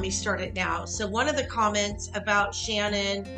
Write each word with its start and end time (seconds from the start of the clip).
let 0.00 0.06
me 0.06 0.10
start 0.10 0.40
it 0.40 0.54
now. 0.54 0.86
So 0.86 1.06
one 1.06 1.28
of 1.28 1.36
the 1.36 1.44
comments 1.44 2.10
about 2.14 2.54
Shannon 2.54 3.28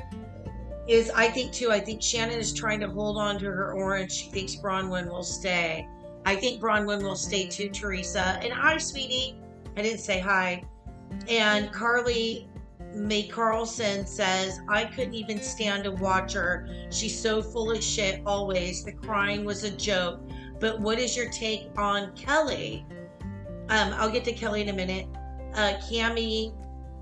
is 0.86 1.10
I 1.10 1.26
think 1.26 1.50
too, 1.50 1.72
I 1.72 1.80
think 1.80 2.00
Shannon 2.00 2.38
is 2.38 2.52
trying 2.52 2.78
to 2.78 2.88
hold 2.88 3.18
on 3.18 3.36
to 3.40 3.46
her 3.46 3.72
orange. 3.72 4.12
She 4.12 4.30
thinks 4.30 4.54
Braunwyn 4.54 5.10
will 5.10 5.24
stay. 5.24 5.88
I 6.24 6.36
think 6.36 6.62
Braunwyn 6.62 7.02
will 7.02 7.16
stay 7.16 7.48
too, 7.48 7.68
Teresa. 7.68 8.38
And 8.44 8.52
hi, 8.52 8.78
sweetie. 8.78 9.40
I 9.76 9.82
didn't 9.82 9.98
say 9.98 10.20
hi. 10.20 10.62
And 11.28 11.72
Carly 11.72 12.48
May 12.94 13.26
Carlson 13.26 14.06
says, 14.06 14.60
I 14.68 14.84
couldn't 14.84 15.14
even 15.14 15.42
stand 15.42 15.82
to 15.82 15.90
watch 15.90 16.34
her. 16.34 16.68
She's 16.90 17.20
so 17.20 17.42
full 17.42 17.72
of 17.72 17.82
shit 17.82 18.22
always. 18.24 18.84
The 18.84 18.92
crying 18.92 19.44
was 19.44 19.64
a 19.64 19.70
joke. 19.70 20.20
But 20.60 20.80
what 20.80 21.00
is 21.00 21.16
your 21.16 21.28
take 21.28 21.70
on 21.76 22.14
Kelly? 22.14 22.86
Um, 23.68 23.94
I'll 23.94 24.10
get 24.12 24.22
to 24.26 24.32
Kelly 24.32 24.60
in 24.60 24.68
a 24.68 24.72
minute. 24.72 25.08
Uh, 25.54 25.74
Cami 25.90 26.54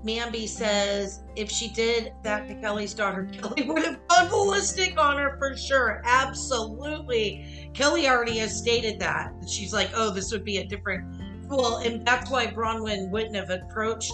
Mamby 0.03 0.47
says 0.47 1.23
if 1.35 1.51
she 1.51 1.69
did 1.69 2.13
that 2.23 2.47
to 2.47 2.55
Kelly's 2.55 2.93
daughter, 2.93 3.25
Kelly 3.31 3.63
would 3.63 3.83
have 3.83 4.07
gone 4.07 4.29
ballistic 4.29 4.99
on 4.99 5.17
her 5.17 5.37
for 5.37 5.55
sure. 5.55 6.01
Absolutely. 6.05 7.69
Kelly 7.73 8.07
already 8.07 8.37
has 8.39 8.57
stated 8.57 8.99
that. 8.99 9.33
She's 9.47 9.73
like, 9.73 9.89
oh, 9.93 10.09
this 10.11 10.31
would 10.31 10.43
be 10.43 10.57
a 10.57 10.65
different. 10.65 11.05
Well, 11.47 11.77
and 11.77 12.05
that's 12.05 12.31
why 12.31 12.47
Braunwyn 12.47 13.09
wouldn't 13.09 13.35
have 13.35 13.49
approached 13.49 14.13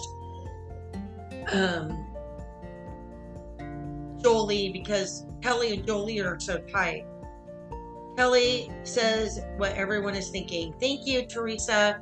um, 1.52 2.04
Jolie 4.22 4.70
because 4.72 5.24
Kelly 5.40 5.74
and 5.74 5.86
Jolie 5.86 6.20
are 6.20 6.38
so 6.40 6.58
tight. 6.58 7.06
Kelly 8.16 8.70
says 8.82 9.40
what 9.56 9.72
everyone 9.72 10.16
is 10.16 10.28
thinking. 10.28 10.74
Thank 10.80 11.06
you, 11.06 11.24
Teresa. 11.24 12.00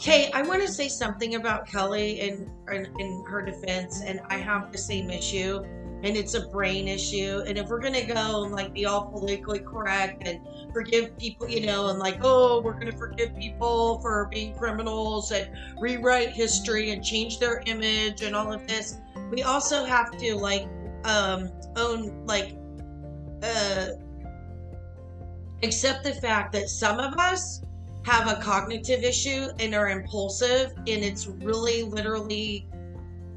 Okay, 0.00 0.30
I 0.32 0.42
want 0.42 0.62
to 0.62 0.68
say 0.68 0.86
something 0.86 1.34
about 1.34 1.66
Kelly 1.66 2.20
in, 2.20 2.48
in, 2.70 2.86
in 3.00 3.24
her 3.28 3.42
defense, 3.42 4.00
and 4.00 4.20
I 4.28 4.36
have 4.36 4.70
the 4.70 4.78
same 4.78 5.10
issue, 5.10 5.60
and 6.04 6.16
it's 6.16 6.34
a 6.34 6.46
brain 6.50 6.86
issue. 6.86 7.42
And 7.48 7.58
if 7.58 7.68
we're 7.68 7.80
gonna 7.80 8.06
go 8.06 8.44
and 8.44 8.54
like 8.54 8.72
be 8.72 8.86
all 8.86 9.06
politically 9.06 9.58
correct 9.58 10.22
and 10.24 10.38
forgive 10.72 11.18
people, 11.18 11.48
you 11.48 11.66
know, 11.66 11.88
and 11.88 11.98
like, 11.98 12.20
oh, 12.22 12.60
we're 12.60 12.78
gonna 12.78 12.96
forgive 12.96 13.36
people 13.36 13.98
for 13.98 14.28
being 14.30 14.54
criminals 14.54 15.32
and 15.32 15.50
rewrite 15.80 16.30
history 16.30 16.90
and 16.90 17.02
change 17.02 17.40
their 17.40 17.64
image 17.66 18.22
and 18.22 18.36
all 18.36 18.52
of 18.52 18.68
this, 18.68 18.98
we 19.32 19.42
also 19.42 19.84
have 19.84 20.16
to 20.16 20.36
like 20.36 20.68
um, 21.06 21.50
own 21.74 22.24
like 22.24 22.56
uh, 23.42 23.88
accept 25.64 26.04
the 26.04 26.14
fact 26.14 26.52
that 26.52 26.68
some 26.68 27.00
of 27.00 27.14
us 27.18 27.62
have 28.08 28.26
a 28.26 28.40
cognitive 28.40 29.04
issue 29.04 29.48
and 29.58 29.74
are 29.74 29.90
impulsive 29.90 30.72
and 30.78 31.04
it's 31.04 31.26
really 31.26 31.82
literally 31.82 32.66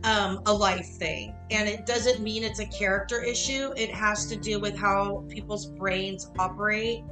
um, 0.05 0.41
a 0.45 0.53
life 0.53 0.87
thing. 0.87 1.35
And 1.51 1.67
it 1.67 1.85
doesn't 1.85 2.21
mean 2.21 2.45
it's 2.45 2.59
a 2.59 2.65
character 2.67 3.21
issue. 3.21 3.73
It 3.75 3.91
has 3.91 4.25
to 4.27 4.37
do 4.37 4.61
with 4.61 4.77
how 4.77 5.25
people's 5.27 5.65
brains 5.65 6.31
operate. 6.39 7.03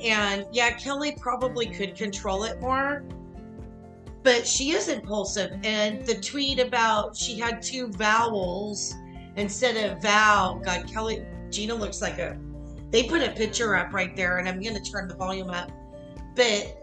And 0.00 0.46
yeah 0.52 0.70
kelly 0.70 1.16
probably 1.18 1.66
could 1.66 1.96
control 1.96 2.44
it 2.44 2.60
more. 2.60 3.02
But 4.22 4.46
she 4.46 4.70
is 4.70 4.88
impulsive 4.88 5.50
and 5.64 6.06
the 6.06 6.14
tweet 6.14 6.60
about 6.60 7.16
she 7.16 7.40
had 7.40 7.60
two 7.60 7.88
vowels 7.88 8.94
instead 9.34 9.76
of 9.76 10.00
vow 10.00 10.60
god 10.64 10.86
kelly 10.86 11.24
gina 11.50 11.74
looks 11.74 12.00
like 12.02 12.18
a 12.18 12.38
they 12.90 13.04
put 13.04 13.22
a 13.22 13.30
picture 13.32 13.74
up 13.74 13.92
right 13.92 14.14
there 14.14 14.38
and 14.38 14.48
i'm 14.48 14.60
going 14.60 14.74
to 14.74 14.90
turn 14.90 15.08
the 15.08 15.16
volume 15.16 15.50
up. 15.50 15.72
But 16.36 16.79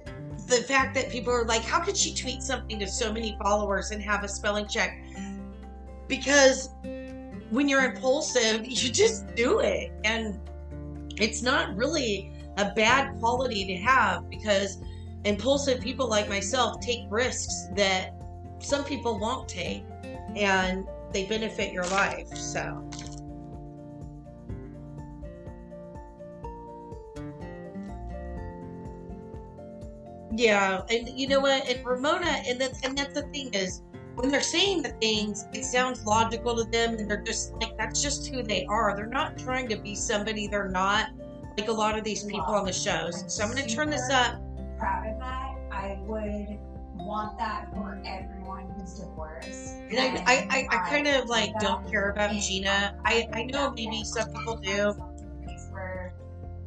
the 0.48 0.64
fact 0.64 0.96
that 0.96 1.10
people 1.10 1.34
are 1.34 1.46
like, 1.46 1.62
how 1.62 1.80
could 1.80 1.98
she 1.98 2.14
tweet 2.14 2.42
something 2.42 2.80
to 2.80 2.88
so 2.88 3.12
many 3.12 3.38
followers 3.42 3.92
and 3.92 4.02
have 4.02 4.24
a 4.24 4.28
spelling 4.28 4.66
check? 4.68 4.98
Because 6.08 6.70
when 7.50 7.68
you're 7.68 7.84
impulsive, 7.84 8.66
you 8.66 8.92
just 8.92 9.36
do 9.36 9.60
it. 9.60 9.92
And 10.04 10.40
it's 11.18 11.42
not 11.42 11.76
really 11.76 12.32
a 12.58 12.72
bad 12.74 13.20
quality 13.20 13.66
to 13.66 13.76
have 13.76 14.30
because 14.30 14.80
impulsive 15.26 15.82
people 15.82 16.08
like 16.08 16.30
myself 16.30 16.80
take 16.80 17.02
risks 17.10 17.68
that 17.76 18.16
some 18.60 18.84
people 18.84 19.20
won't 19.20 19.48
take 19.48 19.84
and 20.36 20.88
they 21.12 21.26
benefit 21.26 21.74
your 21.74 21.86
life. 21.86 22.28
So. 22.36 22.90
Yeah, 30.36 30.82
and 30.90 31.08
you 31.18 31.28
know 31.28 31.40
what? 31.40 31.68
And 31.68 31.86
Ramona, 31.86 32.42
and 32.48 32.60
that's 32.60 32.84
and 32.84 32.98
that's 32.98 33.14
the 33.14 33.24
thing 33.34 33.54
is 33.54 33.84
when 34.16 34.30
they're 34.30 34.42
saying 34.42 34.82
the 34.82 34.90
things, 35.00 35.48
it 35.54 35.64
sounds 35.64 36.06
logical 36.06 36.56
to 36.58 36.70
them, 36.70 36.96
and 36.96 37.10
they're 37.10 37.22
just 37.22 37.54
like 37.54 37.78
that's 37.78 38.02
just 38.02 38.28
who 38.28 38.44
they 38.44 38.66
are. 38.66 38.96
They're 38.96 39.06
not 39.06 39.38
trying 39.38 39.70
to 39.70 39.78
be 39.78 39.96
somebody 39.96 40.48
they're 40.48 40.70
not. 40.70 41.10
Like 41.58 41.70
a 41.70 41.74
lot 41.74 41.98
of 41.98 42.04
these 42.04 42.24
people 42.24 42.54
on 42.54 42.66
the 42.66 42.74
shows. 42.74 43.24
So 43.34 43.44
I'm 43.44 43.52
going 43.52 43.66
to 43.66 43.76
turn 43.76 43.90
this 43.90 44.10
up. 44.12 44.40
Proud 44.78 45.08
of 45.08 45.20
that. 45.20 45.56
I 45.72 45.98
would 46.06 46.60
want 46.94 47.38
that 47.40 47.74
for 47.74 48.00
everyone 48.06 48.70
who's 48.78 49.00
divorced. 49.00 49.74
And 49.90 49.98
I, 49.98 50.24
I, 50.28 50.48
I, 50.50 50.68
I 50.70 50.90
kind 50.90 51.08
of 51.08 51.30
like 51.30 51.58
don't 51.60 51.90
care 51.90 52.12
about 52.12 52.36
Gina. 52.36 52.96
I, 53.06 53.28
I 53.34 53.44
know 53.44 53.72
maybe 53.72 54.04
some 54.04 54.32
people 54.34 54.58
do. 54.58 54.94
Where 55.72 56.14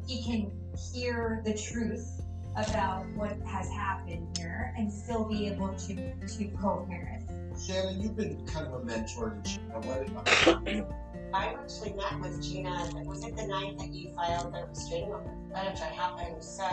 he 0.07 0.23
can 0.23 0.51
hear 0.93 1.41
the 1.45 1.53
truth 1.53 2.20
about 2.55 3.05
what 3.15 3.37
has 3.45 3.69
happened 3.69 4.37
here 4.37 4.73
and 4.77 4.91
still 4.91 5.25
be 5.25 5.47
able 5.47 5.73
to 5.73 6.13
to 6.27 6.45
co-parent. 6.61 7.23
Shannon, 7.59 8.01
you've 8.01 8.15
been 8.15 8.45
kind 8.45 8.67
of 8.67 8.73
a 8.81 8.83
mentor 8.83 9.37
to 9.43 9.49
Gina. 9.49 9.79
What 9.81 10.87
I 11.33 11.45
actually 11.47 11.93
met 11.93 12.19
with 12.19 12.41
Gina. 12.43 12.89
It 12.95 13.07
was 13.07 13.23
it 13.23 13.35
the 13.37 13.47
night 13.47 13.77
that 13.79 13.93
you 13.93 14.13
filed 14.15 14.53
the 14.53 14.65
restraining 14.67 15.11
order? 15.11 15.29
That 15.53 15.67
actually 15.67 15.95
happened. 15.95 16.43
So, 16.43 16.67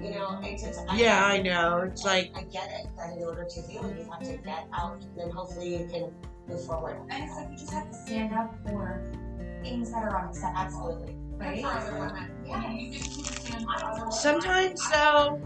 you 0.00 0.10
know, 0.10 0.38
it's, 0.42 0.62
it's 0.62 0.78
yeah, 0.94 1.24
I, 1.24 1.34
I 1.34 1.42
know. 1.42 1.78
It's 1.80 2.04
like 2.04 2.30
I 2.36 2.42
get 2.44 2.70
it 2.70 2.86
that 2.96 3.16
in 3.16 3.24
order 3.24 3.44
to 3.44 3.60
heal, 3.62 3.82
you 3.96 4.08
have 4.10 4.22
to 4.22 4.36
get 4.38 4.68
out, 4.72 5.02
and 5.02 5.18
then 5.18 5.30
hopefully 5.30 5.76
you 5.76 5.88
can 5.90 6.12
move 6.48 6.64
forward. 6.64 7.00
And 7.10 7.24
it's 7.24 7.36
like 7.36 7.50
you 7.50 7.56
just 7.56 7.72
have 7.72 7.90
to 7.90 7.96
stand 7.96 8.32
up 8.32 8.54
for 8.64 9.02
things 9.62 9.90
that 9.90 10.04
are 10.04 10.22
unacceptable. 10.22 10.60
Absolutely. 10.60 11.16
Right? 11.38 11.64
Sometimes, 14.10 14.80
though, 14.90 15.40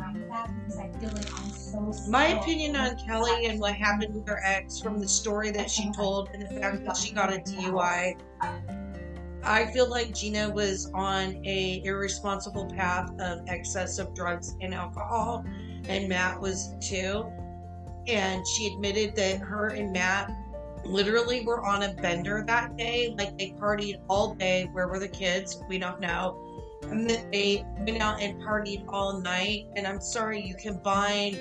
My 2.08 2.28
opinion 2.28 2.76
on 2.76 2.96
Kelly 3.06 3.46
and 3.46 3.60
what 3.60 3.74
happened 3.74 4.14
with 4.14 4.26
her 4.28 4.40
ex 4.44 4.80
from 4.80 5.00
the 5.00 5.08
story 5.08 5.50
that 5.50 5.70
she 5.70 5.90
told 5.92 6.28
and 6.32 6.42
the 6.42 6.60
fact 6.60 6.84
that 6.84 6.96
she 6.96 7.12
got 7.12 7.32
a 7.32 7.38
DUI, 7.38 8.16
I 9.42 9.66
feel 9.72 9.88
like 9.88 10.14
Gina 10.14 10.50
was 10.50 10.90
on 10.94 11.44
a 11.46 11.82
irresponsible 11.84 12.66
path 12.66 13.10
of 13.18 13.40
excess 13.48 13.98
of 13.98 14.14
drugs 14.14 14.54
and 14.60 14.74
alcohol, 14.74 15.44
and 15.88 16.08
Matt 16.08 16.40
was 16.40 16.74
too. 16.80 17.24
And 18.06 18.46
she 18.46 18.66
admitted 18.74 19.16
that 19.16 19.38
her 19.38 19.68
and 19.68 19.92
Matt 19.92 20.30
literally 20.84 21.40
we 21.40 21.46
were 21.46 21.64
on 21.64 21.82
a 21.82 21.94
bender 21.94 22.44
that 22.46 22.76
day. 22.76 23.14
Like 23.16 23.36
they 23.38 23.54
partied 23.60 24.00
all 24.08 24.34
day. 24.34 24.68
Where 24.72 24.88
were 24.88 24.98
the 24.98 25.08
kids? 25.08 25.62
We 25.68 25.78
don't 25.78 26.00
know. 26.00 26.46
And 26.82 27.08
then 27.08 27.30
they 27.30 27.64
went 27.86 28.00
out 28.00 28.20
and 28.20 28.40
partied 28.42 28.84
all 28.88 29.20
night. 29.20 29.66
And 29.76 29.86
I'm 29.86 30.00
sorry, 30.00 30.40
you 30.40 30.54
combine 30.54 31.38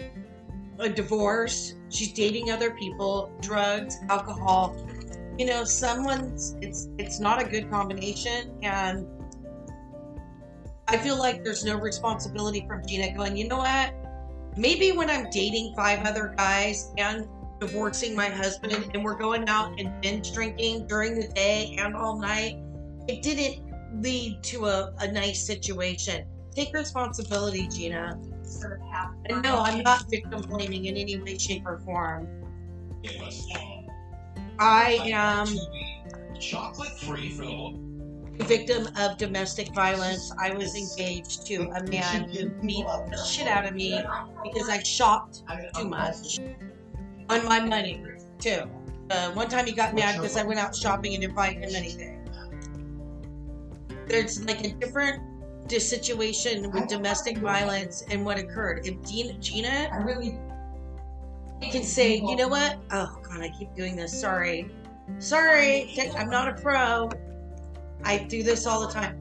a 0.80 0.90
divorce, 0.90 1.76
she's 1.90 2.14
dating 2.14 2.52
other 2.52 2.72
people, 2.72 3.32
drugs, 3.42 3.98
alcohol. 4.10 4.76
You 5.38 5.46
know, 5.46 5.64
someone's 5.64 6.56
it's 6.62 6.90
it's 6.98 7.20
not 7.20 7.42
a 7.42 7.46
good 7.46 7.70
combination 7.70 8.58
and 8.62 9.08
I 10.88 10.98
feel 10.98 11.20
like 11.20 11.44
there's 11.44 11.64
no 11.64 11.78
responsibility 11.78 12.66
from 12.68 12.86
Gina 12.86 13.16
going, 13.16 13.38
you 13.38 13.48
know 13.48 13.58
what? 13.58 13.94
Maybe 14.58 14.92
when 14.92 15.10
I'm 15.10 15.30
dating 15.30 15.74
five 15.76 16.06
other 16.06 16.34
guys 16.36 16.92
and 16.98 17.28
divorcing 17.60 18.16
my 18.16 18.30
husband 18.30 18.90
and 18.94 19.04
we're 19.04 19.18
going 19.18 19.48
out 19.50 19.80
and 19.80 20.02
binge 20.02 20.34
drinking 20.34 20.88
during 20.88 21.16
the 21.16 21.28
day 21.30 21.76
and 21.80 21.96
all 21.96 22.18
night, 22.18 22.58
it 23.08 23.22
didn't 23.22 23.62
lead 24.02 24.42
to 24.44 24.66
a, 24.66 24.94
a 25.00 25.12
nice 25.12 25.46
situation. 25.46 26.26
Take 26.56 26.74
responsibility, 26.74 27.68
Gina. 27.68 28.20
And 29.26 29.42
no, 29.44 29.60
I'm 29.60 29.84
not 29.84 30.10
victim 30.10 30.42
blaming 30.42 30.86
in 30.86 30.98
any 30.98 31.20
way, 31.22 31.38
shape, 31.38 31.66
or 31.66 31.80
form. 31.80 32.28
I 34.60 35.00
am 35.04 35.48
chocolate 36.40 36.98
free 37.00 37.30
for 37.30 37.44
a 37.44 38.44
victim 38.44 38.88
of 38.98 39.18
domestic 39.18 39.74
violence. 39.74 40.34
I 40.40 40.54
was 40.54 40.76
engaged 40.76 41.46
to 41.48 41.70
a 41.70 41.84
man 41.84 42.30
who 42.30 42.50
beat 42.50 42.86
the 42.86 43.24
shit 43.26 43.48
out 43.48 43.66
of 43.66 43.76
me 43.76 44.02
because 44.44 44.70
I 44.70 44.82
shopped 44.82 45.44
too 45.76 45.88
much 45.88 46.40
on 47.30 47.46
my 47.46 47.60
money 47.60 48.04
too. 48.40 48.64
Uh, 49.12 49.32
one 49.32 49.48
time 49.48 49.66
he 49.66 49.72
got 49.72 49.96
mad 49.96 50.18
because 50.18 50.38
I 50.38 50.44
went 50.44 50.60
out 50.60 50.76
shopping 50.76 51.14
and 51.14 51.22
didn't 51.22 51.36
buy 51.36 51.52
him 51.52 51.76
anything. 51.76 52.16
There's 54.08 54.44
like 54.46 54.66
a 54.66 54.74
different 54.74 55.24
situation 55.78 56.72
with 56.72 56.88
domestic 56.88 57.38
violence 57.38 58.04
and 58.10 58.26
what 58.26 58.40
occurred. 58.40 58.88
If 58.88 59.08
Gina, 59.08 59.34
Gina 59.34 59.90
I 59.92 59.98
really 59.98 60.40
can 61.62 61.84
say, 61.84 62.16
you 62.16 62.36
know 62.36 62.48
what? 62.48 62.80
Oh 62.92 63.20
god, 63.22 63.42
I 63.42 63.50
keep 63.50 63.76
doing 63.76 63.96
this. 63.96 64.20
Sorry, 64.20 64.72
sorry, 65.20 65.96
I'm 66.18 66.30
not 66.30 66.48
a 66.48 66.54
pro. 66.54 67.10
I 68.04 68.18
do 68.18 68.42
this 68.42 68.66
all 68.66 68.86
the 68.86 68.92
time. 68.92 69.18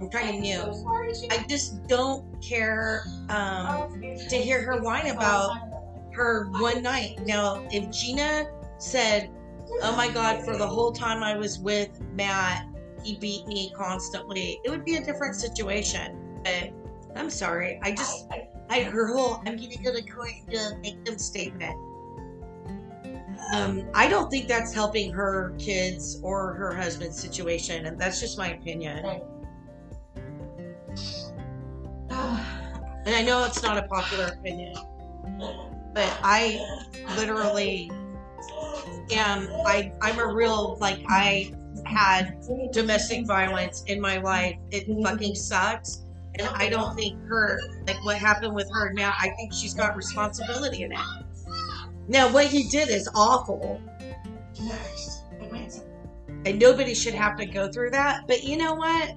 I'm 0.00 0.08
trying 0.08 0.32
to 0.32 0.40
mute. 0.40 1.28
I 1.30 1.44
just 1.48 1.86
don't 1.86 2.42
care 2.42 3.04
um, 3.28 4.00
to 4.00 4.36
hear 4.36 4.62
her 4.62 4.80
whine 4.80 5.08
about 5.08 5.71
her 6.14 6.50
one 6.58 6.82
night. 6.82 7.18
Now, 7.26 7.66
if 7.70 7.90
Gina 7.90 8.46
said, 8.78 9.30
"Oh 9.82 9.96
my 9.96 10.08
God," 10.08 10.44
for 10.44 10.56
the 10.56 10.66
whole 10.66 10.92
time 10.92 11.22
I 11.22 11.36
was 11.36 11.58
with 11.58 12.00
Matt, 12.12 12.66
he 13.02 13.16
beat 13.16 13.46
me 13.46 13.72
constantly, 13.76 14.60
it 14.64 14.70
would 14.70 14.84
be 14.84 14.96
a 14.96 15.04
different 15.04 15.36
situation. 15.36 16.40
But 16.44 16.70
I'm 17.16 17.30
sorry. 17.30 17.78
I 17.82 17.92
just, 17.92 18.26
I 18.70 18.82
her 18.82 19.12
whole 19.12 19.42
"I'm 19.46 19.56
going 19.56 19.70
to 19.70 19.82
go 19.82 19.92
to 19.92 20.02
court 20.02 20.30
to 20.50 20.76
make 20.82 21.04
them" 21.04 21.18
statement. 21.18 21.76
Um, 23.52 23.84
I 23.92 24.08
don't 24.08 24.30
think 24.30 24.48
that's 24.48 24.72
helping 24.72 25.12
her 25.12 25.54
kids 25.58 26.18
or 26.22 26.54
her 26.54 26.74
husband's 26.74 27.20
situation, 27.20 27.86
and 27.86 28.00
that's 28.00 28.20
just 28.20 28.38
my 28.38 28.52
opinion. 28.52 29.22
And 33.04 33.16
I 33.16 33.22
know 33.22 33.42
it's 33.42 33.64
not 33.64 33.76
a 33.76 33.82
popular 33.88 34.26
opinion, 34.26 34.76
but 35.94 36.18
I 36.22 36.60
literally 37.16 37.90
am. 39.12 39.48
I 39.66 39.92
I'm 40.00 40.18
a 40.18 40.26
real 40.26 40.76
like 40.80 41.00
I 41.08 41.52
had 41.84 42.38
domestic 42.72 43.26
violence 43.26 43.84
in 43.86 44.00
my 44.00 44.18
life. 44.18 44.56
It 44.70 44.88
mm-hmm. 44.88 45.04
fucking 45.04 45.34
sucks, 45.34 46.02
and 46.38 46.48
I 46.48 46.68
don't 46.68 46.94
think 46.96 47.20
her 47.26 47.60
like 47.86 48.02
what 48.04 48.16
happened 48.16 48.54
with 48.54 48.70
her 48.72 48.92
now. 48.92 49.12
I 49.18 49.30
think 49.30 49.52
she's 49.52 49.74
got 49.74 49.96
responsibility 49.96 50.82
in 50.82 50.92
it. 50.92 50.98
Now, 52.08 52.32
what 52.32 52.46
he 52.46 52.68
did 52.68 52.88
is 52.88 53.08
awful, 53.14 53.80
Next. 54.60 55.22
and 56.44 56.58
nobody 56.58 56.94
should 56.94 57.14
have 57.14 57.36
to 57.38 57.46
go 57.46 57.70
through 57.70 57.90
that. 57.90 58.26
But 58.26 58.42
you 58.42 58.56
know 58.56 58.74
what? 58.74 59.14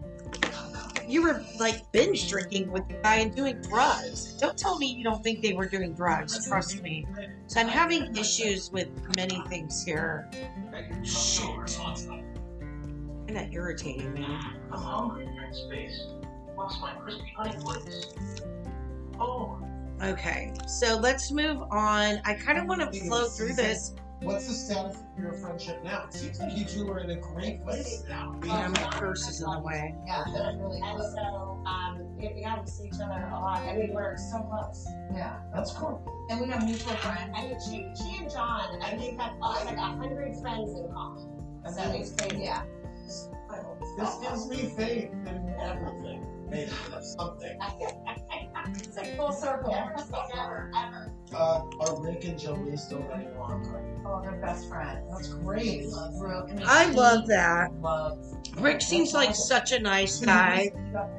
You 1.07 1.23
were 1.23 1.43
like 1.59 1.91
binge 1.91 2.29
drinking 2.29 2.71
with 2.71 2.87
the 2.87 2.95
guy 2.95 3.15
and 3.17 3.35
doing 3.35 3.61
drugs. 3.61 4.33
Don't 4.39 4.57
tell 4.57 4.77
me 4.77 4.87
you 4.87 5.03
don't 5.03 5.23
think 5.23 5.41
they 5.41 5.53
were 5.53 5.67
doing 5.67 5.93
drugs. 5.93 6.47
Trust 6.47 6.81
me. 6.81 7.05
So 7.47 7.59
I'm 7.59 7.67
having 7.67 8.15
issues 8.15 8.71
with 8.71 8.89
many 9.15 9.41
things 9.47 9.83
here. 9.83 10.29
Shit. 11.03 11.77
Kind 13.27 13.37
of 13.37 13.53
irritating 13.53 14.13
me. 14.13 14.25
I'm 14.25 14.79
hungry, 14.79 15.27
French 15.37 15.55
space. 15.55 16.05
What's 16.55 16.79
my 16.79 16.93
crispy 16.93 17.33
honey? 17.35 17.57
Oh, 19.19 19.59
Okay, 20.03 20.53
so 20.67 20.97
let's 20.97 21.31
move 21.31 21.61
on. 21.71 22.19
I 22.25 22.33
kind 22.33 22.57
of 22.59 22.65
want 22.65 22.81
to 22.81 22.99
flow 23.05 23.29
through 23.29 23.53
this. 23.53 23.95
What's 24.21 24.47
the 24.47 24.53
status 24.53 24.97
of 24.97 25.21
your 25.21 25.33
friendship 25.33 25.83
now? 25.83 26.05
It 26.05 26.13
seems 26.13 26.39
like 26.39 26.57
you 26.57 26.65
two 26.65 26.89
are 26.89 26.99
in 26.99 27.11
a 27.11 27.17
great 27.17 27.63
place 27.63 28.03
now. 28.09 28.39
Yeah, 28.43 28.67
my 28.69 28.83
purse 28.91 29.27
is 29.27 29.41
in 29.41 29.51
the 29.51 29.59
way. 29.59 29.93
Yeah, 30.07 30.23
that's 30.33 30.57
really 30.57 30.81
And 30.81 30.97
close. 30.97 31.13
so, 31.13 31.63
um, 31.65 32.07
yeah, 32.19 32.29
we 32.33 32.41
got 32.41 32.65
to 32.65 32.71
see 32.71 32.85
each 32.87 32.93
other 32.95 33.27
a 33.29 33.39
lot. 33.39 33.63
I 33.63 33.75
mean, 33.75 33.93
we're 33.93 34.17
so 34.17 34.39
close. 34.43 34.87
Yeah. 35.13 35.37
That's 35.53 35.71
cool. 35.73 36.01
And 36.29 36.41
we 36.41 36.47
have 36.47 36.63
mutual 36.63 36.95
friends. 36.95 37.31
I 37.35 37.47
mean, 37.47 37.57
she, 37.69 38.03
she 38.03 38.17
and 38.23 38.31
John, 38.31 38.81
I 38.81 38.95
think 38.97 39.19
have 39.19 39.37
like 39.39 39.75
a 39.75 39.79
hundred 39.79 40.35
friends 40.41 40.71
in 40.71 40.89
common. 40.91 41.61
So 41.73 41.81
it's 41.91 42.11
crazy. 42.11 42.43
Yeah. 42.43 42.63
This 43.97 44.17
gives 44.21 44.49
me 44.49 44.73
faith 44.75 45.11
in 45.11 45.55
everything. 45.61 46.25
Maybe 46.49 46.71
something. 47.01 47.57
It's 48.75 48.97
like 48.97 49.15
full 49.17 49.31
circle. 49.31 49.71
Never 49.71 49.97
say 49.97 50.35
never, 50.35 50.71
ever. 50.75 51.11
Uh, 51.33 51.61
are 51.79 52.01
Rick 52.01 52.23
and 52.25 52.39
Jolie 52.39 52.77
still 52.77 53.01
getting 53.03 53.27
along? 53.35 54.03
Oh, 54.05 54.21
they're 54.21 54.39
best 54.41 54.69
friends. 54.69 55.05
That's 55.11 55.33
great. 55.33 55.85
Real- 56.13 56.47
mean, 56.47 56.63
I 56.65 56.85
love 56.91 57.27
that. 57.27 57.73
Loves. 57.81 58.35
Rick 58.57 58.81
seems 58.81 59.13
like 59.13 59.35
such 59.35 59.71
a 59.71 59.79
nice 59.79 60.19
guy. 60.19 60.71
You 60.75 60.93
got. 60.93 61.09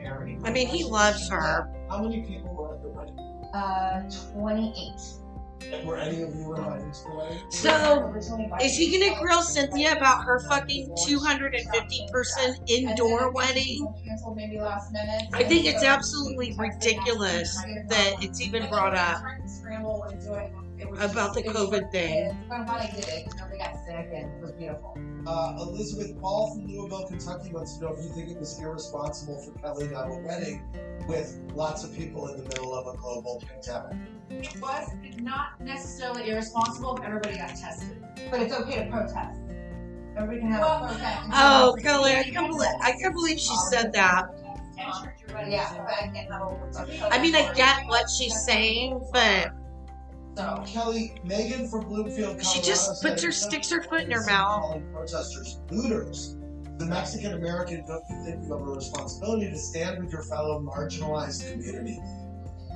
I 0.44 0.50
mean, 0.50 0.69
he 0.69 0.84
loves 0.84 1.28
her. 1.28 1.70
How 1.88 2.02
many 2.02 2.23
people 2.23 2.55
were 2.55 2.75
at 2.75 2.82
the 2.82 2.88
wedding? 2.88 3.19
Uh, 3.55 4.11
28. 4.32 5.25
And 5.73 5.85
were 5.85 5.99
any 5.99 6.23
of 6.23 6.33
you 6.35 6.47
invited 6.49 6.93
to? 6.95 7.17
So, 7.51 8.17
is 8.59 8.77
he 8.77 8.99
gonna 8.99 9.15
grill 9.15 9.43
Cynthia 9.43 9.93
about 9.93 10.25
her 10.25 10.41
fucking 10.49 10.93
250 10.97 12.07
person 12.11 12.57
indoor 12.67 13.33
wedding? 13.33 13.89
Canceled 14.05 14.37
maybe 14.37 14.59
last 14.61 14.93
minute. 14.93 15.25
I 15.35 15.45
think 15.45 15.67
it's 15.67 15.83
absolutely 15.85 16.55
ridiculous 16.59 17.67
that 17.89 18.15
it's 18.21 18.41
even 18.41 18.67
brought 18.67 18.97
up 18.97 19.19
Scramble 20.97 21.03
and 21.03 21.03
do 21.03 21.03
it. 21.03 21.03
It 21.03 21.03
was 21.03 21.13
about 21.13 21.35
the 21.35 21.43
just- 21.43 21.57
it 21.57 21.59
was- 21.61 21.71
COVID 21.71 21.91
thing. 21.93 22.39
I'm 22.51 22.65
glad 22.67 22.81
I 22.81 22.87
did 22.95 23.09
it. 23.09 23.27
Nobody 23.37 23.59
got 23.59 23.75
sick 23.85 24.09
and 24.15 24.33
it 24.35 24.43
was 24.43 24.53
beautiful. 24.53 24.99
Uh, 25.27 25.57
Elizabeth 25.61 26.21
Paul 26.21 26.55
from 26.55 26.67
Louisville, 26.67 27.07
Kentucky 27.09 27.53
wants 27.53 27.77
to 27.79 27.85
know 27.85 27.93
if 27.95 28.03
you 28.05 28.11
think 28.11 28.31
it 28.31 28.39
was 28.39 28.59
irresponsible 28.61 29.39
for 29.43 29.51
Kelly 29.61 29.89
to 29.89 29.97
have 29.97 30.11
a 30.11 30.17
wedding 30.19 30.63
with 31.09 31.39
lots 31.55 31.85
of 31.85 31.93
people 31.95 32.29
in 32.29 32.37
the 32.39 32.49
middle 32.49 32.75
of 32.75 32.87
a 32.93 32.97
global 32.99 33.43
pandemic. 33.47 33.97
It 34.31 34.61
was 34.61 34.91
not 35.21 35.61
necessarily 35.61 36.31
irresponsible 36.31 36.97
if 36.97 37.05
everybody 37.05 37.37
got 37.39 37.51
tested. 37.51 38.03
But 38.31 38.41
it's 38.43 38.55
okay 38.55 38.85
to 38.85 38.91
protest. 38.91 39.41
Everybody 40.17 40.41
can 40.41 40.51
have 40.53 40.61
Well, 40.63 40.85
a 40.85 40.89
protest. 40.89 41.29
Oh, 41.33 41.77
Kelly, 41.83 42.13
I 42.17 42.23
can't 42.25 42.49
believe 42.49 42.71
I 42.81 42.93
can't 42.93 43.15
believe 43.15 43.39
she 43.39 43.55
said 43.71 43.93
that. 43.93 44.27
Yeah, 45.49 45.73
but 45.79 45.93
I 45.95 46.11
can't 46.15 46.31
have 46.33 46.43
a 46.43 47.13
I 47.13 47.21
mean, 47.21 47.35
I 47.35 47.53
get 47.55 47.87
what 47.87 48.09
she's 48.11 48.45
saying, 48.45 49.01
but 49.13 49.53
So. 50.37 50.62
Kelly, 50.67 51.15
Megan 51.25 51.67
from 51.67 51.87
Bloomfield, 51.87 52.44
she 52.44 52.61
just 52.61 53.03
puts 53.03 53.23
her 53.23 53.33
sticks 53.33 53.71
her 53.71 53.83
foot 53.83 54.03
in 54.03 54.11
her 54.11 54.25
mouth. 54.27 54.61
calling 54.61 54.93
Protesters 54.93 55.61
looters. 55.71 56.37
The 56.79 56.85
Mexican 56.85 57.33
American 57.33 57.87
don't 57.87 58.05
you 58.11 58.23
think 58.23 58.44
you 58.44 58.53
have 58.53 58.61
a 58.61 58.65
responsibility 58.65 59.49
to 59.50 59.56
stand 59.56 60.03
with 60.03 60.12
your 60.12 60.23
fellow 60.23 60.61
marginalized 60.61 61.50
community? 61.50 61.99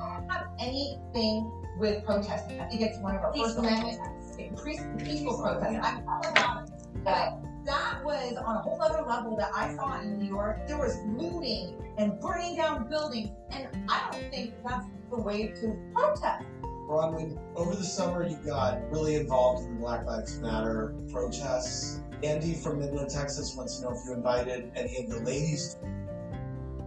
I 0.02 0.20
don't 0.20 0.30
have 0.30 0.46
anything 0.58 1.52
with 1.78 2.02
protesting. 2.06 2.60
I 2.60 2.68
think 2.68 2.80
it's 2.80 2.98
one 3.00 3.16
of 3.16 3.22
our 3.22 3.32
First 3.34 3.56
Peaceful 3.56 3.66
Amendment 3.66 4.20
peaceful, 4.64 4.90
peaceful 4.98 5.42
protest. 5.42 5.78
I'm 5.82 6.08
all 6.08 6.26
about 6.26 6.68
it. 6.68 6.74
But 7.04 7.38
that 7.66 8.00
was 8.04 8.36
on 8.36 8.56
a 8.56 8.60
whole 8.60 8.80
other 8.80 9.02
level 9.06 9.36
that 9.36 9.50
I 9.54 9.74
saw 9.74 10.00
in 10.00 10.18
New 10.18 10.28
York. 10.28 10.66
There 10.66 10.78
was 10.78 10.96
looting 11.08 11.76
and 11.98 12.18
burning 12.20 12.56
down 12.56 12.88
buildings, 12.88 13.30
and 13.50 13.68
I 13.88 14.08
don't 14.10 14.30
think 14.30 14.54
that's 14.66 14.86
the 15.10 15.20
way 15.20 15.48
to 15.48 15.76
protest. 15.94 16.44
Braunwyn, 16.90 17.38
over 17.54 17.76
the 17.76 17.84
summer 17.84 18.26
you 18.26 18.36
got 18.44 18.90
really 18.90 19.14
involved 19.14 19.64
in 19.64 19.74
the 19.74 19.80
Black 19.80 20.04
Lives 20.04 20.40
Matter 20.40 20.92
protests. 21.12 22.00
Andy 22.24 22.54
from 22.54 22.80
Midland, 22.80 23.08
Texas 23.08 23.54
wants 23.56 23.78
to 23.78 23.84
know 23.84 23.90
if 23.92 24.04
you 24.04 24.12
invited 24.12 24.72
any 24.74 24.96
of 24.98 25.08
the 25.08 25.20
ladies. 25.20 25.76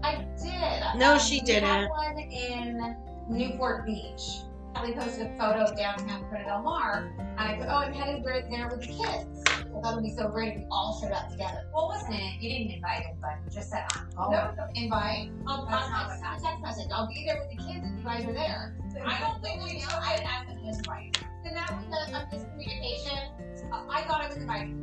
I 0.03 0.25
did. 0.37 0.99
No, 0.99 1.13
Um, 1.13 1.19
she 1.19 1.39
didn't. 1.39 1.63
had 1.69 1.89
one 1.89 2.17
in 2.19 2.97
Newport 3.29 3.85
Beach. 3.85 4.41
Kelly 4.75 4.91
posted 4.93 5.27
a 5.27 5.37
photo 5.37 5.61
of 5.63 5.77
downtown 5.77 6.25
Corona 6.29 6.45
Del 6.45 6.61
Mar, 6.63 7.13
and 7.17 7.39
I 7.39 7.55
go, 7.57 7.65
"Oh, 7.69 7.77
I'm 7.77 7.93
headed 7.93 8.25
right 8.25 8.43
there 8.49 8.67
with 8.67 8.81
the 8.81 8.87
kids." 8.87 9.43
I 9.83 9.87
thought 9.87 9.93
it'd 9.97 10.03
be 10.05 10.15
so 10.15 10.29
great 10.29 10.53
if 10.53 10.59
we 10.59 10.65
all 10.71 10.97
showed 11.01 11.11
up 11.11 11.29
together. 11.29 11.67
Well, 11.73 11.91
it? 11.91 12.41
you 12.41 12.49
didn't 12.49 12.71
invite 12.71 13.03
anybody. 13.05 13.35
You 13.43 13.51
just 13.51 13.69
said, 13.69 13.83
I'm 14.17 14.31
No, 14.31 14.55
going. 14.55 14.55
no, 14.55 14.67
invite. 14.75 15.29
I'll, 15.45 15.65
That's 15.65 15.87
uh, 15.87 15.89
not 15.89 16.07
text, 16.07 16.23
what 16.23 16.39
a 16.39 16.41
text 16.41 16.61
message. 16.63 16.91
I'll 16.93 17.07
be 17.09 17.25
there 17.27 17.41
with 17.41 17.57
the 17.57 17.63
kids 17.65 17.85
if 17.85 17.97
you 17.99 18.03
guys 18.05 18.23
are 18.23 18.31
there. 18.31 18.77
I 19.05 19.19
don't 19.19 19.43
think 19.43 19.61
we 19.61 19.79
know. 19.79 19.87
I 19.91 20.15
didn't 20.15 20.31
ask 20.31 20.47
them 20.47 20.57
to 20.57 20.67
invite. 20.69 21.25
Then 21.43 21.55
that 21.55 21.69
uh, 21.69 21.75
was 21.75 22.09
a, 22.11 22.15
a 22.15 22.27
miscommunication. 22.31 23.73
I, 23.73 23.99
I 23.99 24.01
thought 24.03 24.21
I 24.21 24.27
was 24.29 24.37
invited. 24.37 24.73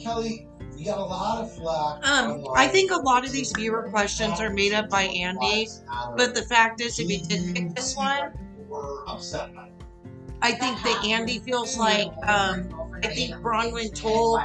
Kelly, 0.00 0.46
you 0.76 0.84
got 0.84 0.98
a 0.98 1.02
lot 1.02 1.42
of 1.42 1.52
flack. 1.52 2.06
Um. 2.06 2.44
I 2.54 2.68
think 2.68 2.92
a 2.92 2.96
lot 2.96 3.24
of 3.26 3.32
these 3.32 3.50
viewer 3.56 3.88
questions 3.90 4.38
are 4.38 4.50
made 4.50 4.72
up 4.72 4.88
by 4.88 5.02
Andy, 5.02 5.66
but 6.16 6.36
the 6.36 6.42
fact 6.42 6.80
is, 6.80 7.00
if 7.00 7.08
he 7.08 7.18
did 7.22 7.56
pick 7.56 7.74
this 7.74 7.96
one, 7.96 8.32
Were 8.68 9.02
upset 9.08 9.52
by 9.52 9.66
it. 9.66 9.72
I 10.42 10.52
think 10.52 10.82
that 10.82 11.04
Andy 11.04 11.38
feels 11.38 11.76
like 11.76 12.08
um, 12.26 12.72
I 13.02 13.08
think 13.08 13.34
Braunwyn 13.36 13.94
told 13.94 14.40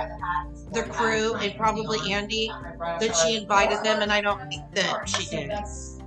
the 0.74 0.84
crew 0.84 1.36
and 1.36 1.56
probably 1.58 2.12
Andy 2.12 2.52
that 2.80 3.16
she 3.16 3.38
invited 3.38 3.84
them, 3.84 4.02
and 4.02 4.12
I 4.12 4.22
don't 4.22 4.48
think 4.50 4.64
that 4.76 5.08
she 5.08 5.26
did. 5.30 5.52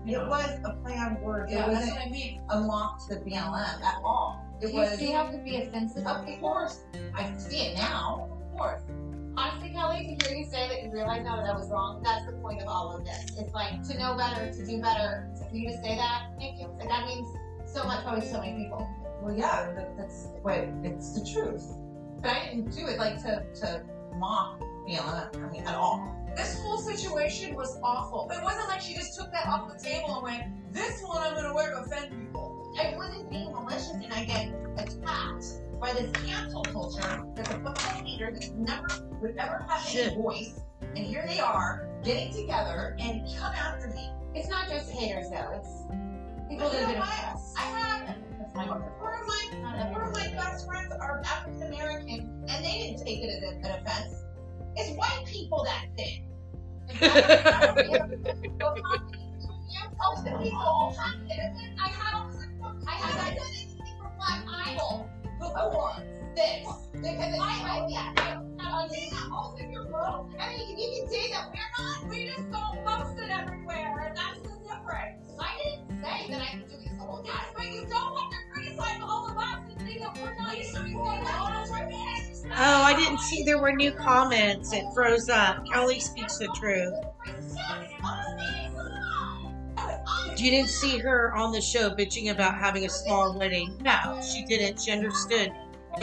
It 0.07 0.27
was 0.27 0.59
a 0.65 0.73
planned 0.83 1.21
word. 1.21 1.51
Yeah, 1.51 1.67
it 1.67 1.73
wasn't 1.73 1.93
what 1.93 2.07
I 2.07 2.11
mean. 2.11 2.41
unlocked 2.49 3.09
to 3.09 3.17
the 3.17 3.21
BLM 3.21 3.83
at 3.83 3.97
all. 4.03 4.45
It 4.61 4.73
was. 4.73 4.99
Do 4.99 5.05
you 5.05 5.13
have 5.13 5.31
to 5.33 5.39
be 5.39 5.57
offensive? 5.57 6.07
Of 6.07 6.27
course, 6.41 6.85
I 7.15 7.37
see 7.37 7.59
it 7.59 7.77
now. 7.77 8.29
Of 8.33 8.59
course. 8.59 8.83
Honestly, 9.37 9.71
Kelly, 9.71 10.17
to 10.19 10.27
hear 10.27 10.37
you 10.37 10.45
say 10.47 10.67
that 10.69 10.83
you 10.83 10.91
realize 10.91 11.23
now 11.23 11.37
that 11.37 11.45
that 11.47 11.55
was 11.55 11.71
wrong, 11.71 12.03
that's 12.03 12.27
the 12.27 12.33
point 12.33 12.61
of 12.61 12.67
all 12.67 12.97
of 12.97 13.05
this. 13.05 13.39
It's 13.39 13.55
like 13.55 13.83
to 13.87 13.97
know 13.97 14.17
better, 14.17 14.53
to 14.53 14.67
do 14.67 14.81
better. 14.81 15.31
For 15.49 15.55
you 15.55 15.69
to 15.69 15.77
say 15.77 15.95
that, 15.95 16.31
thank 16.39 16.59
you. 16.59 16.69
And 16.81 16.91
that 16.91 17.07
means 17.07 17.29
so 17.73 17.85
much 17.85 18.03
probably 18.03 18.27
so 18.27 18.41
many 18.41 18.65
people. 18.65 18.89
Well, 19.23 19.35
yeah, 19.35 19.73
that, 19.75 19.97
that's 19.97 20.29
wait, 20.43 20.69
it's 20.85 21.19
the 21.19 21.29
truth. 21.29 21.65
But 22.21 22.31
I 22.33 22.45
didn't 22.47 22.75
do 22.75 22.87
it 22.87 22.99
like 22.99 23.21
to 23.23 23.45
to 23.61 23.85
mock 24.17 24.61
BLM. 24.89 25.45
I 25.45 25.51
mean, 25.51 25.67
at 25.67 25.75
all. 25.75 26.15
This 26.37 26.59
whole 26.61 26.79
situation 26.79 27.55
was 27.55 27.79
awful. 27.83 28.31
It 28.31 28.43
wasn't 28.43 28.69
like 28.69 28.81
she 28.81 28.95
just 28.95 29.19
took 29.19 29.33
that 29.33 29.47
off 29.47 29.73
the 29.73 29.83
table 29.83 30.15
and 30.17 30.23
went, 30.23 30.73
this 30.73 31.03
one 31.03 31.19
I'm 31.19 31.33
going 31.33 31.47
to 31.47 31.53
wear 31.53 31.71
to 31.71 31.81
offend 31.81 32.11
people. 32.17 32.73
I 32.79 32.95
wasn't 32.97 33.29
being 33.29 33.51
malicious 33.53 33.91
and 33.91 34.13
I 34.13 34.25
get 34.25 34.49
attacked. 34.77 35.47
by 35.81 35.93
this 35.93 36.11
cancel 36.25 36.63
culture. 36.65 37.25
There's 37.35 37.49
a 37.51 37.57
of 37.57 37.79
haters 37.81 38.39
that 38.41 38.55
never 38.57 38.87
would 39.21 39.37
ever 39.37 39.65
have 39.69 39.83
Shit. 39.83 40.13
any 40.13 40.17
voice, 40.17 40.61
and 40.81 40.99
here 40.99 41.25
they 41.27 41.41
are 41.41 41.89
getting 42.05 42.33
together 42.33 42.97
and 43.01 43.23
come 43.37 43.53
after 43.53 43.89
me. 43.89 44.11
It's 44.35 44.49
not 44.49 44.69
just 44.69 44.91
haters 44.91 45.31
though. 45.31 45.51
It's 45.61 45.83
people 46.49 46.69
that 46.71 46.81
you 46.81 46.87
have 46.87 46.97
what? 46.97 47.41
I 47.57 47.61
have 47.61 48.17
One 48.55 48.69
of 48.69 49.27
my 49.27 49.43
one 49.93 50.03
of 50.03 50.13
my 50.13 50.29
best 50.35 50.67
friends 50.67 50.93
are 51.01 51.23
African 51.25 51.63
American, 51.63 52.47
and 52.49 52.65
they 52.65 52.73
didn't 52.73 53.05
take 53.05 53.23
it 53.23 53.31
as 53.31 53.43
an 53.43 53.65
offense. 53.65 54.25
It's 54.77 54.97
white 54.97 55.25
people 55.27 55.65
that 55.65 55.87
did. 55.97 56.25
I 56.91 57.05
have 61.89 62.25
I 62.87 62.93
have 62.93 63.37
done 63.37 63.47
anything 63.47 63.95
for 63.99 64.11
Black 64.17 64.45
Idol 64.67 65.09
before 65.39 65.97
this 66.35 66.67
because 66.95 67.35
it's 67.35 67.39
oh, 67.39 67.43
I 67.43 67.53
hope 67.53 67.91
that 67.91 68.39
not 68.57 68.91
saying 68.91 69.11
that 69.11 69.29
most 69.29 69.61
of 69.61 69.71
your 69.71 69.85
girl. 69.85 70.31
I 70.39 70.57
mean, 70.57 70.79
you 70.79 71.01
can 71.01 71.11
say 71.11 71.31
that 71.33 71.49
we're 71.53 71.85
not. 71.85 72.09
We 72.09 72.27
just 72.27 72.51
don't 72.51 72.85
post 72.85 73.19
it 73.19 73.31
everywhere, 73.31 74.07
and 74.07 74.17
that's 74.17 74.41
the 74.41 74.58
I 74.91 75.57
didn't 75.63 76.03
say 76.03 76.31
that 76.31 76.43
I'm 76.43 76.65
doing 76.69 76.99
the 76.99 77.05
whole 77.05 77.23
but 77.55 77.65
you 77.65 77.87
don't 77.87 78.31
to 78.31 78.37
criticize 78.53 79.01
all 79.03 79.29
Oh, 82.61 82.83
I 82.83 82.95
didn't 82.97 83.21
see 83.21 83.45
there 83.45 83.61
were 83.61 83.73
new 83.73 83.93
comments. 83.93 84.73
It 84.73 84.85
froze 84.95 85.29
up. 85.29 85.65
Kelly 85.71 86.01
speaks 86.01 86.39
the 86.39 86.49
truth. 86.59 86.95
You 90.37 90.51
didn't 90.51 90.71
see 90.71 90.99
her 90.99 91.35
on 91.37 91.53
the 91.53 91.61
show 91.61 91.91
bitching 91.91 92.31
about 92.31 92.55
having 92.55 92.85
a 92.85 92.89
small 92.89 93.39
wedding. 93.39 93.77
No, 93.83 94.21
she 94.23 94.45
didn't. 94.45 94.81
She 94.81 94.91
understood. 94.91 95.53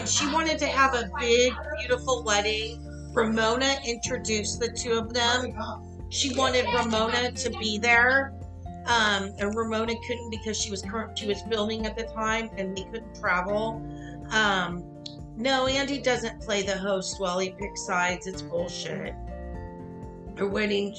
She 0.06 0.32
wanted 0.32 0.60
to 0.60 0.68
have 0.68 0.94
a 0.94 1.10
big, 1.20 1.54
beautiful 1.77 2.24
wedding. 2.24 2.82
Ramona 3.13 3.75
introduced 3.86 4.60
the 4.60 4.70
two 4.70 4.94
of 4.94 5.13
them. 5.13 5.54
She 6.10 6.36
wanted 6.36 6.65
Ramona 6.65 7.32
to 7.32 7.50
be 7.58 7.80
there. 7.80 8.34
Um, 8.86 9.34
and 9.39 9.56
Ramona 9.56 9.94
couldn't 10.06 10.30
because 10.30 10.60
she 10.62 10.70
was 10.70 10.82
current, 10.82 11.18
she 11.18 11.27
was 11.27 11.42
filming 11.44 11.86
at 11.86 11.98
the 11.98 12.04
time 12.04 12.50
and 12.58 12.77
they 12.77 12.84
couldn't 12.84 13.15
travel. 13.15 13.82
Um, 14.32 14.84
no, 15.36 15.68
Andy 15.68 16.00
doesn't 16.00 16.42
play 16.42 16.62
the 16.62 16.77
host 16.77 17.20
while 17.20 17.39
he 17.39 17.50
picks 17.50 17.86
sides. 17.86 18.27
It's 18.27 18.42
bullshit. 18.42 19.13
A 20.38 20.46
wedding 20.46 20.96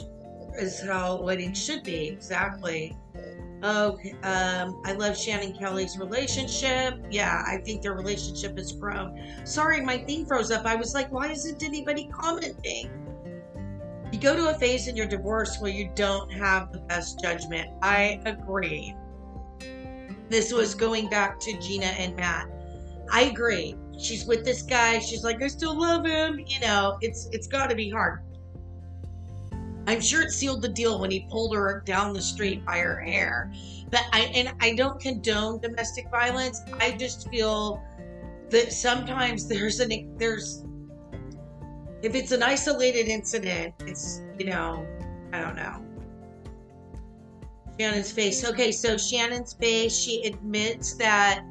is 0.58 0.82
how 0.82 1.22
weddings 1.22 1.62
should 1.62 1.82
be, 1.82 2.08
exactly. 2.08 2.96
Oh, 3.62 3.98
um, 4.22 4.82
I 4.84 4.92
love 4.92 5.16
Shannon 5.16 5.56
Kelly's 5.56 5.98
relationship. 5.98 6.98
Yeah, 7.10 7.42
I 7.46 7.58
think 7.58 7.82
their 7.82 7.94
relationship 7.94 8.56
has 8.58 8.72
grown. 8.72 9.18
Sorry, 9.44 9.80
my 9.80 9.98
thing 9.98 10.26
froze 10.26 10.50
up. 10.50 10.66
I 10.66 10.76
was 10.76 10.92
like, 10.92 11.10
why 11.10 11.28
isn't 11.28 11.62
anybody 11.62 12.08
commenting? 12.12 12.90
You 14.12 14.20
go 14.20 14.36
to 14.36 14.50
a 14.50 14.54
phase 14.58 14.86
in 14.88 14.96
your 14.96 15.06
divorce 15.06 15.58
where 15.58 15.70
you 15.70 15.90
don't 15.94 16.30
have 16.32 16.72
the 16.72 16.78
best 16.78 17.20
judgment. 17.20 17.68
I 17.82 18.20
agree. 18.24 18.94
This 20.28 20.52
was 20.52 20.74
going 20.74 21.08
back 21.08 21.40
to 21.40 21.58
Gina 21.58 21.86
and 21.86 22.16
Matt. 22.16 22.48
I 23.10 23.22
agree. 23.22 23.76
She's 23.98 24.26
with 24.26 24.44
this 24.44 24.62
guy. 24.62 24.98
She's 24.98 25.24
like, 25.24 25.42
I 25.42 25.48
still 25.48 25.78
love 25.78 26.04
him. 26.04 26.38
You 26.46 26.60
know, 26.60 26.98
it's 27.00 27.28
it's 27.32 27.46
got 27.46 27.70
to 27.70 27.76
be 27.76 27.90
hard. 27.90 28.20
I'm 29.86 30.00
sure 30.00 30.22
it 30.22 30.30
sealed 30.30 30.62
the 30.62 30.68
deal 30.68 30.98
when 30.98 31.10
he 31.10 31.26
pulled 31.30 31.54
her 31.54 31.82
down 31.86 32.12
the 32.12 32.22
street 32.22 32.64
by 32.64 32.78
her 32.78 33.00
hair. 33.00 33.52
But 33.90 34.02
I 34.12 34.20
and 34.34 34.52
I 34.60 34.74
don't 34.74 35.00
condone 35.00 35.60
domestic 35.60 36.10
violence. 36.10 36.60
I 36.80 36.92
just 36.92 37.28
feel 37.30 37.82
that 38.50 38.72
sometimes 38.72 39.46
there's 39.46 39.80
an 39.80 40.16
there's 40.18 40.64
if 42.02 42.14
it's 42.14 42.32
an 42.32 42.42
isolated 42.42 43.08
incident, 43.08 43.74
it's 43.80 44.22
you 44.38 44.46
know, 44.46 44.86
I 45.32 45.40
don't 45.40 45.56
know. 45.56 45.82
Shannon's 47.78 48.10
face. 48.10 48.44
Okay, 48.44 48.72
so 48.72 48.96
Shannon's 48.96 49.52
face, 49.52 49.96
she 49.96 50.22
admits 50.24 50.94
that 50.94 51.44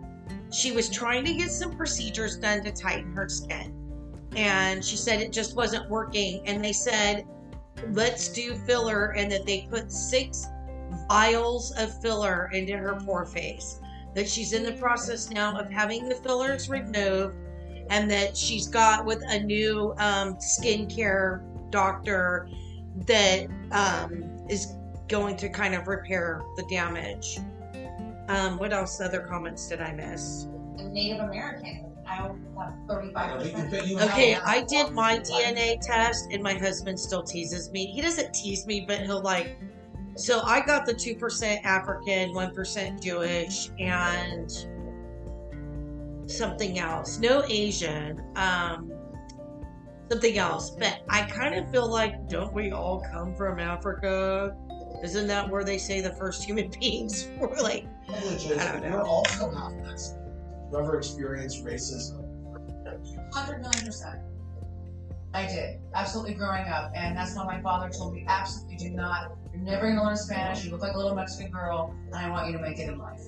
she 0.51 0.71
was 0.71 0.89
trying 0.89 1.25
to 1.25 1.33
get 1.33 1.51
some 1.51 1.75
procedures 1.75 2.37
done 2.37 2.63
to 2.63 2.71
tighten 2.71 3.11
her 3.15 3.29
skin. 3.29 3.73
And 4.35 4.83
she 4.83 4.97
said 4.97 5.21
it 5.21 5.31
just 5.31 5.55
wasn't 5.55 5.89
working. 5.89 6.41
And 6.47 6.63
they 6.63 6.73
said, 6.73 7.25
let's 7.91 8.29
do 8.29 8.55
filler. 8.55 9.13
And 9.15 9.31
that 9.31 9.45
they 9.45 9.67
put 9.69 9.91
six 9.91 10.47
vials 11.07 11.71
of 11.77 12.01
filler 12.01 12.49
into 12.53 12.75
her 12.75 12.95
poor 13.05 13.25
face. 13.25 13.79
That 14.15 14.27
she's 14.27 14.53
in 14.53 14.63
the 14.63 14.73
process 14.73 15.29
now 15.29 15.57
of 15.57 15.69
having 15.69 16.09
the 16.09 16.15
fillers 16.15 16.69
removed. 16.69 17.37
And 17.89 18.09
that 18.11 18.35
she's 18.35 18.67
got 18.67 19.05
with 19.05 19.21
a 19.27 19.39
new 19.39 19.93
um, 19.97 20.35
skincare 20.35 21.43
doctor 21.69 22.47
that 23.07 23.47
um, 23.71 24.23
is 24.49 24.73
going 25.07 25.37
to 25.37 25.49
kind 25.49 25.75
of 25.75 25.87
repair 25.87 26.41
the 26.55 26.63
damage. 26.63 27.39
Um, 28.27 28.57
what 28.57 28.73
else? 28.73 28.99
Other 28.99 29.19
comments 29.21 29.67
did 29.67 29.81
I 29.81 29.93
miss? 29.93 30.47
Native 30.77 31.21
American. 31.21 31.91
I 32.07 32.15
have 32.15 32.35
thirty-five. 32.87 33.41
Okay, 33.41 34.35
I 34.35 34.63
did 34.63 34.91
my 34.91 35.19
DNA 35.19 35.79
test, 35.81 36.27
and 36.31 36.41
my 36.41 36.53
husband 36.53 36.99
still 36.99 37.23
teases 37.23 37.71
me. 37.71 37.87
He 37.87 38.01
doesn't 38.01 38.33
tease 38.33 38.65
me, 38.65 38.85
but 38.87 39.01
he'll 39.01 39.21
like. 39.21 39.57
So 40.15 40.41
I 40.41 40.65
got 40.65 40.85
the 40.85 40.93
two 40.93 41.15
percent 41.15 41.65
African, 41.65 42.33
one 42.33 42.53
percent 42.53 43.01
Jewish, 43.01 43.69
and 43.79 44.49
something 46.27 46.79
else. 46.79 47.19
No 47.19 47.43
Asian. 47.47 48.21
Um, 48.35 48.91
something 50.09 50.37
else. 50.37 50.71
But 50.71 51.03
I 51.09 51.23
kind 51.23 51.55
of 51.55 51.69
feel 51.71 51.87
like, 51.89 52.29
don't 52.29 52.53
we 52.53 52.71
all 52.71 53.03
come 53.11 53.35
from 53.35 53.59
Africa? 53.59 54.55
Isn't 55.03 55.27
that 55.27 55.49
where 55.49 55.63
they 55.63 55.77
say 55.77 56.01
the 56.01 56.13
first 56.13 56.43
human 56.43 56.69
beings 56.79 57.27
were 57.39 57.55
like? 57.61 57.85
Privilege 58.07 58.45
I 58.47 58.51
is 58.51 58.57
don't 58.71 58.83
know. 58.83 58.97
we're 58.97 59.03
also 59.03 59.51
half 59.51 59.73
Mexican. 59.73 60.21
You 60.71 60.79
ever 60.79 60.97
experienced 60.97 61.63
racism? 61.65 62.21
Hundred 63.33 63.61
million 63.61 63.85
percent. 63.85 64.19
I 65.33 65.47
did, 65.47 65.81
absolutely 65.93 66.33
growing 66.33 66.65
up, 66.67 66.93
and 66.95 67.17
that's 67.17 67.35
why 67.35 67.43
my 67.45 67.61
father 67.61 67.89
told 67.89 68.13
me 68.13 68.23
absolutely 68.27 68.77
do 68.77 68.89
not. 68.91 69.35
You're 69.53 69.63
never 69.63 69.89
gonna 69.89 70.01
learn 70.01 70.15
Spanish. 70.15 70.63
You 70.63 70.71
look 70.71 70.81
like 70.81 70.93
a 70.93 70.97
little 70.97 71.13
Mexican 71.13 71.51
girl, 71.51 71.93
and 72.05 72.15
I 72.15 72.29
want 72.29 72.47
you 72.47 72.53
to 72.53 72.61
make 72.61 72.79
it 72.79 72.87
in 72.87 72.97
life. 72.97 73.21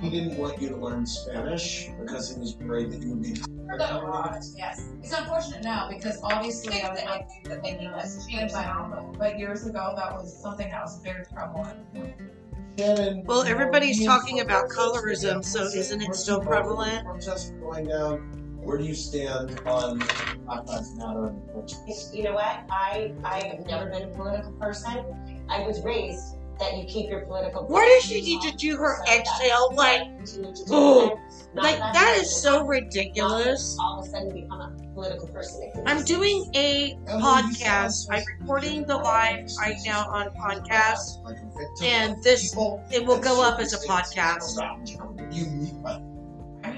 He 0.00 0.10
didn't 0.10 0.38
want 0.38 0.62
you 0.62 0.68
to 0.68 0.76
learn 0.76 1.04
Spanish 1.04 1.88
because 2.00 2.32
he 2.32 2.40
was 2.40 2.56
worried 2.56 2.92
that 2.92 3.02
you 3.02 3.10
would 3.10 3.22
be. 3.22 3.34
Heard 3.66 3.80
that 3.80 3.94
a 3.94 3.98
lot. 3.98 4.44
Yes, 4.56 4.90
it's 5.02 5.12
unfortunate 5.12 5.64
now 5.64 5.88
because 5.88 6.20
obviously 6.22 6.80
I 6.80 6.92
would 6.92 7.04
like 7.04 7.28
to 7.44 7.60
think 7.60 7.80
that's 7.80 8.26
changed 8.26 8.54
by 8.54 8.62
now, 8.62 9.12
but 9.18 9.38
years 9.38 9.66
ago 9.66 9.94
that 9.96 10.14
was 10.14 10.40
something 10.40 10.70
that 10.70 10.82
was 10.82 11.00
very 11.02 11.24
prevalent. 11.32 11.80
Well, 13.26 13.42
everybody's 13.42 14.04
talking 14.04 14.38
about 14.38 14.68
colorism, 14.68 15.44
so 15.44 15.64
isn't 15.64 16.00
it 16.00 16.14
still 16.14 16.40
prevalent? 16.40 17.20
Just 17.20 17.58
going 17.58 17.88
down. 17.88 18.18
Where 18.62 18.78
do 18.78 18.84
you 18.84 18.94
stand 18.94 19.60
on 19.66 19.98
Black 20.44 20.66
Lives 20.68 20.94
Matter 20.94 21.28
and 21.28 21.50
protests? 21.50 22.14
You 22.14 22.24
know 22.24 22.34
what? 22.34 22.64
I 22.70 23.14
I 23.24 23.42
have 23.44 23.66
never 23.66 23.90
been 23.90 24.04
a 24.04 24.14
political 24.14 24.52
person. 24.52 25.44
I 25.48 25.66
was 25.66 25.82
raised 25.82 26.37
that 26.58 26.76
you 26.76 26.84
keep 26.84 27.10
your 27.10 27.20
political. 27.20 27.66
Why 27.66 27.86
does 27.86 28.04
she 28.04 28.20
need 28.20 28.40
to 28.42 28.56
do 28.56 28.76
her 28.76 28.98
exhale? 29.12 29.72
Like, 29.74 30.08
oh, 30.70 31.18
like 31.54 31.78
that 31.78 32.18
is 32.20 32.34
so 32.34 32.64
ridiculous. 32.66 33.76
All 33.80 34.00
of 34.00 34.06
a 34.06 34.10
sudden 34.10 34.32
become 34.32 34.60
a 34.60 34.92
political 34.94 35.28
person. 35.28 35.70
I'm 35.86 36.04
doing 36.04 36.50
a 36.54 36.96
podcast. 37.06 38.06
I'm 38.10 38.24
recording 38.40 38.84
the 38.86 38.96
live 38.96 39.48
right 39.58 39.76
now 39.84 40.08
on 40.08 40.28
podcast, 40.30 41.22
Like 41.24 41.36
a 41.36 41.58
victim 41.58 41.86
and 41.86 42.22
this 42.22 42.54
it 42.90 43.04
will 43.04 43.20
go 43.20 43.42
up 43.42 43.60
as 43.60 43.72
a 43.72 43.78
circumstances 43.78 44.58
podcast. 44.58 46.07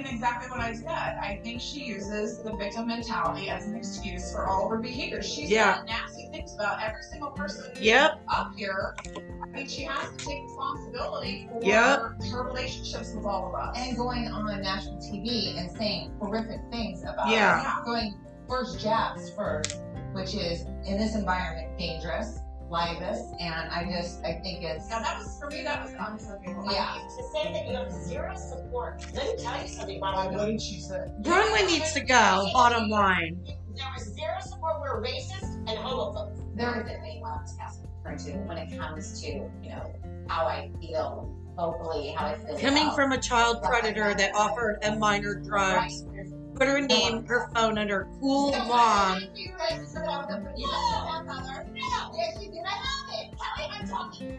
Around 0.05 0.13
you. 0.13 0.19
You 0.19 0.19
meet 0.19 0.21
by 0.21 0.29
I 0.29 0.33
mean, 0.33 0.45
exactly 0.45 0.51
what 0.51 0.61
I 0.61 0.75
said. 0.75 1.19
I 1.21 1.41
think 1.43 1.61
she 1.61 1.85
uses 1.85 2.43
the 2.43 2.53
victim 2.57 2.87
mentality 2.87 3.49
as 3.49 3.67
an 3.67 3.75
excuse 3.77 4.33
for 4.33 4.47
all 4.47 4.65
of 4.65 4.71
her 4.71 4.79
behavior. 4.79 5.23
She's 5.23 5.51
Yeah. 5.51 5.77
said 5.77 5.87
nasty 5.87 6.29
things 6.33 6.55
about 6.55 6.83
every 6.83 7.03
single 7.03 7.31
person 7.31 7.73
Yep. 7.81 8.21
up 8.29 8.53
here. 8.57 8.97
I 9.43 9.57
mean, 9.57 9.69
she 9.69 9.83
has 9.83 10.11
to 10.11 10.27
take 10.27 10.43
responsibility 10.45 11.49
for 11.53 11.65
Yep. 11.65 12.01
her 12.31 12.43
relationships 12.45 13.15
with 13.15 13.25
all 13.27 13.49
of 13.49 13.55
us. 13.55 13.77
And 13.79 13.97
going 13.97 14.29
on 14.29 14.63
national 14.63 15.01
TV 15.01 15.59
and 15.59 15.71
saying 15.71 16.13
horrific 16.21 16.61
things 16.71 17.03
about 17.03 17.29
Yeah. 17.29 17.77
going 17.85 18.15
first 18.49 18.81
jabs 18.81 19.31
first, 19.31 19.81
which 20.13 20.35
is 20.35 20.63
in 20.85 20.99
this 20.99 21.15
environment 21.15 21.79
dangerous, 21.79 22.41
libelous, 22.71 23.33
and 23.41 23.71
I 23.71 23.85
just 23.91 24.25
I 24.25 24.35
think 24.35 24.63
it's 24.63 24.89
Now 24.89 25.01
that 25.01 25.19
was 25.19 25.37
for 25.39 25.49
me. 25.51 25.63
That 25.65 25.85
was 25.85 25.95
unforgivable. 25.95 26.73
Yeah. 26.73 26.95
To 27.17 27.23
say 27.33 27.53
that 27.53 27.67
you 27.69 27.75
have 27.77 27.91
zero 27.93 28.35
support. 28.37 29.05
Let 29.15 29.37
me 29.37 29.43
tell 29.43 29.61
you 29.61 29.69
something, 29.69 30.01
Why 30.01 30.13
Barbara. 30.13 30.39
wouldn't 30.39 30.63
she 30.63 30.81
say? 30.81 31.07
Broadway 31.21 31.67
needs 31.67 31.93
to 31.95 32.01
go. 32.01 32.49
Bottom 32.53 32.89
line. 32.89 33.41
There 33.75 33.87
was 33.97 34.05
zero 34.15 34.37
support. 34.41 34.81
We're 34.81 35.03
racist 35.03 35.55
and 35.69 35.69
homophobic. 35.79 36.57
there 36.57 36.81
is 36.81 36.87
a 36.91 37.01
thing 37.01 37.21
what 37.21 37.31
I 37.39 37.43
was 37.43 37.57
asking 37.61 37.89
her 38.05 38.17
to 38.17 38.33
when 38.49 38.59
it 38.59 38.79
comes 38.79 39.21
to 39.23 39.27
you 39.29 39.71
know 39.71 39.93
how 40.29 40.47
I 40.47 40.71
feel 40.81 41.35
vocally, 41.57 42.13
how 42.13 42.27
I 42.27 42.35
feel 42.39 42.59
Coming 42.59 42.85
about- 42.85 42.95
from 42.97 43.13
a 43.13 43.19
child 43.19 43.63
predator 43.63 44.15
that 44.15 44.35
offered 44.35 44.79
a 44.85 44.97
minor 44.97 45.35
drugs. 45.35 46.05
Right. 46.07 46.27
Put 46.61 46.69
her 46.69 46.81
name, 46.83 47.25
her 47.25 47.51
phone 47.55 47.79
under 47.79 48.07
Cool 48.21 48.51
Mom. 48.51 49.23
You 49.35 49.53
guys 49.57 49.91
said 49.91 50.07
I 50.07 50.19
was 50.19 50.27
a 50.35 50.41
pretty 50.41 50.63
bad 50.65 51.25
mother. 51.25 51.67
No, 51.73 52.13
yes, 52.15 52.37
you 52.39 52.51
did. 52.51 52.61
I 52.67 52.69
have 52.69 53.09
it. 53.15 53.31
Kelly, 53.39 53.71
I'm 53.73 53.89
talking. 53.89 54.39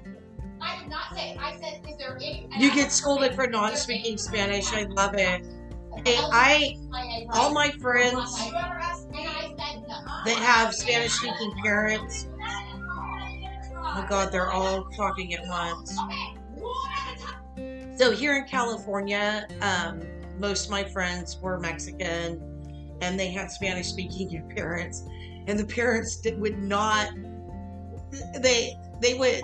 I 0.62 0.80
did 0.80 0.90
not 0.90 1.16
say. 1.16 1.36
I 1.42 1.60
said, 1.60 1.84
is 1.90 1.98
there 1.98 2.16
any? 2.18 2.48
and 2.52 2.62
You 2.62 2.70
I- 2.70 2.76
get 2.76 2.92
scolded 2.92 3.34
for 3.34 3.48
not 3.48 3.76
speaking 3.76 4.20
Spanish. 4.20 4.72
I 4.72 4.84
love 4.84 5.16
it. 5.16 5.44
Hey, 6.06 6.16
I 6.20 6.78
all 7.34 7.52
my 7.54 7.72
friends 7.72 8.40
You 8.40 8.56
ever 8.56 8.80
asked 8.80 9.10
me? 9.10 9.26
And 9.26 9.60
I 9.60 9.74
said 9.74 9.82
no. 9.88 10.06
that 10.26 10.38
have 10.38 10.76
Spanish 10.76 11.14
speaking 11.14 11.54
parents, 11.64 12.28
oh 12.40 14.06
god, 14.08 14.32
they're 14.32 14.52
all 14.52 14.84
talking 14.96 15.34
at 15.34 15.46
once. 15.48 15.98
Okay, 16.06 16.38
one 16.54 16.74
at 16.92 17.18
a 17.18 17.22
time. 17.24 17.98
So 17.98 18.12
here 18.12 18.36
in 18.38 18.46
California, 18.46 19.48
um, 19.62 20.02
most 20.42 20.66
of 20.66 20.72
my 20.72 20.84
friends 20.84 21.38
were 21.40 21.60
Mexican, 21.60 22.42
and 23.02 23.18
they 23.18 23.30
had 23.30 23.52
Spanish 23.52 23.88
speaking 23.88 24.44
parents, 24.56 25.06
and 25.48 25.58
the 25.58 25.66
parents 25.66 26.18
did, 26.18 26.40
would 26.42 26.62
not. 26.62 27.12
They 28.42 28.76
they 29.02 29.14
would 29.14 29.42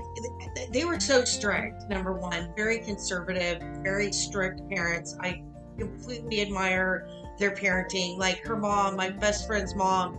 they 0.74 0.84
were 0.84 1.00
so 1.00 1.24
strict. 1.24 1.89
Number 1.89 2.13
one, 2.13 2.51
very 2.58 2.80
conservative, 2.80 3.62
very 3.82 4.12
strict 4.12 4.68
parents. 4.70 5.16
I 5.22 5.44
completely 5.77 6.42
admire 6.42 7.08
their 7.39 7.51
parenting. 7.51 8.18
Like 8.18 8.46
her 8.46 8.58
mom, 8.58 8.98
my 8.98 9.10
best 9.10 9.48
friend's 9.48 9.74
mom, 9.75 10.18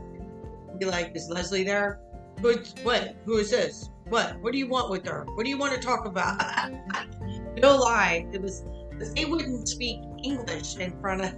be 0.78 0.86
like, 0.86 1.14
"Is 1.14 1.28
Leslie 1.28 1.64
there? 1.64 2.00
What? 2.40 2.72
What? 2.84 3.16
Who 3.26 3.36
is 3.36 3.50
this? 3.50 3.90
What? 4.08 4.40
What 4.40 4.52
do 4.52 4.58
you 4.58 4.68
want 4.68 4.90
with 4.90 5.06
her? 5.06 5.26
What 5.34 5.44
do 5.44 5.50
you 5.50 5.58
want 5.58 5.74
to 5.74 5.80
talk 5.80 6.06
about?" 6.06 6.40
no 7.58 7.76
lie, 7.76 8.26
it 8.32 8.40
was 8.40 8.64
they 9.14 9.24
wouldn't 9.24 9.68
speak 9.68 10.00
English 10.22 10.76
in 10.76 10.98
front 11.00 11.22
of 11.22 11.34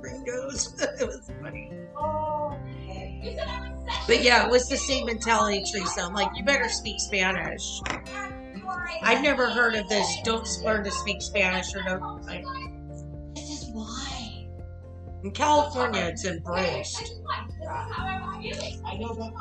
gringos. 0.00 0.74
it 1.00 1.06
was 1.06 1.30
funny. 1.42 1.70
Oh, 1.96 2.56
you 3.22 3.34
said 3.34 3.46
I 3.48 3.60
was 3.60 3.78
sexist. 3.88 4.06
But 4.06 4.22
yeah, 4.22 4.46
it 4.46 4.50
was 4.50 4.68
the 4.68 4.76
same 4.76 5.06
mentality, 5.06 5.64
Teresa. 5.70 6.02
I'm 6.02 6.14
like, 6.14 6.30
you 6.36 6.44
better 6.44 6.68
speak 6.68 6.98
Spanish. 7.00 7.80
You 7.90 8.66
are 8.68 8.86
a- 8.88 9.04
I've 9.06 9.22
never 9.22 9.48
heard 9.48 9.74
of 9.74 9.88
this. 9.88 10.16
Don't 10.24 10.46
learn 10.64 10.84
to 10.84 10.90
speak 10.90 11.22
Spanish 11.22 11.74
or 11.74 11.82
no. 11.84 11.98
Oh 12.02 12.20
like, 12.26 12.44
This 13.34 13.50
is 13.62 13.70
why. 13.72 14.48
in 15.24 15.30
California, 15.30 16.02
it's 16.06 16.22
This 16.22 16.32
embraced. 16.32 17.02
is 17.02 17.20
why. 17.22 17.44
This 17.46 17.56
is 17.60 17.68
how 17.68 18.06
I 18.06 18.20
want 18.20 18.42
you. 18.42 18.54
I 18.84 18.96
know, 18.96 19.14
but 19.14 19.32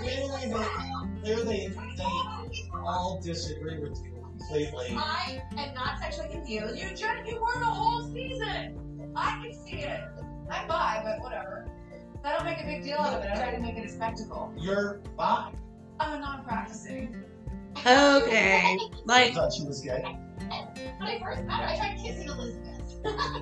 clearly 0.00 0.46
they, 0.50 1.22
clearly 1.22 1.68
they 1.96 2.78
all 2.84 3.20
disagree 3.22 3.80
with 3.80 3.98
you 4.02 4.15
completely. 4.38 4.96
I 4.96 5.42
am 5.56 5.74
not 5.74 5.98
sexually 6.00 6.28
confused. 6.28 6.76
You 6.78 6.94
jerk, 6.94 7.26
you 7.26 7.40
were 7.40 7.58
the 7.58 7.66
whole 7.66 8.02
season. 8.12 9.12
I 9.14 9.40
can 9.42 9.52
see 9.66 9.78
it. 9.78 10.00
I'm 10.50 10.68
bi, 10.68 11.00
but 11.04 11.20
whatever. 11.22 11.66
I 12.24 12.32
don't 12.34 12.44
make 12.44 12.60
a 12.60 12.64
big 12.66 12.82
deal 12.82 12.98
out 12.98 13.14
of 13.14 13.24
it. 13.24 13.30
I 13.30 13.36
try 13.36 13.54
to 13.54 13.60
make 13.60 13.76
it 13.76 13.86
a 13.86 13.88
spectacle. 13.88 14.52
You're 14.56 15.00
bi. 15.16 15.52
I'm 16.00 16.14
a 16.14 16.20
non-practicing. 16.20 17.24
Okay. 17.78 18.76
like. 19.04 19.24
I 19.24 19.24
Like, 19.26 19.34
thought 19.34 19.52
she 19.52 19.64
was 19.64 19.80
gay. 19.80 20.02
When 20.02 21.08
I 21.08 21.18
first 21.22 21.42
met 21.44 21.60
her, 21.60 21.66
I 21.66 21.76
tried 21.76 21.98
kissing 22.02 22.28
Elizabeth. 22.28 22.75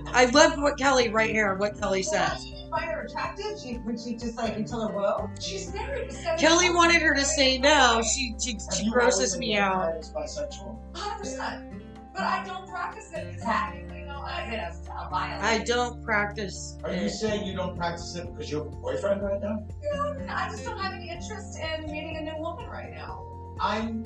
I 0.07 0.31
love 0.33 0.61
what 0.61 0.79
Kelly 0.79 1.09
right 1.09 1.31
here, 1.31 1.55
what 1.55 1.79
Kelly 1.79 2.03
says. 2.03 2.45
You 2.45 2.55
didn't 2.55 2.71
find 2.71 2.85
her 2.91 3.03
attractive? 3.03 3.59
She, 3.61 3.75
when 3.75 3.99
she 3.99 4.15
just 4.15 4.37
like, 4.37 4.59
you 4.59 4.65
tell 4.65 4.87
her, 4.89 4.95
whoa? 4.95 5.31
She's 5.41 5.73
married 5.73 6.11
to 6.11 6.37
Kelly 6.39 6.71
wanted 6.71 7.03
her 7.03 7.15
to 7.15 7.25
say 7.25 7.59
no. 7.59 8.03
She 8.03 8.35
she, 8.41 8.59
she 8.77 8.91
grosses 8.91 9.37
me 9.39 9.57
out. 9.57 10.03
bisexual? 10.15 10.77
100%. 10.93 11.81
But 12.15 12.23
I 12.23 12.45
don't 12.45 12.69
practice 12.69 13.11
it 13.13 13.27
because 13.27 13.43
technically, 13.43 14.01
you 14.01 14.07
know, 14.07 14.21
I 14.21 14.47
get 14.49 14.73
a, 14.73 14.93
a 14.93 15.09
violent. 15.11 15.43
I 15.43 15.59
don't 15.65 16.03
practice. 16.05 16.79
Are 16.85 16.95
you 16.95 17.09
saying 17.09 17.45
you 17.45 17.57
don't 17.57 17.77
practice 17.77 18.15
it 18.15 18.31
because 18.33 18.51
you 18.53 18.59
have 18.59 18.67
a 18.69 18.71
boyfriend 18.71 19.21
right 19.21 19.41
now? 19.43 19.67
You 19.83 19.95
know, 19.95 20.17
I 20.29 20.49
just 20.49 20.65
don't 20.65 20.79
have 20.79 20.93
any 20.93 21.11
interest 21.11 21.59
in 21.59 21.91
meeting 21.91 22.17
a 22.17 22.21
new 22.21 22.37
woman 22.41 22.67
right 22.67 22.93
now. 22.93 23.27
I'm 23.61 24.05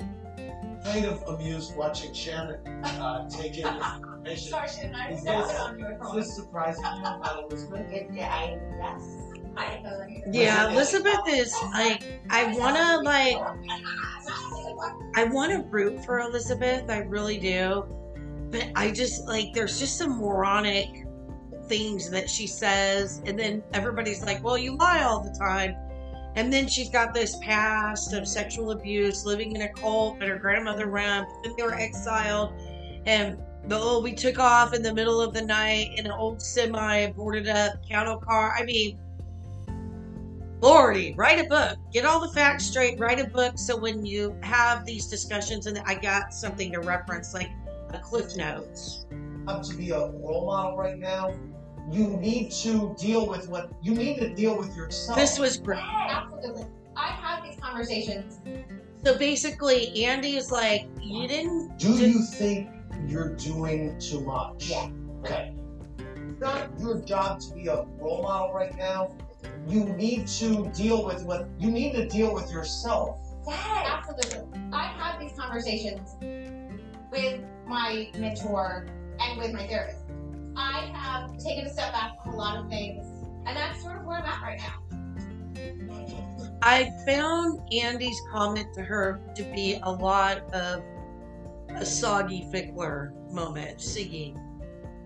kind 0.83 1.05
of 1.05 1.21
amused 1.27 1.75
watching 1.75 2.13
Shannon 2.13 2.65
uh, 2.83 3.29
take 3.29 3.57
in 3.57 3.63
this 3.63 3.83
information. 3.97 4.49
Sorry, 4.51 4.67
Shannon, 4.69 4.95
I 4.95 5.11
Is 5.11 5.23
didn't 5.23 5.41
this- 5.41 5.51
know 5.57 5.63
on 5.63 5.79
you. 5.79 5.85
I 5.85 5.91
Is 5.91 5.97
promise. 5.97 6.25
this 6.27 6.35
surprising 6.35 6.83
you 6.83 6.99
about 7.01 7.43
Elizabeth? 7.51 7.91
Yeah, 8.13 8.29
I, 8.33 8.59
yes. 8.77 9.03
I 9.57 9.69
didn't 9.69 9.83
know 9.83 9.97
that. 9.99 10.33
Yeah, 10.33 10.71
Elizabeth 10.71 11.19
is 11.27 11.53
like 11.73 12.03
I 12.29 12.55
wanna 12.57 13.01
like 13.03 13.35
I 15.15 15.23
wanna 15.25 15.63
root 15.69 16.03
for 16.05 16.19
Elizabeth, 16.19 16.89
I 16.89 16.99
really 16.99 17.37
do. 17.39 17.85
But 18.51 18.67
I 18.75 18.91
just 18.91 19.27
like 19.27 19.47
there's 19.53 19.79
just 19.79 19.97
some 19.97 20.17
moronic 20.17 21.05
things 21.67 22.09
that 22.09 22.29
she 22.29 22.47
says, 22.47 23.21
and 23.25 23.37
then 23.37 23.63
everybody's 23.73 24.23
like, 24.23 24.43
Well, 24.43 24.57
you 24.57 24.75
lie 24.77 25.03
all 25.03 25.21
the 25.23 25.35
time. 25.37 25.75
And 26.35 26.53
then 26.53 26.67
she's 26.67 26.89
got 26.89 27.13
this 27.13 27.37
past 27.37 28.13
of 28.13 28.27
sexual 28.27 28.71
abuse, 28.71 29.25
living 29.25 29.55
in 29.55 29.63
a 29.63 29.69
cult 29.69 30.19
that 30.19 30.29
her 30.29 30.37
grandmother 30.37 30.87
ran, 30.87 31.25
then 31.43 31.53
they 31.57 31.63
were 31.63 31.75
exiled. 31.75 32.53
And 33.05 33.37
the 33.67 33.77
oh, 33.77 33.99
we 34.01 34.13
took 34.13 34.39
off 34.39 34.73
in 34.73 34.81
the 34.81 34.93
middle 34.93 35.21
of 35.21 35.33
the 35.33 35.41
night 35.41 35.91
in 35.97 36.05
an 36.05 36.11
old 36.11 36.41
semi, 36.41 37.07
boarded 37.11 37.47
up 37.47 37.85
cattle 37.87 38.17
car. 38.17 38.53
I 38.57 38.63
mean, 38.63 38.99
Lordy, 40.61 41.13
write 41.15 41.39
a 41.39 41.47
book. 41.47 41.77
Get 41.91 42.05
all 42.05 42.19
the 42.19 42.33
facts 42.33 42.65
straight. 42.65 42.99
Write 42.99 43.19
a 43.19 43.27
book 43.27 43.57
so 43.57 43.77
when 43.77 44.05
you 44.05 44.35
have 44.41 44.85
these 44.85 45.07
discussions, 45.07 45.67
and 45.67 45.79
I 45.85 45.95
got 45.95 46.33
something 46.33 46.71
to 46.73 46.79
reference, 46.79 47.33
like 47.33 47.49
a 47.93 47.99
Cliff 47.99 48.35
Notes. 48.35 49.05
Up 49.47 49.63
to 49.63 49.75
be 49.75 49.91
a 49.91 49.99
role 49.99 50.47
model 50.47 50.77
right 50.77 50.97
now, 50.97 51.33
you 51.91 52.07
need 52.17 52.51
to 52.51 52.95
deal 52.97 53.27
with 53.27 53.49
what 53.49 53.71
you 53.81 53.95
need 53.95 54.19
to 54.19 54.33
deal 54.33 54.57
with 54.57 54.75
yourself. 54.75 55.17
This 55.17 55.39
was 55.39 55.57
great. 55.57 55.83
Absolutely. 55.83 56.65
I 56.95 57.07
have 57.07 57.43
these 57.43 57.57
conversations. 57.59 58.39
So 59.03 59.17
basically, 59.17 60.03
Andy 60.03 60.35
is 60.35 60.51
like, 60.51 60.87
you 61.01 61.27
didn't. 61.27 61.77
Do 61.77 61.93
you 61.93 62.21
think 62.21 62.69
you're 63.07 63.35
doing 63.35 63.97
too 63.99 64.21
much? 64.21 64.69
Yeah. 64.69 64.89
Okay. 65.23 65.55
It's 65.97 66.41
not 66.41 66.69
your 66.79 66.99
job 67.01 67.39
to 67.41 67.53
be 67.53 67.67
a 67.67 67.85
role 67.97 68.23
model 68.23 68.53
right 68.53 68.75
now. 68.77 69.15
You 69.67 69.85
need 69.85 70.27
to 70.27 70.69
deal 70.73 71.05
with 71.05 71.23
what 71.23 71.47
you 71.57 71.71
need 71.71 71.93
to 71.93 72.07
deal 72.07 72.33
with 72.33 72.51
yourself. 72.51 73.19
Absolutely. 73.49 74.41
I 74.71 74.85
have 74.85 75.19
these 75.19 75.31
conversations 75.37 76.15
with 77.11 77.41
my 77.67 78.11
mentor 78.17 78.85
and 79.19 79.39
with 79.39 79.53
my 79.53 79.65
therapist. 79.65 80.08
I 80.55 80.91
have 80.93 81.37
taken 81.37 81.65
a 81.65 81.73
step 81.73 81.91
back 81.91 82.23
from 82.23 82.33
a 82.33 82.37
lot 82.37 82.57
of 82.57 82.69
things, 82.69 83.05
and 83.45 83.55
that's 83.55 83.81
sort 83.81 83.97
of 83.97 84.05
where 84.05 84.17
I'm 84.17 84.25
at 84.25 84.41
right 84.41 84.59
now. 84.59 84.83
I 86.61 86.91
found 87.05 87.61
Andy's 87.73 88.19
comment 88.31 88.73
to 88.73 88.81
her 88.81 89.21
to 89.35 89.43
be 89.43 89.79
a 89.83 89.91
lot 89.91 90.39
of 90.53 90.83
a 91.69 91.81
Siggy 91.81 92.49
Flicker 92.49 93.13
moment, 93.31 93.77
Siggy, 93.77 94.35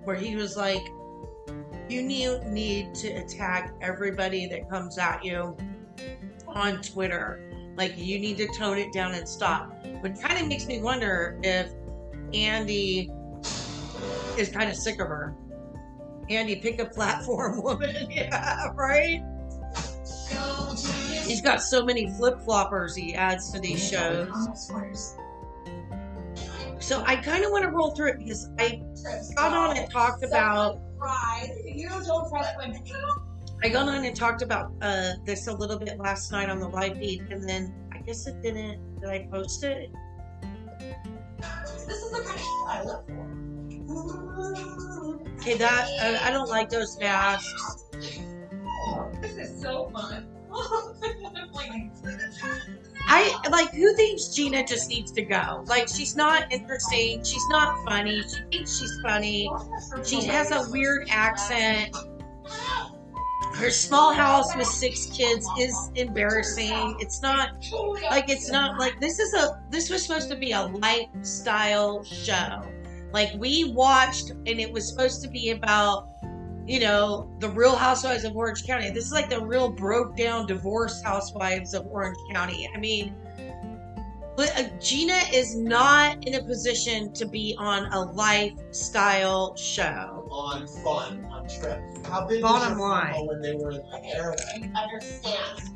where 0.04 0.16
he 0.16 0.36
was 0.36 0.58
like, 0.58 0.84
you 1.90 2.02
need, 2.02 2.44
need 2.48 2.96
to 2.96 3.10
attack 3.10 3.74
everybody 3.82 4.48
that 4.48 4.70
comes 4.70 4.98
at 4.98 5.24
you 5.24 5.56
on 6.48 6.82
Twitter. 6.82 7.42
Like, 7.76 7.98
you 7.98 8.20
need 8.20 8.38
to 8.38 8.48
tone 8.58 8.78
it 8.78 8.94
down 8.94 9.14
and 9.14 9.28
stop. 9.28 9.86
Which 10.02 10.20
kind 10.20 10.40
of 10.40 10.48
makes 10.48 10.66
me 10.66 10.82
wonder 10.82 11.40
if 11.44 11.72
Andy 12.34 13.12
is 14.38 14.50
kind 14.50 14.70
of 14.70 14.76
sick 14.76 15.00
of 15.00 15.08
her. 15.08 15.36
Andy, 16.30 16.56
pick 16.56 16.80
a 16.80 16.86
platform, 16.86 17.62
woman. 17.64 18.10
yeah, 18.10 18.70
right? 18.76 19.22
He's 21.26 21.42
got 21.42 21.62
so 21.62 21.86
many 21.86 22.10
flip 22.12 22.40
floppers 22.40 22.96
he 22.96 23.14
adds 23.14 23.52
to 23.52 23.60
these 23.60 23.88
shows. 23.88 24.72
So 26.80 27.04
I 27.06 27.16
kind 27.16 27.46
of 27.46 27.52
want 27.52 27.64
to 27.64 27.70
roll 27.70 27.92
through 27.96 28.10
it 28.10 28.20
because 28.20 28.50
I 28.60 28.82
got 29.36 29.54
on 29.54 29.78
and 29.78 29.90
talked 29.90 30.24
about. 30.24 30.82
I 33.64 33.70
got 33.70 33.88
on 33.88 34.04
and 34.04 34.16
talked 34.16 34.42
about 34.42 34.74
uh, 34.82 35.14
this 35.26 35.48
a 35.48 35.54
little 35.54 35.80
bit 35.80 35.98
last 35.98 36.32
night 36.32 36.50
on 36.50 36.60
the 36.60 36.68
live 36.68 36.98
feed, 36.98 37.22
and 37.30 37.48
then 37.48 37.74
I 37.94 38.00
guess 38.00 38.28
it 38.28 38.42
didn't. 38.42 39.00
Did 39.00 39.10
I 39.10 39.28
post 39.32 39.64
it? 39.64 39.92
This 41.88 41.98
is 41.98 42.12
the 42.12 42.22
kind 42.22 42.36
of 42.36 42.40
shit 42.40 42.48
I 42.68 42.84
live 42.84 43.06
for. 43.08 43.33
Okay, 45.40 45.58
that 45.58 45.90
I, 46.02 46.30
I 46.30 46.32
don't 46.32 46.50
like 46.50 46.70
those 46.70 46.98
masks. 47.00 47.86
This 49.22 49.38
is 49.38 49.62
so 49.62 49.90
fun. 49.90 50.28
I 53.06 53.38
like 53.52 53.72
who 53.72 53.94
thinks 53.96 54.30
Gina 54.30 54.66
just 54.66 54.90
needs 54.90 55.12
to 55.12 55.22
go. 55.22 55.64
Like 55.66 55.88
she's 55.88 56.16
not 56.16 56.52
interesting. 56.52 57.24
She's 57.24 57.46
not 57.50 57.84
funny. 57.86 58.22
She 58.22 58.42
thinks 58.52 58.80
she's 58.80 59.00
funny. 59.04 59.52
She 60.04 60.24
has 60.26 60.52
a 60.52 60.70
weird 60.72 61.08
accent. 61.10 61.96
Her 63.56 63.70
small 63.70 64.14
house 64.14 64.56
with 64.56 64.68
six 64.68 65.06
kids 65.08 65.48
is 65.60 65.92
embarrassing. 65.96 66.96
It's 67.00 67.22
not 67.22 67.50
like 68.10 68.30
it's 68.30 68.50
not 68.50 68.80
like 68.80 69.00
this 69.00 69.20
is 69.20 69.34
a 69.34 69.62
this 69.70 69.90
was 69.90 70.04
supposed 70.06 70.30
to 70.30 70.36
be 70.36 70.52
a 70.52 70.64
lifestyle 70.64 72.04
show. 72.04 72.64
Like 73.14 73.32
we 73.38 73.72
watched 73.72 74.32
and 74.32 74.48
it 74.48 74.72
was 74.72 74.88
supposed 74.88 75.22
to 75.22 75.30
be 75.30 75.52
about 75.52 76.10
you 76.66 76.80
know, 76.80 77.30
the 77.40 77.50
Real 77.50 77.76
Housewives 77.76 78.24
of 78.24 78.36
Orange 78.36 78.66
County. 78.66 78.90
This 78.90 79.06
is 79.06 79.12
like 79.12 79.30
the 79.30 79.42
real 79.42 79.70
broke 79.70 80.16
down 80.16 80.46
divorced 80.46 81.04
housewives 81.04 81.74
of 81.74 81.86
Orange 81.88 82.18
County. 82.32 82.70
I 82.74 82.78
mean, 82.78 83.14
but 84.36 84.58
uh, 84.58 84.70
Gina 84.80 85.20
is 85.34 85.56
not 85.56 86.26
in 86.26 86.36
a 86.36 86.44
position 86.44 87.14
to 87.14 87.26
be 87.26 87.56
on 87.60 87.92
a 87.92 88.00
lifestyle 88.14 89.56
show. 89.56 90.28
on 90.32 90.68
fun, 90.84 91.26
on 91.26 91.48
trips. 91.48 92.08
How 92.08 92.26
big 92.26 92.42
Bottom 92.42 92.78
was 92.78 92.90
line. 92.90 93.14
family 93.14 93.28
when 93.28 93.42
they 93.42 93.54
were 93.54 93.72
in 93.72 93.78
the 93.78 94.16
airway? 94.16 94.36
You 94.58 94.72
understand. 94.74 95.70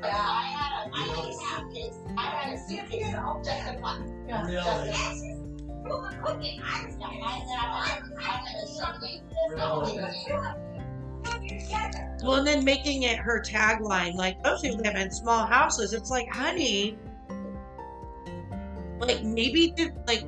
But 0.00 0.10
I 0.12 0.42
had 0.42 0.86
a, 0.86 0.94
I 0.94 1.02
had 1.02 1.28
a 1.28 1.32
suitcase. 1.32 1.98
I 2.16 2.22
had 2.22 2.54
a 2.54 2.58
suitcase. 2.58 3.14
Just 3.44 3.66
a 3.66 3.80
one. 3.80 4.26
Really? 4.46 5.49
Cooking. 5.84 6.60
I 6.62 6.86
was 6.86 6.96
I 7.02 7.06
had 7.06 8.02
I 8.18 8.22
had 8.22 8.64
a 8.64 8.78
shopping. 8.78 9.22
Well, 12.22 12.34
and 12.34 12.46
then 12.46 12.64
making 12.64 13.04
it 13.04 13.18
her 13.18 13.40
tagline, 13.40 14.14
like 14.14 14.42
those 14.42 14.62
who 14.62 14.72
live 14.72 14.94
in 14.94 15.10
small 15.10 15.46
houses. 15.46 15.92
It's 15.92 16.10
like, 16.10 16.28
honey, 16.28 16.98
like 18.98 19.22
maybe 19.24 19.72
th- 19.76 19.92
like 20.06 20.24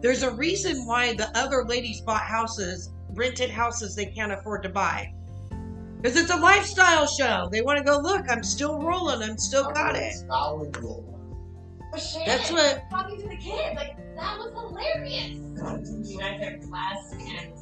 there's 0.00 0.22
a 0.22 0.30
reason 0.32 0.84
why 0.86 1.14
the 1.14 1.28
other 1.38 1.64
ladies 1.64 2.00
bought 2.00 2.22
houses, 2.22 2.92
rented 3.10 3.50
houses 3.50 3.94
they 3.94 4.06
can't 4.06 4.32
afford 4.32 4.62
to 4.64 4.68
buy. 4.68 5.12
Because 6.00 6.16
it's 6.16 6.30
a 6.30 6.36
lifestyle 6.36 7.06
show. 7.06 7.48
They 7.50 7.62
want 7.62 7.78
to 7.78 7.84
go, 7.84 7.98
look, 7.98 8.26
I'm 8.28 8.42
still 8.42 8.80
rolling, 8.80 9.22
I'm 9.28 9.38
still 9.38 9.70
got 9.70 9.96
it. 9.96 10.14
Solid. 11.96 11.96
But 11.96 12.02
Shannon, 12.02 12.26
That's 12.26 12.52
what 12.52 12.90
Talking 12.90 13.20
to 13.20 13.28
the 13.28 13.36
kids, 13.36 13.76
like 13.76 13.96
that 14.16 14.38
was 14.38 14.52
hilarious. 14.52 16.10
You 16.10 16.18
guys 16.18 16.42
are 16.42 16.58
class 16.68 17.12
and 17.12 17.52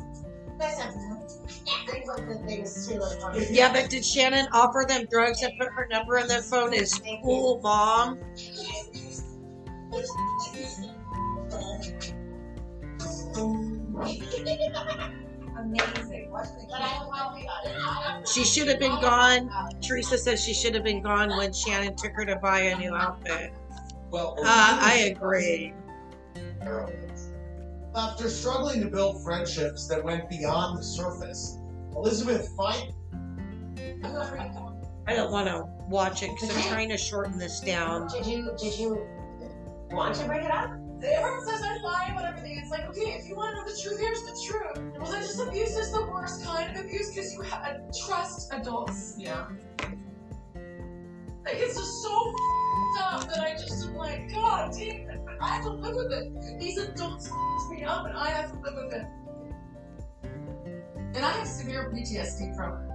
listen. 0.59 1.21
Everyone 1.89 2.29
that 2.29 2.47
thinks 2.47 2.87
too 2.87 3.01
is 3.35 3.51
Yeah, 3.51 3.73
but 3.73 3.91
did 3.91 4.05
Shannon 4.05 4.47
offer 4.53 4.85
them 4.89 5.07
drugs 5.11 5.43
and 5.43 5.53
put 5.59 5.69
her 5.73 5.87
number 5.91 6.19
in 6.19 6.27
their 6.27 6.43
phone 6.43 6.75
as 6.75 7.01
cool 7.23 7.61
mom? 7.63 8.19
Amazing. 15.57 16.31
But 16.33 16.81
I 16.81 16.99
don't 16.99 17.05
know 17.05 17.11
about 17.11 17.39
it. 17.39 17.47
I 17.67 18.13
don't 18.15 18.29
She 18.29 18.45
should 18.45 18.69
have 18.69 18.81
been 18.81 19.01
gone. 19.01 19.51
Teresa 19.81 20.19
says 20.19 20.43
she 20.43 20.53
should 20.53 20.75
have 20.75 20.85
been 20.85 21.03
gone 21.03 21.31
when 21.31 21.53
Shannon 21.53 21.97
took 21.97 22.13
her 22.13 22.25
to 22.25 22.37
buy 22.37 22.61
a 22.61 22.77
new 22.77 22.95
outfit. 22.95 23.53
Well, 24.15 24.37
Uh, 24.39 24.79
I 24.81 25.13
agree. 25.13 25.75
After 27.97 28.29
struggling 28.29 28.81
to 28.83 28.87
build 28.87 29.25
friendships 29.25 29.89
that 29.89 30.05
went 30.05 30.31
beyond 30.31 30.79
the 30.79 30.85
surface, 30.85 31.59
Elizabeth 31.97 32.49
find 32.57 32.93
I 35.09 35.15
don't 35.17 35.33
want 35.33 35.49
to 35.49 35.67
watch 35.89 36.23
it 36.23 36.31
because 36.33 36.57
I'm 36.57 36.63
trying 36.63 36.91
to 36.91 36.97
shorten 36.97 37.39
this 37.39 37.59
down. 37.59 38.07
Did 38.07 38.25
you 38.25 38.55
did 38.57 38.79
you 38.79 39.05
want 39.91 40.15
to 40.15 40.27
bring 40.27 40.45
it 40.45 40.51
up? 40.53 40.71
Everyone 41.03 41.45
says 41.45 41.61
I'm 41.65 41.83
fine 41.83 42.15
with 42.15 42.25
everything. 42.25 42.57
It's 42.57 42.71
like, 42.71 42.89
okay, 42.91 43.19
if 43.19 43.29
you 43.29 43.35
want 43.35 43.57
to 43.57 43.63
know 43.63 43.69
the 43.69 43.77
truth, 43.83 43.99
here's 43.99 44.23
the 44.23 44.41
truth. 44.47 44.95
Religious 44.97 45.41
abuse 45.41 45.77
is 45.77 45.91
the 45.91 46.07
worst 46.07 46.45
kind 46.45 46.71
of 46.71 46.85
abuse 46.85 47.09
because 47.13 47.33
you 47.35 47.43
ha- 47.43 47.79
trust 48.07 48.53
adults. 48.55 49.17
Yeah. 49.19 49.49
Like, 51.45 51.57
it's 51.57 51.77
just 51.77 52.03
so 52.03 52.35
that 52.95 53.41
I 53.41 53.53
just 53.53 53.87
am 53.87 53.97
like, 53.97 54.33
God 54.33 54.73
damn 54.73 55.11
it. 55.11 55.21
I 55.41 55.49
have 55.49 55.65
to 55.65 55.71
live 55.71 55.95
with 55.97 56.13
it. 56.13 56.59
These 56.61 56.79
adults 56.79 57.31
me 57.71 57.85
up 57.85 58.07
and 58.07 58.17
I 58.17 58.31
have 58.31 58.53
to 58.53 58.59
live 58.61 58.75
with 58.77 58.95
it. 58.95 59.07
And 61.15 61.25
I 61.25 61.31
have 61.33 61.47
severe 61.47 61.93
PTSD 61.95 62.57
from 62.57 62.83
it. 62.83 62.95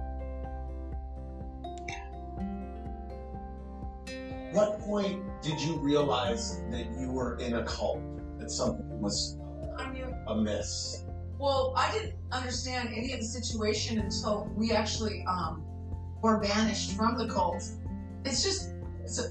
what 4.52 4.80
point 4.80 5.22
did 5.42 5.60
you 5.60 5.76
realize 5.76 6.62
that 6.70 6.86
you 6.98 7.10
were 7.10 7.38
in 7.38 7.54
a 7.54 7.64
cult? 7.64 8.00
That 8.38 8.50
something 8.50 9.00
was 9.00 9.38
amiss? 10.26 11.04
Well, 11.38 11.72
I 11.76 11.90
didn't 11.92 12.14
understand 12.32 12.90
any 12.94 13.12
of 13.12 13.20
the 13.20 13.26
situation 13.26 13.98
until 13.98 14.50
we 14.54 14.72
actually 14.72 15.24
um, 15.26 15.64
were 16.22 16.38
banished 16.38 16.92
from 16.96 17.16
the 17.16 17.28
cult. 17.28 17.62
It's 18.24 18.42
just, 18.42 18.74
it's 19.02 19.18
a, 19.18 19.30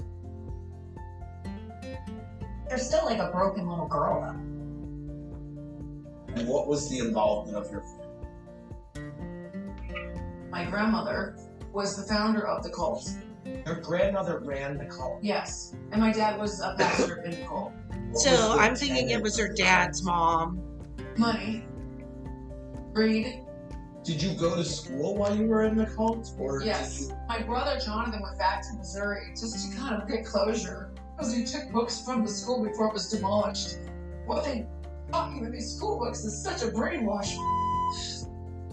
You're 2.80 2.86
still 2.86 3.04
like 3.04 3.20
a 3.20 3.30
broken 3.30 3.68
little 3.68 3.90
girl, 3.90 4.22
though. 4.22 4.40
And 6.34 6.48
what 6.48 6.66
was 6.70 6.90
the 6.90 7.00
involvement 7.00 7.58
of 7.58 7.70
your 7.70 7.82
family? 7.82 8.06
my 10.50 10.64
grandmother 10.64 11.36
was 11.74 11.98
the 11.98 12.04
founder 12.04 12.48
of 12.48 12.64
the 12.64 12.70
cult. 12.70 13.12
your 13.66 13.82
grandmother 13.82 14.40
ran 14.40 14.78
the 14.78 14.86
cult? 14.86 15.20
Yes, 15.22 15.76
and 15.92 16.00
my 16.00 16.14
dad 16.14 16.40
was 16.40 16.62
a 16.62 16.74
pastor 16.78 17.22
in 17.24 17.32
the 17.32 17.46
cult. 17.46 17.74
What 18.12 18.22
So 18.22 18.54
the 18.56 18.62
I'm 18.62 18.78
thinking 18.78 19.10
it 19.10 19.22
was 19.22 19.38
her 19.38 19.50
dad's 19.54 20.02
mom. 20.02 20.62
Money, 21.18 21.66
greed. 22.94 23.42
Did 24.06 24.24
you 24.24 24.36
go 24.36 24.56
to 24.56 24.64
school 24.64 25.18
while 25.18 25.36
you 25.36 25.48
were 25.48 25.66
in 25.66 25.76
the 25.76 25.86
cult, 25.86 26.34
or 26.40 26.64
Yes, 26.64 27.08
you? 27.10 27.18
my 27.28 27.42
brother 27.42 27.78
Jonathan 27.78 28.22
went 28.22 28.40
back 28.40 28.62
to 28.70 28.78
Missouri 28.78 29.34
just 29.38 29.70
to 29.70 29.78
kind 29.78 30.02
of 30.02 30.08
get 30.08 30.26
closure 30.26 30.89
because 31.20 31.34
he 31.34 31.44
took 31.44 31.70
books 31.72 32.02
from 32.02 32.24
the 32.24 32.32
school 32.32 32.64
before 32.64 32.88
it 32.88 32.94
was 32.94 33.10
demolished. 33.10 33.78
What 34.26 34.46
they 34.46 34.66
taught 35.12 35.36
you 35.36 35.44
in 35.44 35.52
these 35.52 35.76
school 35.76 36.00
books 36.00 36.24
is 36.24 36.42
such 36.42 36.64
a 36.64 36.68
brainwash. 36.68 37.36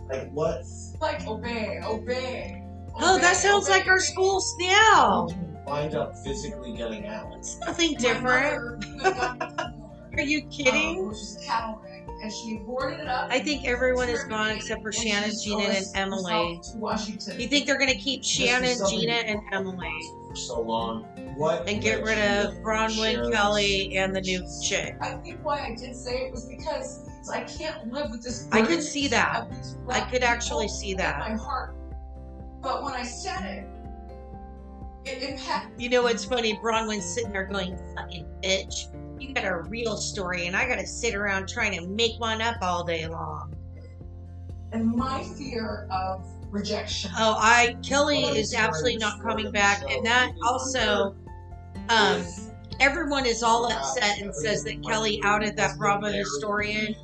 Like 0.09 0.31
what? 0.31 0.65
Like 1.01 1.27
obey, 1.27 1.81
obey. 1.85 2.63
Oh, 3.01 3.19
that 3.19 3.37
sounds 3.37 3.69
obey. 3.69 3.79
like 3.79 3.89
our 3.89 3.99
schools 3.99 4.55
How 4.61 4.67
now. 4.69 5.27
did 5.27 5.37
you 5.37 5.59
wind 5.67 5.95
up 5.97 6.17
physically 6.19 6.73
getting 6.73 7.07
out? 7.07 7.35
It's 7.37 7.59
nothing 7.59 7.95
different. 7.95 8.85
Are 9.05 10.23
you 10.23 10.45
um, 10.45 10.51
kidding? 10.51 11.09
which 11.09 11.19
is 11.19 11.37
a 11.43 11.47
cattle 11.47 11.83
rig, 11.83 12.05
and 12.23 12.33
she 12.33 12.59
boarded 12.65 13.01
it 13.01 13.09
up. 13.09 13.29
I 13.31 13.41
think 13.41 13.67
everyone 13.67 14.09
is 14.09 14.23
gone 14.25 14.51
except 14.51 14.83
for 14.83 14.93
Shannon, 14.93 15.33
Gina, 15.43 15.65
and 15.65 15.87
Emily. 15.95 16.61
To 16.73 16.79
Washington. 16.79 17.41
You 17.41 17.49
think 17.49 17.67
they're 17.67 17.79
gonna 17.79 17.97
keep 17.97 18.23
Shannon, 18.25 18.79
Gina, 18.89 19.13
and 19.13 19.41
Emily 19.53 20.01
for 20.29 20.37
so 20.37 20.61
long. 20.61 21.07
What? 21.37 21.69
and 21.69 21.83
get 21.83 22.03
rid 22.03 22.19
of 22.19 22.55
Braunwyn, 22.63 23.31
Kelly, 23.31 23.97
and 23.99 24.17
the 24.17 24.23
new 24.23 24.43
chick? 24.63 24.97
I 25.03 25.15
think 25.17 25.45
why 25.45 25.67
I 25.67 25.75
did 25.75 25.95
say 25.95 26.27
it 26.27 26.33
was 26.33 26.47
because 26.47 27.07
I 27.31 27.43
can't 27.43 27.93
live 27.93 28.11
with 28.11 28.23
this. 28.23 28.49
I 28.53 28.63
could 28.63 28.83
see 28.83 29.07
that. 29.09 29.47
I 29.89 30.01
could 30.01 30.23
actually 30.23 30.69
see 30.69 30.95
that. 30.95 31.19
My 31.19 31.35
heart. 31.35 31.75
But 32.63 32.83
when 32.83 32.95
I 32.95 33.03
said 33.03 33.45
it, 33.45 33.67
it 35.05 35.23
impacted. 35.23 35.81
You 35.81 35.91
know 35.91 36.05
what's 36.05 36.25
funny? 36.25 36.57
Braunwyn's 36.57 37.05
sitting 37.05 37.33
there 37.33 37.45
going, 37.45 37.79
"Fucking 37.95 38.27
bitch, 38.43 38.87
you 39.21 39.35
got 39.35 39.45
a 39.45 39.59
real 39.69 39.99
story, 39.99 40.47
and 40.47 40.57
I 40.57 40.67
gotta 40.67 40.87
sit 40.87 41.15
around 41.15 41.49
trying 41.49 41.79
to 41.79 41.87
make 41.87 42.19
one 42.19 42.41
up 42.41 42.57
all 42.63 42.83
day 42.83 43.07
long." 43.07 43.55
And 44.73 44.87
my 44.87 45.23
fear 45.23 45.87
of 45.91 46.27
rejection. 46.51 47.11
Oh, 47.19 47.37
I 47.39 47.77
Kelly 47.83 48.23
is 48.23 48.55
absolutely 48.55 48.97
not 48.97 49.23
coming 49.23 49.51
back, 49.51 49.83
and 49.91 50.05
that 50.07 50.33
also, 50.43 51.15
um, 51.89 52.25
everyone 52.81 53.27
is 53.27 53.43
all 53.43 53.71
upset 53.71 54.19
and 54.21 54.35
says 54.35 54.65
that 54.65 54.83
Kelly 54.83 55.21
outed 55.25 55.57
that 55.57 55.77
Bravo 55.79 56.11
historian. 56.11 56.95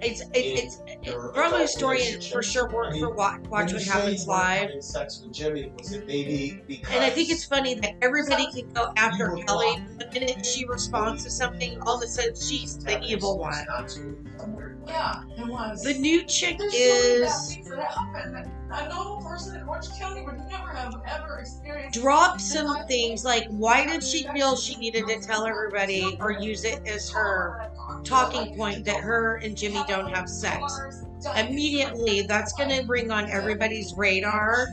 It's 0.00 0.20
it, 0.20 0.28
it's 0.34 0.82
Your 1.02 1.32
Bravo 1.32 1.58
historian 1.58 2.20
for 2.20 2.42
sure 2.42 2.68
worked 2.68 2.98
for 2.98 3.10
Watch, 3.10 3.40
Watch 3.48 3.72
What 3.72 3.82
Happens 3.82 4.26
Live. 4.26 4.70
sex 4.82 5.22
with 5.22 5.32
Jimmy, 5.32 5.72
was 5.76 5.92
it 5.92 6.06
maybe? 6.06 6.62
And 6.90 7.04
I 7.04 7.10
think 7.10 7.30
it's 7.30 7.44
funny 7.44 7.74
that 7.74 7.94
everybody 8.02 8.50
can 8.52 8.72
go 8.72 8.92
after 8.96 9.36
Kelly, 9.46 9.82
but 9.98 10.12
the 10.12 10.20
minute 10.20 10.46
she 10.46 10.66
responds 10.66 11.24
to 11.24 11.30
something, 11.30 11.80
all 11.82 11.96
of 11.96 12.02
a 12.02 12.06
sudden 12.06 12.34
she's 12.36 12.78
the 12.78 13.02
evil 13.02 13.38
one. 13.38 13.64
Not 13.66 13.88
to 13.88 14.16
some 14.38 14.54
weird 14.54 14.80
way. 14.84 14.92
Yeah, 14.92 15.22
it 15.36 15.46
was. 15.46 15.82
The 15.82 15.94
new 15.94 16.22
chick 16.24 16.58
There's 16.58 17.32
so 17.32 17.60
many 17.60 17.62
bad 17.70 18.46
is 18.46 18.55
things 18.66 18.80
that 18.80 18.90
a 18.90 18.94
normal 18.94 19.22
person 19.22 19.60
in 19.60 19.68
Orange 19.68 19.90
County 19.98 20.22
would 20.22 20.38
never 20.48 20.68
have 20.68 20.94
ever 21.06 21.38
experienced. 21.38 22.00
drop 22.00 22.40
some 22.40 22.86
things 22.86 23.24
like 23.24 23.46
why 23.48 23.86
did 23.86 24.02
she 24.02 24.26
feel 24.28 24.56
she 24.56 24.76
needed 24.76 25.06
to 25.06 25.20
tell 25.20 25.46
everybody 25.46 26.16
or 26.20 26.32
use 26.32 26.64
it 26.64 26.86
as 26.86 27.10
her 27.10 27.70
talking 28.04 28.56
point 28.56 28.84
that 28.84 29.00
her 29.00 29.36
and 29.36 29.56
Jimmy 29.56 29.82
don't 29.88 30.12
have 30.14 30.28
sex? 30.28 31.02
Immediately, 31.36 32.22
that's 32.22 32.52
going 32.52 32.68
to 32.70 32.86
bring 32.86 33.10
on 33.10 33.28
everybody's 33.30 33.94
radar 33.94 34.68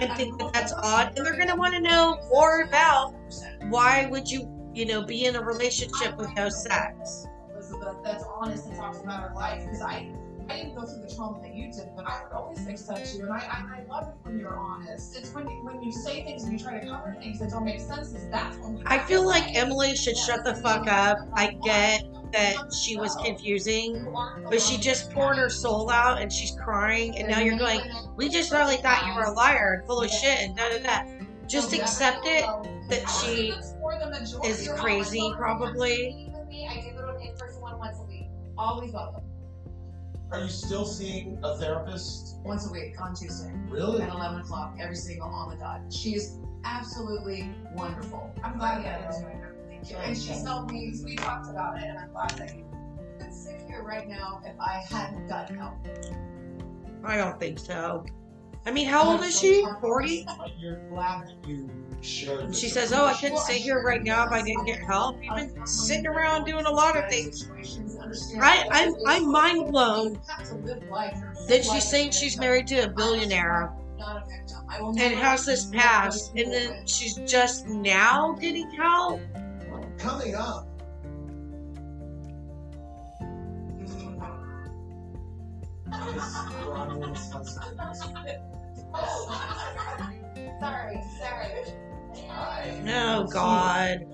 and 0.00 0.12
think 0.14 0.38
that 0.38 0.52
that's 0.52 0.72
odd, 0.72 1.12
and 1.16 1.24
they're 1.24 1.36
going 1.36 1.48
to 1.48 1.54
want 1.54 1.74
to 1.74 1.80
know 1.80 2.18
more 2.30 2.62
about 2.62 3.14
why 3.68 4.06
would 4.06 4.28
you, 4.28 4.50
you 4.74 4.84
know, 4.86 5.04
be 5.04 5.26
in 5.26 5.36
a 5.36 5.40
relationship 5.42 6.16
with 6.16 6.34
no 6.34 6.48
sex. 6.48 7.28
Elizabeth 7.52 7.96
that's 8.02 8.24
honest 8.24 8.66
and 8.66 8.76
talks 8.76 9.00
about 9.00 9.28
her 9.28 9.34
life 9.34 9.64
because 9.64 9.80
I 9.80 10.10
I 10.48 10.56
didn't 10.56 10.74
go 10.74 10.86
through 10.86 11.02
the 11.06 11.14
trauma 11.14 11.40
that 11.42 11.54
you 11.54 11.70
did, 11.70 11.90
but 11.94 12.06
I 12.06 12.22
would 12.24 12.32
always 12.32 12.66
accept 12.66 13.14
you, 13.14 13.24
and 13.24 13.32
I, 13.32 13.36
I, 13.36 13.80
I 13.80 13.84
love 13.88 14.08
it 14.08 14.14
when 14.22 14.38
you're 14.38 14.56
honest. 14.56 15.16
It's 15.16 15.32
when 15.34 15.46
you 15.48 15.56
when 15.62 15.82
you 15.82 15.92
say 15.92 16.24
things 16.24 16.44
and 16.44 16.52
you 16.52 16.58
try 16.58 16.80
to 16.80 16.86
cover 16.86 17.16
things 17.20 17.38
that 17.40 17.50
don't 17.50 17.64
make 17.64 17.80
sense. 17.80 18.14
Is 18.14 18.28
that's 18.30 18.56
when 18.58 18.82
I 18.86 18.98
feel 18.98 19.26
like 19.26 19.54
Emily 19.54 19.94
should 19.94 20.16
shut 20.16 20.44
the 20.44 20.54
fuck 20.56 20.86
up. 20.88 21.18
I 21.34 21.52
get 21.64 22.04
that 22.32 22.72
she 22.72 22.96
was 22.96 23.14
confusing, 23.16 24.06
but 24.50 24.60
she 24.60 24.78
just 24.78 25.10
poured 25.12 25.36
her 25.36 25.50
soul 25.50 25.90
out 25.90 26.20
and 26.20 26.32
she's 26.32 26.52
crying, 26.62 27.18
and 27.18 27.28
now 27.28 27.40
you're 27.40 27.58
going, 27.58 27.80
we 28.16 28.28
just 28.28 28.50
really 28.50 28.76
thought 28.76 29.06
you 29.06 29.14
were 29.14 29.24
a 29.24 29.32
liar 29.32 29.78
and 29.78 29.86
full 29.86 30.02
of 30.02 30.10
shit 30.10 30.38
and 30.40 30.56
da 30.56 30.68
da 30.70 30.78
da. 30.78 31.26
Just 31.46 31.72
accept 31.72 32.24
it 32.24 32.44
that 32.90 33.08
she 33.08 33.54
is 34.46 34.68
crazy, 34.76 35.32
probably. 35.36 35.90
Meeting 35.90 36.32
with 36.32 36.48
me, 36.48 36.68
I 36.70 36.80
do 36.80 36.96
go 36.96 37.06
to 37.06 37.16
an 37.16 37.22
in-person 37.26 37.60
one 37.60 37.78
once 37.78 37.98
a 37.98 38.04
week. 38.04 38.28
Always 38.58 38.92
welcome. 38.92 39.27
Are 40.30 40.40
you 40.40 40.48
still 40.48 40.84
seeing 40.84 41.38
a 41.42 41.56
therapist? 41.56 42.36
Once 42.44 42.68
a 42.68 42.72
week 42.72 43.00
on 43.00 43.14
Tuesday 43.14 43.50
Really? 43.68 44.02
at 44.02 44.10
11 44.12 44.40
o'clock, 44.40 44.76
every 44.78 44.94
single 44.96 45.28
on 45.28 45.48
the 45.50 45.56
dot. 45.56 45.80
She 45.90 46.14
is 46.14 46.38
absolutely 46.64 47.50
wonderful. 47.74 48.30
I'm 48.44 48.58
glad 48.58 48.78
you 48.78 48.84
got 48.84 49.14
into 49.14 49.26
it. 49.28 49.36
Thank 49.68 49.90
you. 49.90 49.96
And 49.96 50.16
she's 50.16 50.44
helped 50.44 50.70
me. 50.70 50.92
We 51.02 51.16
talked 51.16 51.48
about 51.48 51.78
it, 51.78 51.84
and 51.84 51.98
I'm 51.98 52.12
glad 52.12 52.30
that 52.30 52.54
you. 52.54 52.66
I 53.18 53.24
could 53.24 53.32
sit 53.32 53.62
here 53.66 53.82
right 53.82 54.06
now 54.06 54.42
if 54.44 54.58
I 54.60 54.84
hadn't 54.90 55.28
gotten 55.28 55.56
help. 55.56 55.74
I 57.04 57.16
don't 57.16 57.40
think 57.40 57.58
so. 57.58 58.04
I 58.68 58.70
mean, 58.70 58.86
how 58.86 59.12
old 59.12 59.22
is 59.22 59.40
she? 59.40 59.64
40? 59.80 60.26
But 60.26 60.50
you're 60.58 60.76
glad 60.90 61.32
you 61.46 61.70
shared. 62.02 62.54
She 62.54 62.68
says, 62.68 62.92
Oh, 62.92 63.06
I 63.06 63.14
couldn't 63.14 63.38
sit 63.38 63.56
here 63.56 63.82
right 63.82 64.02
now 64.02 64.26
if 64.26 64.30
I 64.30 64.42
didn't 64.42 64.66
get 64.66 64.78
help. 64.80 65.16
You've 65.24 65.36
been 65.36 65.66
sitting 65.66 66.06
around 66.06 66.44
doing 66.44 66.66
a 66.66 66.70
lot 66.70 66.94
of 66.94 67.08
things. 67.08 67.48
I, 68.38 68.68
I'm, 68.70 68.94
I'm 69.06 69.32
mind 69.32 69.72
blown 69.72 70.20
that 71.48 71.64
she's 71.64 71.88
saying 71.88 72.10
she's 72.10 72.36
married 72.36 72.66
to 72.66 72.80
a 72.80 72.88
billionaire 72.88 73.72
Not 73.96 74.22
a 74.22 74.28
victim. 74.28 74.58
I 74.68 74.82
will 74.82 74.90
and 74.90 75.14
has 75.14 75.46
this 75.46 75.64
past, 75.64 76.34
and 76.36 76.52
then 76.52 76.86
she's 76.86 77.14
just 77.14 77.68
now 77.68 78.32
getting 78.32 78.70
help. 78.72 79.22
Coming 79.96 80.34
up. 80.34 80.68
Is 89.04 90.58
Sorry, 90.60 91.00
sorry. 91.18 91.48
Oh, 92.88 93.26
God. 93.30 94.04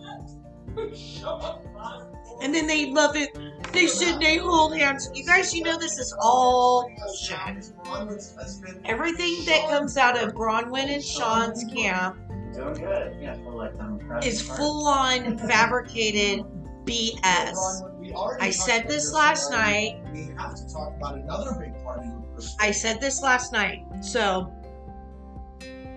And 2.42 2.55
then 2.55 2.66
they 2.66 2.90
love 2.90 3.16
it. 3.16 3.31
They 3.73 3.87
said 3.87 4.20
they 4.20 4.37
hold 4.37 4.77
hands. 4.77 5.11
You 5.14 5.25
guys, 5.25 5.55
you 5.55 5.62
know 5.62 5.79
this 5.79 5.99
is 5.99 6.14
all 6.20 6.90
bullshit. 6.97 7.38
Braunwyn's 7.85 8.35
husband. 8.37 8.81
Everything 8.85 9.44
that 9.47 9.68
comes 9.70 9.97
out 9.97 10.23
of 10.23 10.35
Braunwyn 10.35 10.92
and 10.92 11.03
Sean's 11.03 11.64
camp 11.73 12.16
Doing 12.55 12.75
good. 12.75 13.16
Yeah, 13.20 13.35
feel 13.35 13.57
like 13.57 13.73
I'm 13.81 13.99
proud 13.99 14.25
is 14.25 14.40
full 14.40 14.87
on 14.87 15.38
fabricated 15.38 16.44
BS. 16.85 17.20
Braunwyn, 17.23 17.99
we 17.99 18.12
already 18.12 18.44
I 18.44 18.51
said 18.51 18.87
this 18.87 19.12
last 19.12 19.51
night. 19.51 20.01
We 20.12 20.29
have 20.37 20.55
to 20.55 20.73
talk 20.73 20.94
about 20.97 21.16
another 21.16 21.55
big 21.59 21.83
part 21.83 21.99
of 21.99 22.05
your 22.05 22.20
personal 22.35 22.57
I 22.61 22.70
said 22.70 23.01
this 23.01 23.23
last 23.23 23.53
night. 23.53 23.83
So, 24.03 24.53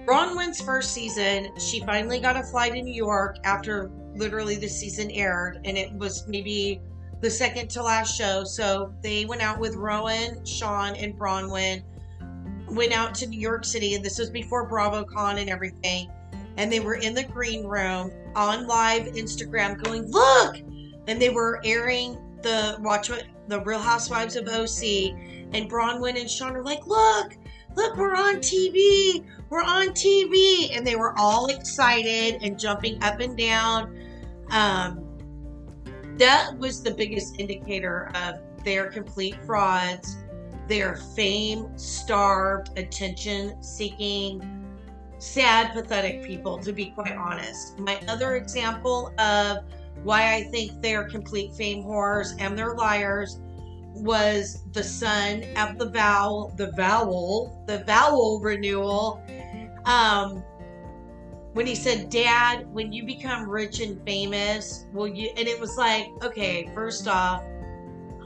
Braunwyn's 0.08 0.62
first 0.62 0.94
season, 0.94 1.50
she 1.60 1.82
finally 1.82 2.22
got 2.22 2.38
a 2.38 2.44
flight 2.44 2.72
to 2.74 2.82
New 2.82 2.94
York 2.94 3.40
after 3.44 3.92
literally 4.16 4.56
the 4.56 4.70
season 4.70 5.12
aired, 5.12 5.60
and 5.66 5.78
it 5.78 5.92
was 5.92 6.26
maybe 6.30 6.80
the 7.20 7.30
second 7.30 7.70
to 7.72 7.84
last 7.84 8.18
show. 8.18 8.46
So 8.46 8.94
they 9.04 9.26
went 9.26 9.42
out 9.42 9.60
with 9.60 9.76
Rowan, 9.76 10.46
Sean, 10.46 10.96
and 10.96 11.14
Braunwyn, 11.20 11.84
went 12.70 12.94
out 12.94 13.16
to 13.16 13.28
New 13.28 13.40
York 13.40 13.66
City, 13.66 13.96
and 13.96 14.06
this 14.06 14.18
was 14.18 14.30
before 14.30 14.70
BravoCon 14.70 15.42
and 15.42 15.50
everything. 15.50 16.10
And 16.56 16.72
they 16.72 16.80
were 16.80 16.96
in 16.96 17.14
the 17.14 17.24
green 17.24 17.66
room 17.66 18.10
on 18.34 18.66
live 18.66 19.08
Instagram 19.08 19.84
going, 19.84 20.10
Look! 20.10 20.56
And 21.08 21.22
they 21.22 21.30
were 21.30 21.60
airing 21.66 22.18
the 22.44 22.78
watch 22.80 23.10
what 23.10 23.26
the 23.50 23.62
Real 23.62 23.80
Housewives 23.80 24.38
of 24.38 24.48
OC 24.48 25.12
and 25.54 25.70
Braunwyn 25.70 26.20
and 26.20 26.30
Sean 26.30 26.56
are 26.56 26.64
like, 26.64 26.86
look, 26.88 27.34
look, 27.76 27.96
we're 27.98 28.16
on 28.16 28.38
TV, 28.38 29.26
we're 29.50 29.62
on 29.62 29.90
TV, 29.90 30.76
and 30.76 30.86
they 30.86 30.96
were 30.96 31.18
all 31.18 31.48
excited 31.48 32.42
and 32.42 32.60
jumping 32.60 33.02
up 33.04 33.20
and 33.20 33.38
down. 33.38 33.98
Um, 34.52 35.04
that 36.18 36.58
was 36.58 36.82
the 36.82 36.92
biggest 36.92 37.40
indicator 37.40 38.12
of 38.16 38.40
their 38.64 38.90
complete 38.90 39.36
frauds, 39.46 40.18
their 40.68 40.98
fame 41.16 41.78
starved, 41.78 42.78
attention 42.78 43.62
seeking, 43.64 44.66
sad, 45.20 45.74
pathetic 45.74 46.24
people, 46.24 46.58
to 46.60 46.74
be 46.74 46.88
quite 46.88 47.16
honest. 47.16 47.80
My 47.80 48.00
other 48.08 48.36
example 48.36 49.14
of 49.18 49.64
why 50.04 50.36
I 50.36 50.44
think 50.44 50.82
they're 50.82 51.08
complete 51.08 51.54
fame 51.54 51.84
whores 51.84 52.36
and 52.40 52.58
they're 52.58 52.76
liars 52.76 53.40
was 53.94 54.64
the 54.74 54.84
son 54.84 55.44
of 55.56 55.78
the 55.78 55.90
vowel, 55.90 56.54
the 56.58 56.72
vowel, 56.72 57.64
the 57.68 57.84
vowel 57.86 58.40
renewal. 58.40 59.22
Um, 59.86 60.44
when 61.54 61.66
he 61.66 61.76
said, 61.76 62.10
Dad, 62.10 62.72
when 62.72 62.92
you 62.92 63.06
become 63.06 63.50
rich 63.50 63.80
and 63.80 64.04
famous, 64.06 64.86
will 64.94 65.08
you? 65.08 65.30
And 65.38 65.48
it 65.48 65.60
was 65.60 65.76
like, 65.78 66.08
okay, 66.24 66.70
first 66.76 67.08
off, 67.08 67.44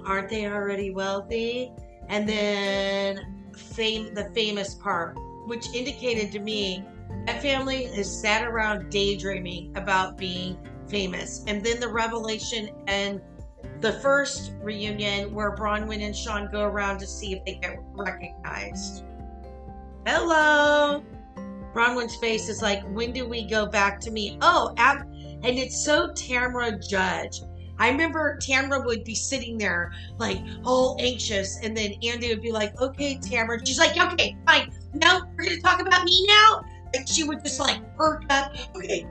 aren't 0.05 0.29
they 0.29 0.47
already 0.47 0.91
wealthy? 0.91 1.71
And 2.09 2.27
then 2.27 3.51
fame, 3.55 4.13
the 4.13 4.25
famous 4.35 4.73
part, 4.73 5.17
which 5.47 5.65
indicated 5.73 6.31
to 6.33 6.39
me 6.39 6.83
that 7.25 7.41
family 7.41 7.85
has 7.85 8.19
sat 8.21 8.45
around 8.45 8.89
daydreaming 8.89 9.75
about 9.77 10.17
being 10.17 10.57
famous. 10.87 11.43
And 11.47 11.63
then 11.63 11.79
the 11.79 11.87
revelation 11.87 12.69
and 12.87 13.21
the 13.81 13.93
first 13.93 14.53
reunion 14.61 15.33
where 15.33 15.55
Braunwyn 15.55 16.05
and 16.05 16.15
Sean 16.15 16.49
go 16.51 16.63
around 16.63 16.99
to 16.99 17.07
see 17.07 17.33
if 17.33 17.43
they 17.45 17.55
get 17.55 17.79
recognized. 17.93 19.03
Hello. 20.05 21.03
Braunwyn's 21.73 22.15
face 22.17 22.47
is 22.47 22.61
like, 22.61 22.83
when 22.91 23.11
do 23.11 23.27
we 23.27 23.43
go 23.43 23.65
back 23.65 23.99
to 24.01 24.11
me? 24.11 24.37
Oh, 24.41 24.73
ab- 24.77 25.07
and 25.43 25.57
it's 25.57 25.83
so 25.83 26.09
Tamra 26.09 26.87
Judge. 26.87 27.41
I 27.79 27.89
remember 27.89 28.37
Tamra 28.37 28.85
would 28.85 29.03
be 29.03 29.15
sitting 29.15 29.57
there 29.57 29.91
like 30.19 30.37
all 30.63 30.97
anxious, 30.99 31.57
and 31.63 31.75
then 31.75 31.93
Andy 32.03 32.29
would 32.29 32.43
be 32.43 32.51
like, 32.51 32.79
"Okay, 32.79 33.17
Tamra." 33.17 33.65
She's 33.65 33.79
like, 33.79 33.97
"Okay, 33.97 34.37
fine. 34.45 34.71
No, 34.93 35.23
we're 35.35 35.45
gonna 35.45 35.61
talk 35.61 35.81
about 35.81 36.03
me 36.03 36.27
now." 36.27 36.61
And 36.93 37.09
she 37.09 37.23
would 37.23 37.43
just 37.43 37.59
like 37.59 37.79
perk 37.97 38.23
up. 38.29 38.53
Okay, 38.75 39.07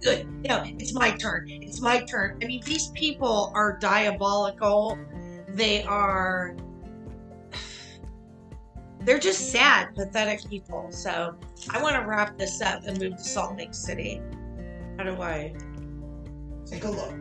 good. 0.00 0.26
No, 0.46 0.62
it's 0.64 0.92
my 0.92 1.10
turn. 1.10 1.46
It's 1.48 1.80
my 1.80 2.02
turn. 2.04 2.38
I 2.42 2.46
mean, 2.46 2.62
these 2.64 2.88
people 2.88 3.52
are 3.54 3.78
diabolical. 3.78 4.98
They 5.48 5.82
are. 5.84 6.56
They're 9.00 9.18
just 9.18 9.50
sad, 9.50 9.94
pathetic 9.94 10.48
people. 10.48 10.88
So 10.90 11.34
I 11.70 11.82
want 11.82 11.96
to 11.96 12.02
wrap 12.02 12.36
this 12.38 12.60
up 12.60 12.82
and 12.86 12.98
move 13.00 13.16
to 13.16 13.22
Salt 13.22 13.56
Lake 13.56 13.74
City. 13.74 14.20
How 14.98 15.04
do 15.04 15.20
I? 15.22 15.54
Take 16.66 16.84
a 16.84 16.90
look. 16.90 17.14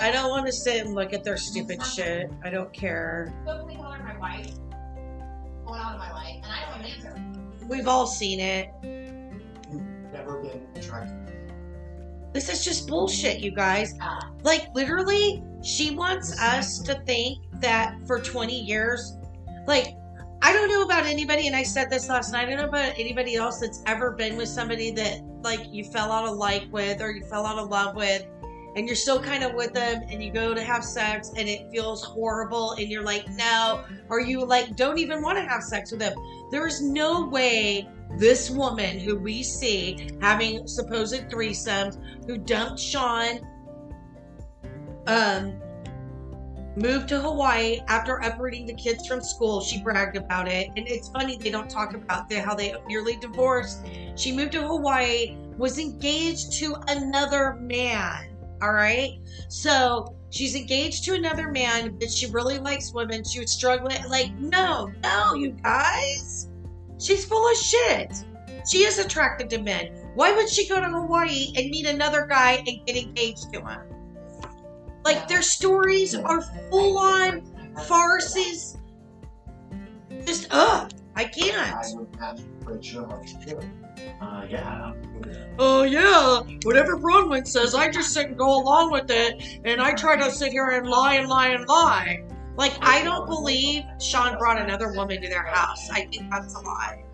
I 0.00 0.10
don't 0.12 0.30
want 0.30 0.46
to 0.46 0.52
sit 0.52 0.84
and 0.84 0.94
look 0.94 1.12
at 1.12 1.24
their 1.24 1.36
stupid 1.36 1.84
shit. 1.84 2.30
I 2.44 2.50
don't 2.50 2.72
care. 2.72 3.32
Totally 3.46 3.76
call 3.76 3.92
her 3.92 4.04
my 4.04 4.18
wife. 4.18 4.54
Going 5.66 5.80
on 5.80 5.94
in 5.94 5.98
my 5.98 6.12
life, 6.12 6.36
and 6.42 6.46
I 6.46 6.70
don't 6.70 6.86
even 6.86 7.06
answer. 7.06 7.66
We've 7.66 7.88
all 7.88 8.06
seen 8.06 8.40
it. 8.40 8.70
You've 8.82 9.82
never 10.12 10.40
been 10.40 10.66
attracted. 10.76 11.27
This 12.38 12.48
is 12.50 12.64
just 12.64 12.86
bullshit, 12.86 13.40
you 13.40 13.50
guys. 13.50 13.98
Like, 14.44 14.72
literally, 14.72 15.42
she 15.60 15.90
wants 15.90 16.40
us 16.40 16.78
to 16.82 16.94
think 17.04 17.38
that 17.54 17.96
for 18.06 18.20
20 18.20 18.56
years, 18.56 19.16
like, 19.66 19.96
I 20.40 20.52
don't 20.52 20.68
know 20.68 20.82
about 20.84 21.04
anybody, 21.04 21.48
and 21.48 21.56
I 21.56 21.64
said 21.64 21.90
this 21.90 22.08
last 22.08 22.32
night, 22.32 22.46
I 22.46 22.50
don't 22.50 22.58
know 22.58 22.68
about 22.68 22.96
anybody 22.96 23.34
else 23.34 23.58
that's 23.58 23.82
ever 23.86 24.12
been 24.12 24.36
with 24.36 24.48
somebody 24.48 24.92
that, 24.92 25.20
like, 25.42 25.62
you 25.72 25.82
fell 25.82 26.12
out 26.12 26.28
of 26.28 26.36
like 26.36 26.68
with 26.70 27.02
or 27.02 27.10
you 27.10 27.24
fell 27.24 27.44
out 27.44 27.58
of 27.58 27.70
love 27.70 27.96
with, 27.96 28.24
and 28.76 28.86
you're 28.86 28.94
still 28.94 29.20
kind 29.20 29.42
of 29.42 29.54
with 29.54 29.72
them, 29.72 30.04
and 30.08 30.22
you 30.22 30.30
go 30.32 30.54
to 30.54 30.62
have 30.62 30.84
sex, 30.84 31.32
and 31.36 31.48
it 31.48 31.68
feels 31.72 32.04
horrible, 32.04 32.74
and 32.74 32.88
you're 32.88 33.02
like, 33.02 33.28
no, 33.30 33.82
or 34.08 34.20
you, 34.20 34.44
like, 34.44 34.76
don't 34.76 34.98
even 34.98 35.22
want 35.22 35.38
to 35.38 35.44
have 35.44 35.64
sex 35.64 35.90
with 35.90 35.98
them. 35.98 36.14
There 36.52 36.68
is 36.68 36.80
no 36.80 37.26
way 37.26 37.88
this 38.16 38.50
woman 38.50 38.98
who 38.98 39.16
we 39.16 39.42
see 39.42 40.10
having 40.20 40.66
supposed 40.66 41.28
threesomes, 41.28 41.98
who 42.26 42.38
dumped 42.38 42.80
Sean, 42.80 43.40
um, 45.06 45.60
moved 46.76 47.08
to 47.08 47.20
Hawaii 47.20 47.80
after 47.88 48.16
uprooting 48.18 48.66
the 48.66 48.74
kids 48.74 49.06
from 49.06 49.20
school. 49.20 49.60
She 49.60 49.82
bragged 49.82 50.16
about 50.16 50.48
it. 50.48 50.68
And 50.76 50.86
it's 50.88 51.08
funny 51.08 51.36
they 51.36 51.50
don't 51.50 51.68
talk 51.68 51.94
about 51.94 52.28
the, 52.28 52.40
how 52.40 52.54
they 52.54 52.74
nearly 52.86 53.16
divorced. 53.16 53.86
She 54.16 54.32
moved 54.32 54.52
to 54.52 54.62
Hawaii, 54.62 55.36
was 55.56 55.78
engaged 55.78 56.52
to 56.54 56.76
another 56.88 57.54
man. 57.54 58.36
All 58.62 58.72
right. 58.72 59.18
So 59.48 60.16
she's 60.30 60.54
engaged 60.54 61.04
to 61.04 61.14
another 61.14 61.50
man, 61.50 61.96
but 61.98 62.10
she 62.10 62.26
really 62.26 62.58
likes 62.58 62.92
women. 62.92 63.24
She 63.24 63.40
was 63.40 63.52
struggling. 63.52 63.98
Like, 64.08 64.34
no, 64.34 64.90
no, 65.02 65.34
you 65.34 65.52
guys. 65.52 66.48
She's 66.98 67.24
full 67.24 67.50
of 67.50 67.56
shit. 67.56 68.24
She 68.68 68.78
is 68.84 68.98
attracted 68.98 69.48
to 69.50 69.62
men. 69.62 70.10
Why 70.14 70.32
would 70.32 70.48
she 70.48 70.68
go 70.68 70.80
to 70.80 70.86
Hawaii 70.86 71.52
and 71.56 71.70
meet 71.70 71.86
another 71.86 72.26
guy 72.26 72.62
and 72.66 72.84
get 72.86 72.96
engaged 72.96 73.52
to 73.52 73.60
him? 73.60 73.80
Like 75.04 75.28
their 75.28 75.42
stories 75.42 76.14
are 76.14 76.42
full 76.70 76.98
on 76.98 77.42
farces. 77.86 78.78
Just 80.26 80.48
ugh, 80.50 80.90
I 81.16 81.24
can't. 81.24 81.74
I 81.74 81.84
would 81.94 82.14
imagine 82.14 82.60
Rachel 82.64 83.06
Hart's 83.06 83.34
too. 83.44 83.58
Uh, 84.20 84.46
yeah. 84.48 84.92
Oh 85.58 85.82
yeah, 85.84 86.40
whatever 86.64 86.98
Braunwyn 86.98 87.46
says, 87.46 87.74
I 87.74 87.90
just 87.90 88.12
sit 88.12 88.26
and 88.26 88.36
go 88.36 88.60
along 88.60 88.92
with 88.92 89.10
it, 89.10 89.60
and 89.64 89.80
I 89.80 89.92
try 89.92 90.16
to 90.16 90.30
sit 90.30 90.52
here 90.52 90.68
and 90.68 90.86
lie 90.86 91.14
and 91.14 91.28
lie 91.28 91.48
and 91.48 91.66
lie. 91.66 92.22
Like 92.58 92.76
I 92.80 93.04
don't 93.04 93.26
believe 93.26 93.84
Sean 94.00 94.36
brought 94.36 94.60
another 94.60 94.92
woman 94.92 95.22
to 95.22 95.28
their 95.28 95.44
house. 95.44 95.88
I 95.90 96.06
think 96.06 96.28
that's 96.28 96.54
a 96.56 96.58
lie. 96.58 97.04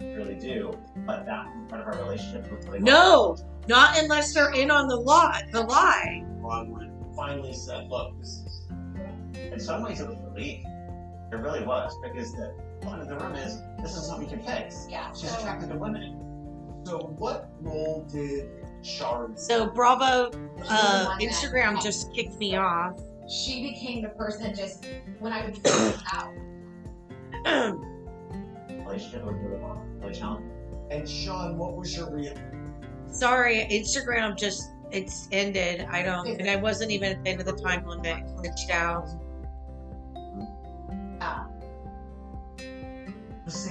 Really 0.00 0.34
do. 0.34 0.76
But 1.06 1.26
that 1.26 1.46
part 1.68 1.82
of 1.82 1.88
our 1.88 2.02
relationship 2.02 2.50
was 2.50 2.66
really 2.66 2.80
No, 2.80 3.36
not 3.68 3.98
unless 3.98 4.32
they're 4.32 4.52
in 4.52 4.70
on 4.70 4.88
the 4.88 4.96
lie. 4.96 5.42
The 5.52 5.60
lie. 5.60 6.24
Braunwyn 6.40 7.14
finally 7.14 7.52
said, 7.52 7.88
look, 7.88 8.18
this 8.18 8.40
is 8.46 8.62
In 9.52 9.60
some 9.60 9.82
ways, 9.82 10.00
it 10.00 10.08
was 10.08 10.16
relief. 10.32 10.64
It 11.32 11.36
really 11.36 11.62
was 11.64 11.94
because 12.02 12.32
the 12.32 12.54
point 12.80 13.02
of 13.02 13.08
the 13.08 13.16
room 13.18 13.34
is 13.34 13.60
this 13.82 13.94
is 13.94 14.06
something 14.06 14.26
we 14.26 14.34
can 14.34 14.42
fix. 14.42 14.86
Yeah. 14.88 15.12
She's 15.12 15.34
attracted 15.34 15.68
to 15.68 15.76
women. 15.76 16.18
So 16.84 17.14
what 17.18 17.50
role 17.60 18.06
did 18.10 18.48
Shari 18.82 19.34
So 19.36 19.66
Bravo 19.66 20.04
uh, 20.04 20.30
the 20.30 20.38
one 20.38 21.18
that- 21.18 21.20
Instagram 21.20 21.82
just 21.82 22.12
kicked 22.14 22.38
me 22.38 22.56
off. 22.56 22.98
She 23.32 23.62
became 23.62 24.02
the 24.02 24.10
person 24.10 24.54
just 24.54 24.84
when 25.18 25.32
I 25.32 25.46
would 25.46 25.58
out. 26.12 26.34
Relationship 28.68 29.24
was 29.24 29.34
really, 29.36 29.58
really 30.00 30.14
challenging. 30.14 30.50
and 30.90 31.08
Sean, 31.08 31.56
what 31.56 31.74
was 31.74 31.96
your 31.96 32.10
reaction? 32.10 32.74
Sorry, 33.08 33.66
Instagram 33.70 34.36
just 34.36 34.72
it's 34.90 35.28
ended. 35.32 35.86
I 35.90 36.02
don't, 36.02 36.28
and 36.28 36.50
I 36.50 36.56
wasn't 36.56 36.90
even 36.90 37.12
at 37.12 37.24
the 37.24 37.30
end 37.30 37.40
of 37.40 37.46
the 37.46 37.56
time 37.56 37.86
limit. 37.86 38.22
Glitched 38.36 38.70
out. 38.70 39.08
Ah. 41.22 41.46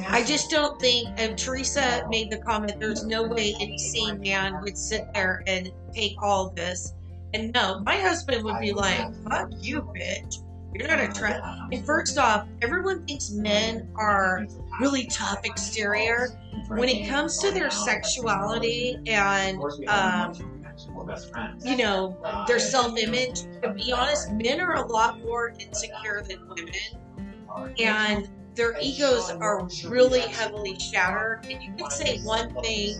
I 0.09 0.23
just 0.23 0.49
don't 0.49 0.81
think. 0.81 1.07
And 1.17 1.37
Teresa 1.37 2.07
made 2.09 2.31
the 2.31 2.39
comment. 2.39 2.79
There's 2.79 3.05
no 3.05 3.27
way 3.27 3.53
any 3.59 3.77
sane 3.77 4.19
man 4.21 4.59
would 4.61 4.77
sit 4.77 5.05
there 5.13 5.43
and 5.45 5.71
take 5.93 6.15
all 6.21 6.49
this. 6.49 6.95
And 7.33 7.53
no, 7.53 7.79
my 7.85 7.97
husband 7.97 8.43
would 8.43 8.59
be 8.59 8.73
like, 8.73 9.13
"Fuck 9.29 9.49
you, 9.59 9.81
bitch. 9.81 10.43
You're 10.73 10.87
not 10.87 10.99
a 10.99 11.07
try." 11.07 11.39
And 11.71 11.85
first 11.85 12.17
off, 12.17 12.47
everyone 12.61 13.05
thinks 13.05 13.31
men 13.31 13.89
are 13.95 14.45
really 14.79 15.05
tough 15.07 15.39
exterior. 15.43 16.29
When 16.67 16.89
it 16.89 17.07
comes 17.09 17.37
to 17.39 17.51
their 17.51 17.69
sexuality 17.69 18.97
and 19.07 19.55
Of 19.55 19.61
course, 19.61 19.79
we 19.79 19.85
have 19.85 20.05
um, 20.05 20.21
emotional 20.31 20.49
connection. 20.55 20.93
We're 20.95 21.05
best 21.05 21.31
friends. 21.31 21.65
you 21.65 21.77
know, 21.77 22.17
their 22.47 22.59
self 22.59 22.97
image. 22.97 23.41
To 23.63 23.73
be 23.73 23.91
honest, 23.91 24.31
men 24.33 24.59
are 24.61 24.75
a 24.75 24.87
lot 24.87 25.19
more 25.21 25.53
insecure 25.59 26.23
than 26.27 26.39
women, 26.47 27.75
and 27.79 28.29
their 28.55 28.75
egos 28.81 29.29
are 29.31 29.67
really 29.85 30.21
heavily 30.21 30.77
shattered. 30.77 31.45
And 31.49 31.61
you 31.63 31.73
can 31.73 31.89
say 31.89 32.19
one 32.19 32.53
thing 32.61 32.95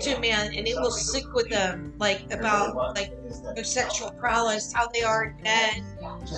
to 0.00 0.16
a 0.16 0.20
man, 0.20 0.54
and 0.54 0.66
it 0.66 0.74
will 0.76 0.90
stick 0.90 1.24
with 1.34 1.48
them, 1.48 1.92
like 1.98 2.32
about 2.32 2.94
like 2.94 3.12
their 3.54 3.64
sexual 3.64 4.10
prowess, 4.12 4.72
how 4.72 4.88
they 4.88 5.02
are 5.02 5.34
bed. 5.42 5.82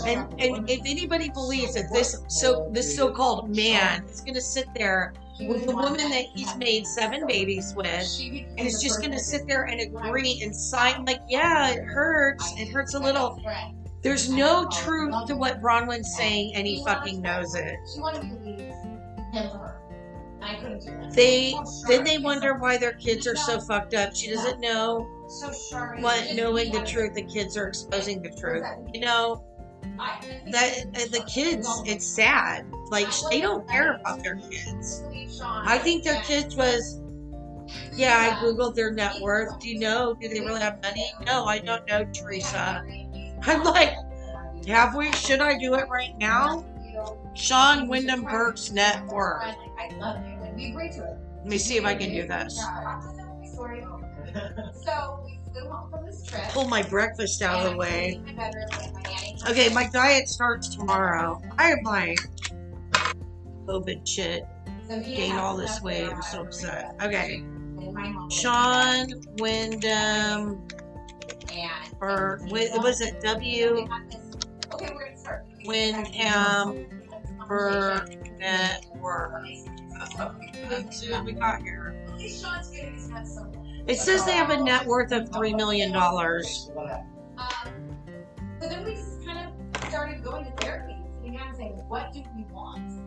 And 0.06 0.26
and 0.40 0.68
if 0.68 0.80
anybody 0.84 1.30
believes 1.30 1.74
that 1.74 1.92
this 1.92 2.20
so 2.28 2.68
this 2.72 2.96
so 2.96 3.12
called 3.12 3.54
man 3.54 4.04
is 4.04 4.20
gonna 4.20 4.40
sit 4.40 4.66
there 4.74 5.14
with 5.40 5.66
the 5.66 5.74
woman 5.74 6.10
that 6.10 6.24
he's 6.34 6.54
made 6.56 6.84
seven 6.84 7.24
babies 7.26 7.72
with 7.76 7.86
and 8.20 8.66
is 8.66 8.82
just 8.82 9.00
gonna 9.00 9.20
sit 9.20 9.46
there 9.46 9.64
and 9.64 9.80
agree 9.80 10.40
and 10.42 10.54
sign 10.54 11.04
like 11.04 11.20
yeah 11.28 11.70
it 11.70 11.84
hurts. 11.84 12.52
It 12.56 12.68
hurts 12.68 12.94
a 12.94 12.98
little 12.98 13.40
there's 14.02 14.30
no 14.30 14.68
truth 14.70 15.14
to 15.26 15.36
what 15.36 15.60
Braunwyn's 15.60 16.14
saying 16.16 16.54
and 16.54 16.66
he 16.66 16.82
fucking 16.84 17.20
knows 17.20 17.54
it. 17.54 17.76
She 17.92 18.00
wanted 18.00 18.24
me 18.24 18.30
to 18.30 18.44
leave 18.44 18.58
him 18.60 19.50
for 19.50 19.58
her. 19.58 19.80
I 20.40 20.54
couldn't 20.54 20.80
do 20.80 20.86
that. 20.86 21.12
they 21.12 21.54
then 21.88 22.04
they 22.04 22.18
wonder 22.18 22.54
why 22.54 22.78
their 22.78 22.92
kids 22.94 23.26
are 23.26 23.36
so 23.36 23.60
fucked 23.60 23.94
up. 23.94 24.14
She 24.14 24.30
doesn't 24.30 24.60
know 24.60 25.08
So 25.28 25.52
Shari 25.52 26.00
what 26.00 26.34
knowing 26.34 26.70
the 26.72 26.84
truth 26.84 27.14
the 27.14 27.22
kids 27.24 27.56
are 27.56 27.66
exposing 27.68 28.22
the 28.22 28.30
truth. 28.30 28.64
You 28.94 29.00
know 29.00 29.44
that 30.52 30.84
the 30.92 31.24
kids 31.26 31.68
it's 31.84 32.06
sad. 32.06 32.66
Like 32.90 33.08
they 33.30 33.40
don't 33.40 33.68
care 33.68 33.94
about 33.94 34.22
their 34.22 34.36
kids. 34.36 35.02
I 35.42 35.78
think 35.78 36.04
their 36.04 36.22
kids 36.22 36.54
was 36.56 37.00
yeah 37.92 38.16
i 38.16 38.44
googled 38.44 38.74
their 38.74 38.92
net 38.92 39.20
worth. 39.20 39.58
do 39.60 39.68
you 39.68 39.78
know 39.78 40.14
do 40.14 40.28
they 40.28 40.40
really 40.40 40.60
have 40.60 40.80
money? 40.82 41.10
No 41.26 41.44
i 41.44 41.58
don't 41.58 41.86
know 41.86 42.04
teresa 42.12 42.82
i'm 43.42 43.62
like 43.64 43.94
have 44.66 44.94
we 44.94 45.10
should 45.12 45.40
i 45.40 45.56
do 45.58 45.74
it 45.74 45.88
right 45.88 46.16
now? 46.18 46.64
Sean 47.34 47.86
windham 47.88 48.22
burke's 48.22 48.70
net 48.72 49.06
worth 49.06 49.44
I 49.78 49.94
love 49.98 50.26
you, 50.26 50.34
and 50.42 50.56
we 50.56 50.70
agreed 50.70 50.92
to 50.92 51.04
it. 51.04 51.16
let 51.38 51.46
me 51.46 51.58
see 51.58 51.76
if 51.76 51.84
i 51.84 51.94
can 51.94 52.10
do 52.10 52.26
this. 52.26 52.56
So 54.84 55.20
we 55.24 55.38
flew 55.52 55.70
home 55.70 55.90
from 55.90 56.04
this 56.06 56.24
trip. 56.26 56.42
pull 56.48 56.68
my 56.68 56.82
breakfast 56.82 57.40
out 57.40 57.64
of 57.64 57.72
the 57.72 57.78
way. 57.78 58.20
Okay 59.48 59.72
my 59.72 59.88
diet 59.88 60.28
starts 60.28 60.68
tomorrow. 60.68 61.40
I 61.56 61.68
have 61.68 61.78
my 61.82 62.14
covid 63.66 64.06
shit. 64.06 64.44
Gained 64.88 65.38
all 65.38 65.56
this 65.56 65.82
weight. 65.82 66.10
I'm 66.10 66.22
so 66.22 66.42
upset. 66.42 66.94
Okay. 67.02 67.44
Sean 68.30 69.06
windham 69.38 70.66
and 71.52 71.94
or 72.00 72.40
what 72.48 72.82
was 72.82 73.00
it 73.00 73.20
W 73.22 73.74
We 73.74 73.80
had 73.82 74.10
this- 74.10 74.36
Okay, 74.74 74.90
we're 74.94 75.06
gonna 75.06 75.16
start. 75.18 75.46
Windham 75.64 76.86
Burke 77.46 78.38
Network? 78.38 79.44
Let's 80.70 81.00
see 81.00 81.12
we 81.20 81.32
got 81.32 81.62
here. 81.62 82.04
At 82.08 82.18
least 82.18 82.42
Sean's 82.42 82.68
getting 82.70 82.94
his 82.94 83.08
nuts 83.08 83.34
somewhere. 83.34 83.64
It 83.86 83.98
says 83.98 84.24
they 84.26 84.32
have 84.32 84.50
a 84.50 84.62
net 84.62 84.84
worth 84.86 85.12
of 85.12 85.32
three 85.32 85.54
million 85.54 85.92
dollars. 85.92 86.70
Um, 86.76 87.46
so 88.60 88.68
then 88.68 88.84
we 88.84 88.94
just 88.94 89.24
kind 89.24 89.48
of 89.48 89.84
started 89.88 90.22
going 90.22 90.44
to 90.44 90.50
therapy, 90.62 90.96
sitting 91.16 91.36
down 91.36 91.48
and 91.48 91.56
saying, 91.56 91.72
what 91.88 92.12
do 92.12 92.22
we 92.36 92.44
want? 92.52 93.00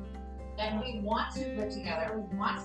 And 0.58 0.80
we 0.80 1.00
want 1.02 1.34
to 1.36 1.56
live 1.56 1.72
together. 1.72 2.26
We 2.32 2.38
want 2.38 2.62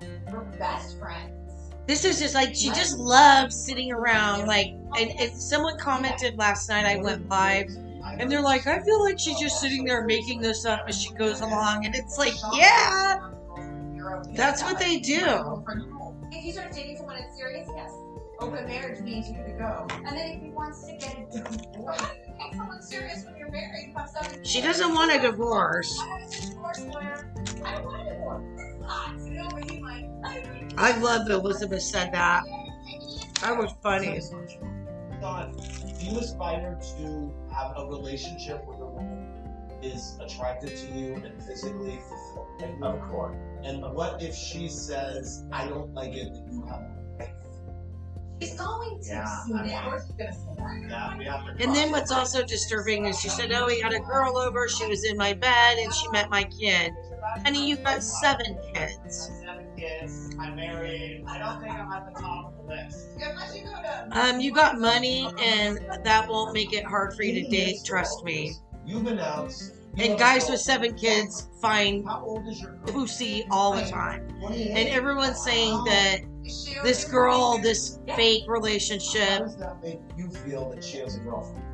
to. 0.00 0.08
We're 0.32 0.40
best 0.58 0.98
friends. 0.98 1.43
This 1.86 2.04
is 2.04 2.18
just 2.18 2.34
like 2.34 2.54
she 2.54 2.70
just 2.70 2.98
loves 2.98 3.54
sitting 3.56 3.92
around. 3.92 4.46
Like, 4.46 4.68
and, 4.98 5.10
and 5.18 5.32
someone 5.36 5.78
commented 5.78 6.36
last 6.38 6.68
night. 6.68 6.86
I 6.86 6.96
went 7.02 7.28
live, 7.28 7.68
and 8.18 8.30
they're 8.30 8.42
like, 8.42 8.66
"I 8.66 8.80
feel 8.80 9.02
like 9.02 9.18
she's 9.18 9.38
just 9.38 9.60
sitting 9.60 9.84
there 9.84 10.04
making 10.04 10.40
this 10.40 10.64
up 10.64 10.84
as 10.88 11.00
she 11.00 11.12
goes 11.14 11.40
along," 11.40 11.84
and 11.84 11.94
it's 11.94 12.16
like, 12.18 12.34
yeah, 12.54 13.18
that's 14.34 14.62
what 14.62 14.78
they 14.78 14.98
do. 14.98 15.64
If 16.32 16.44
you 16.44 16.52
start 16.52 16.72
dating 16.72 16.96
someone 16.96 17.16
that's 17.16 17.36
serious, 17.36 17.68
yes. 17.74 17.92
Open 18.40 18.66
marriage 18.66 19.00
means 19.00 19.28
you 19.28 19.36
could 19.44 19.58
go. 19.58 19.86
And 19.90 20.16
then 20.16 20.30
if 20.32 20.42
he 20.42 20.50
wants 20.50 20.84
to 20.86 20.92
get 20.96 21.16
a 21.16 21.38
divorce, 21.42 22.00
how 22.00 22.08
do 22.08 22.18
you 22.26 22.34
make 22.38 22.54
someone 22.54 22.82
serious 22.82 23.24
when 23.24 23.36
you're 23.36 23.50
married? 23.50 23.88
You 23.88 23.94
have 23.94 24.10
seven 24.10 24.44
She 24.44 24.60
doesn't 24.60 24.92
want 24.92 25.12
a 25.14 25.20
divorce. 25.20 25.98
I 26.00 26.18
have 26.18 26.28
a 26.32 26.46
divorce 26.50 26.80
lawyer. 26.80 27.32
I 27.64 27.74
don't 27.74 27.84
want 27.84 28.08
a 28.08 28.12
divorce. 28.12 28.73
You 29.24 29.30
know, 29.34 29.48
but 29.50 29.70
he 29.70 29.80
might. 29.80 30.08
I 30.76 30.96
love 30.98 31.26
that 31.26 31.34
Elizabeth 31.34 31.82
said 31.82 32.12
that. 32.12 32.42
That 33.40 33.56
was 33.56 33.72
funny. 33.82 34.20
Sean, 35.20 35.52
do 35.98 36.04
you 36.06 36.18
aspire 36.18 36.78
to 36.98 37.32
have 37.54 37.72
a 37.76 37.86
relationship 37.86 38.64
with 38.66 38.78
a 38.80 38.86
woman 38.86 39.26
is 39.82 40.18
attracted 40.20 40.76
to 40.76 40.86
you 40.98 41.14
and 41.14 41.42
physically 41.42 41.98
fulfilled? 42.34 42.82
Of 42.82 43.00
course. 43.10 43.36
And 43.64 43.82
what 43.94 44.22
if 44.22 44.34
she 44.34 44.68
says, 44.68 45.44
I 45.52 45.66
don't 45.66 45.92
like 45.94 46.12
it 46.14 46.32
that 46.32 46.52
you 46.52 46.62
have 46.66 46.80
a 46.80 47.16
wife? 47.18 47.30
He's 48.40 48.54
going 48.54 49.00
to. 49.02 49.08
Yeah, 49.08 49.44
soon. 49.44 49.58
I 49.58 49.62
mean- 49.62 49.74
Of 49.74 49.84
course 49.84 50.06
he's 50.06 50.16
gonna 50.16 50.32
say 50.32 50.54
that. 50.56 50.90
Yeah, 50.90 51.18
we 51.18 51.24
have 51.24 51.44
to 51.56 51.62
And 51.62 51.74
then 51.74 51.90
what's 51.90 52.10
also 52.10 52.42
disturbing 52.44 53.06
is 53.06 53.18
she 53.20 53.28
said, 53.28 53.52
"Oh, 53.52 53.66
we 53.66 53.80
had 53.80 53.92
a 53.92 54.00
girl 54.00 54.36
over. 54.36 54.68
She 54.68 54.86
was 54.86 55.04
in 55.04 55.16
my 55.16 55.32
bed, 55.34 55.78
and 55.78 55.92
she 55.94 56.08
met 56.10 56.28
my 56.30 56.44
kid." 56.44 56.92
Honey, 57.44 57.68
you've 57.68 57.82
got 57.82 58.02
seven 58.02 58.58
kids. 58.74 59.30
Seven 59.44 59.66
kids. 59.76 60.30
I'm 60.38 60.56
married. 60.56 61.24
I 61.26 61.38
don't 61.38 61.60
think 61.60 61.72
I'm 61.74 61.90
at 61.92 62.12
the 62.14 62.20
top 62.20 62.54
of 62.58 62.66
the 62.66 62.74
list. 62.74 63.08
You. 63.54 63.64
Um, 64.12 64.40
you 64.40 64.52
got 64.52 64.78
money, 64.78 65.28
and 65.40 65.78
that 66.04 66.28
won't 66.28 66.52
make 66.54 66.72
it 66.72 66.84
hard 66.84 67.14
for 67.14 67.22
you 67.22 67.42
to 67.42 67.48
date. 67.50 67.78
Trust 67.84 68.24
me. 68.24 68.54
You've 68.86 69.06
announced. 69.06 69.74
you 69.96 70.04
And 70.04 70.18
guys 70.18 70.48
with 70.50 70.60
seven 70.60 70.94
kids 70.94 71.48
find 71.60 72.06
How 72.06 72.22
old 72.24 72.46
is 72.46 72.60
your 72.60 72.72
girl? 72.72 72.92
pussy 72.92 73.46
all 73.50 73.72
the 73.74 73.84
time, 73.86 74.28
and 74.50 74.88
everyone's 74.88 75.42
saying 75.42 75.82
that 75.84 76.18
this 76.82 77.04
girl, 77.04 77.58
this 77.58 77.98
fake 78.14 78.42
How 78.46 78.52
relationship. 78.52 79.38
does 79.40 79.56
that 79.56 79.82
make 79.82 80.00
you 80.16 80.28
feel 80.30 80.70
that 80.70 80.84
she 80.84 80.98
has 80.98 81.16
a 81.16 81.20
girlfriend? 81.20 81.64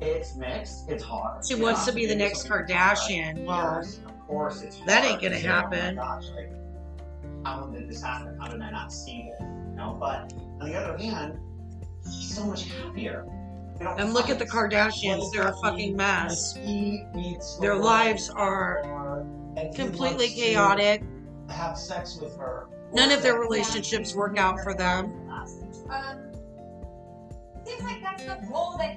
It's 0.00 0.36
mixed. 0.36 0.88
It's 0.88 1.02
hard. 1.02 1.44
She 1.44 1.54
wants 1.54 1.84
to 1.86 1.92
be 1.92 2.06
the 2.06 2.14
next 2.14 2.48
Kardashian. 2.48 3.44
Well, 3.44 3.80
of 3.80 4.26
course, 4.26 4.62
it's 4.62 4.78
that 4.86 5.02
hard 5.02 5.12
ain't 5.12 5.22
gonna 5.22 5.36
to 5.36 5.40
say, 5.40 5.46
happen. 5.46 5.98
Oh 5.98 6.02
gosh, 6.02 6.24
like, 6.36 6.52
how 7.44 7.66
did 7.66 7.88
this 7.88 8.02
happen? 8.02 8.38
How 8.38 8.48
did 8.48 8.60
I 8.60 8.70
not 8.70 8.92
see 8.92 9.30
this? 9.30 9.40
You 9.40 9.76
know, 9.76 9.96
but 9.98 10.32
on 10.60 10.68
the 10.68 10.74
other 10.74 10.96
hand, 10.98 11.38
she's 12.04 12.34
so 12.34 12.44
much 12.44 12.64
happier. 12.64 13.26
And 13.80 14.12
look 14.12 14.28
at 14.28 14.38
the. 14.38 14.46
Kardashians; 14.46 15.32
they're 15.32 15.48
a 15.48 15.56
fucking 15.62 15.96
mess. 15.96 16.56
If 16.56 16.64
he 16.64 17.04
meets 17.14 17.58
a 17.58 17.60
Their 17.60 17.76
lives 17.76 18.28
are 18.30 18.78
a 18.78 18.82
bar 18.82 19.20
and 19.56 19.68
he 19.68 19.74
Completely 19.74 20.28
chaotic. 20.28 21.02
Have 21.48 21.78
sex 21.78 22.18
with 22.20 22.36
her. 22.36 22.66
None 22.92 23.10
of 23.10 23.22
their 23.22 23.38
relationships 23.38 24.14
work 24.14 24.36
out 24.38 24.60
for 24.60 24.74
them. 24.74 25.12
Um, 25.30 26.18
seems 27.64 27.82
like 27.82 28.02
that's 28.02 28.24
the 28.24 28.38
role 28.50 28.76
that 28.78 28.96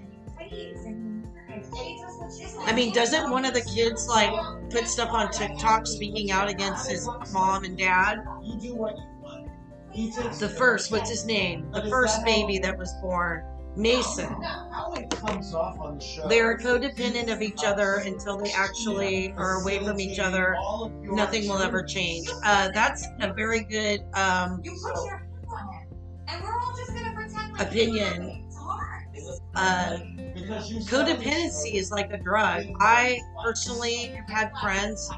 he 0.52 0.72
and, 0.86 1.28
and 1.50 1.66
he 1.76 2.02
does 2.02 2.18
what 2.18 2.32
she's 2.32 2.56
I 2.66 2.74
mean, 2.74 2.94
doesn't 2.94 3.30
one 3.30 3.46
of 3.46 3.54
the 3.54 3.62
kids 3.62 4.08
like 4.08 4.32
put 4.70 4.88
stuff 4.88 5.10
on 5.12 5.32
TikTok 5.32 5.88
speaking 5.88 6.32
out 6.32 6.50
against 6.50 6.90
his 6.90 7.08
mom 7.32 7.64
and 7.64 7.78
dad? 7.78 8.20
You 8.44 8.60
do 8.60 8.76
what 8.76 8.98
you 8.98 9.04
want. 9.22 10.40
The 10.40 10.50
first, 10.50 10.92
what's 10.92 11.10
his 11.10 11.26
name? 11.26 11.70
The 11.72 11.90
first 11.90 12.24
baby 12.24 12.60
that 12.60 12.78
was 12.78 12.94
born, 13.02 13.44
Mason. 13.76 14.30
How 14.42 14.94
it 14.96 15.10
comes 15.10 15.54
off 15.54 15.80
on 15.80 15.98
the 15.98 16.04
show. 16.04 16.28
They're 16.30 16.58
codependent 16.58 17.32
of 17.32 17.42
each 17.42 17.64
other 17.66 17.96
until 18.06 18.38
they 18.38 18.52
actually 18.52 19.34
are 19.34 19.62
away 19.62 19.80
from 19.80 20.00
each 20.00 20.20
other. 20.20 20.56
All 20.56 20.86
of 20.86 21.04
your 21.04 21.14
Nothing 21.14 21.48
will 21.50 21.58
ever 21.58 21.84
change. 21.84 22.30
Uh, 22.46 22.70
that's 22.74 23.06
a 23.20 23.34
very 23.34 23.64
good 23.64 24.02
um, 24.14 24.62
You 24.64 24.72
put 24.82 24.96
your 25.06 25.18
hands 25.18 25.46
on 25.50 25.74
it, 25.74 25.88
and 26.30 26.44
we're 26.44 26.54
all 26.54 26.74
just 26.76 26.94
gonna 26.94 27.14
pretend 27.14 27.54
like 27.54 27.68
Opinion. 27.68 28.48
Uh, 29.54 29.98
codependency 30.60 31.74
is 31.74 31.92
like 31.92 32.12
a 32.12 32.18
drug. 32.18 32.66
I 32.80 33.20
personally 33.44 34.06
have 34.08 34.30
had 34.30 34.52
friends. 34.60 35.10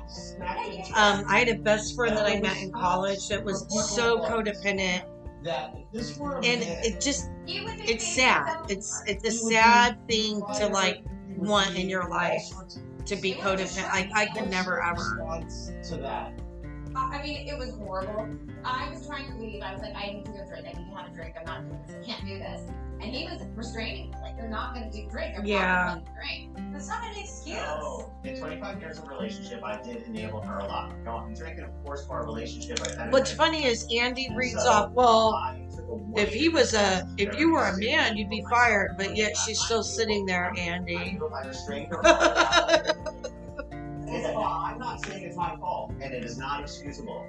Um, 0.96 1.26
I 1.28 1.40
had 1.40 1.50
a 1.50 1.56
best 1.56 1.96
friend 1.96 2.16
that 2.18 2.26
I 2.26 2.40
met 2.40 2.58
in 2.58 2.72
college 2.72 3.28
that 3.30 3.44
was 3.44 3.66
so 3.96 4.20
codependent, 4.20 5.04
that 5.44 5.76
if 5.76 5.92
this 5.92 6.18
were 6.18 6.38
a 6.38 6.46
and 6.46 6.64
it 6.64 7.02
just 7.02 7.30
You 7.46 7.66
would 7.66 7.78
be 7.78 7.92
it's 7.92 8.08
sad. 8.08 8.66
It's 8.70 9.04
it's 9.06 9.28
a 9.28 9.32
sad 9.32 9.98
thing 10.08 10.42
to 10.58 10.68
like 10.68 11.04
want 11.36 11.76
in 11.76 11.90
your 11.90 12.10
life 12.10 12.44
to 13.06 13.16
be 13.16 13.34
codependent. 13.34 13.90
Like 13.90 14.10
I 14.16 14.28
could 14.28 14.50
never 14.50 14.82
ever. 14.82 15.02
response 15.02 15.72
to 15.90 15.98
that. 15.98 16.34
I 16.96 17.18
I 17.18 17.24
mean, 17.24 17.48
it 17.48 17.58
was 17.58 17.72
horrible. 17.72 18.30
I 18.64 18.90
was 18.90 19.06
trying 19.08 19.32
to 19.32 19.38
leave. 19.38 19.64
I 19.64 19.74
was 19.74 19.82
like, 19.82 19.96
I 19.96 20.14
need 20.14 20.26
to 20.26 20.32
go 20.32 20.46
drink. 20.48 20.68
I 20.68 20.80
need 20.80 20.90
to 20.90 20.96
have 20.96 21.12
a 21.12 21.16
drink. 21.16 21.36
I'm 21.40 21.46
not 21.46 21.68
doing 21.68 21.82
this. 21.88 21.96
I 21.96 22.12
can't 22.12 22.26
do 22.26 22.38
this. 22.38 22.62
And 23.04 23.14
he 23.14 23.26
was 23.26 23.42
restraining. 23.56 24.12
me, 24.12 24.16
Like, 24.22 24.38
you're 24.38 24.48
not 24.48 24.74
going 24.74 24.90
to 24.90 24.98
do 24.98 25.10
drink. 25.10 25.36
I'm 25.38 25.46
Yeah. 25.46 25.60
not 25.60 25.94
going 25.96 26.06
to 26.06 26.12
drink. 26.14 26.72
That's 26.72 26.88
not 26.88 27.04
an 27.04 27.18
excuse. 27.18 27.58
So, 27.58 28.10
in 28.24 28.40
25 28.40 28.80
years 28.80 28.98
of 29.00 29.08
relationship, 29.10 29.62
I 29.64 29.82
did 29.82 30.04
enable 30.04 30.42
her 30.42 30.60
a 30.60 30.66
lot. 30.66 30.94
Going 31.04 31.34
drinking, 31.34 31.66
of 31.66 31.84
course, 31.84 32.06
for 32.08 32.14
our 32.14 32.26
relationship. 32.26 32.80
I 32.82 32.96
kind 32.96 33.12
What's 33.12 33.34
funny 33.34 33.66
is 33.66 33.86
Andy 33.94 34.30
reads 34.34 34.66
off. 34.66 34.92
Well, 34.92 35.38
if 36.16 36.34
he 36.34 36.48
was 36.48 36.74
a, 36.74 37.08
if 37.18 37.38
you 37.38 37.52
were 37.52 37.66
a 37.68 37.78
man, 37.78 38.16
you'd 38.16 38.30
be 38.30 38.44
fired. 38.50 38.96
But 38.98 39.18
yet 39.18 39.36
she's 39.36 39.60
still 39.60 39.84
sitting 39.84 40.26
there, 40.26 40.54
Andy. 40.58 41.20
I 41.34 41.46
restrained. 41.46 41.94
I'm 44.64 44.80
not 44.80 45.06
saying 45.06 45.24
it's 45.24 45.36
my 45.36 45.56
fault, 45.58 45.92
and 46.02 46.14
it 46.14 46.24
is 46.24 46.38
not 46.38 46.62
excusable, 46.62 47.26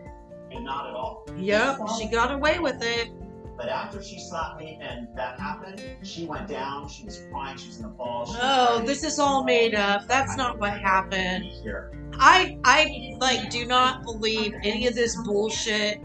and 0.52 0.64
not 0.64 0.86
at 0.86 0.94
all. 0.94 1.26
Yep, 1.36 1.80
she 1.98 2.06
got 2.06 2.30
away 2.30 2.58
with 2.60 2.82
it. 2.82 3.10
But 3.56 3.68
after 3.68 4.02
she 4.02 4.18
slapped 4.18 4.60
me 4.60 4.78
and 4.82 5.08
that 5.14 5.38
happened, 5.38 5.80
she 6.02 6.26
went 6.26 6.48
down. 6.48 6.88
She 6.88 7.04
was 7.04 7.22
crying. 7.30 7.56
She 7.56 7.68
was 7.68 7.78
in 7.78 7.84
a 7.84 7.88
ball. 7.88 8.26
She 8.26 8.38
Oh, 8.40 8.82
this 8.84 9.04
is 9.04 9.18
all 9.18 9.44
made 9.44 9.74
up. 9.74 10.08
That's 10.08 10.36
not 10.36 10.58
what 10.58 10.78
happened. 10.80 11.44
Here. 11.62 11.92
I 12.14 12.58
I 12.64 13.16
like 13.20 13.50
do 13.50 13.64
not 13.64 14.02
believe 14.02 14.54
any 14.64 14.86
of 14.86 14.94
this 14.94 15.16
bullshit. 15.22 16.00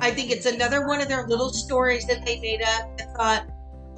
I 0.00 0.10
think 0.10 0.30
it's 0.30 0.46
another 0.46 0.86
one 0.86 1.00
of 1.00 1.08
their 1.08 1.26
little 1.26 1.50
stories 1.50 2.06
that 2.06 2.24
they 2.24 2.40
made 2.40 2.62
up 2.62 2.90
and 2.98 3.10
thought, 3.16 3.46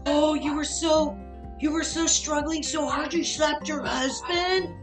"Oh, 0.07 0.35
you 0.35 0.55
were 0.55 0.65
so 0.65 1.17
you 1.61 1.71
were 1.71 1.85
so 1.85 2.07
struggling 2.07 2.63
so 2.63 2.87
hard 2.89 3.15
you 3.15 3.25
slapped 3.25 3.69
your 3.69 3.83
husband." 3.83 4.75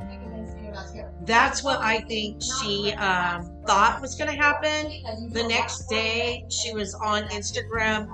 That's 1.25 1.63
what 1.63 1.79
I 1.79 2.01
think 2.01 2.41
she 2.41 2.93
um, 2.93 3.52
thought 3.65 4.01
was 4.01 4.15
going 4.15 4.29
to 4.29 4.35
happen. 4.35 5.31
The 5.31 5.43
next 5.47 5.87
day, 5.87 6.45
she 6.49 6.73
was 6.73 6.93
on 6.95 7.23
Instagram 7.29 8.07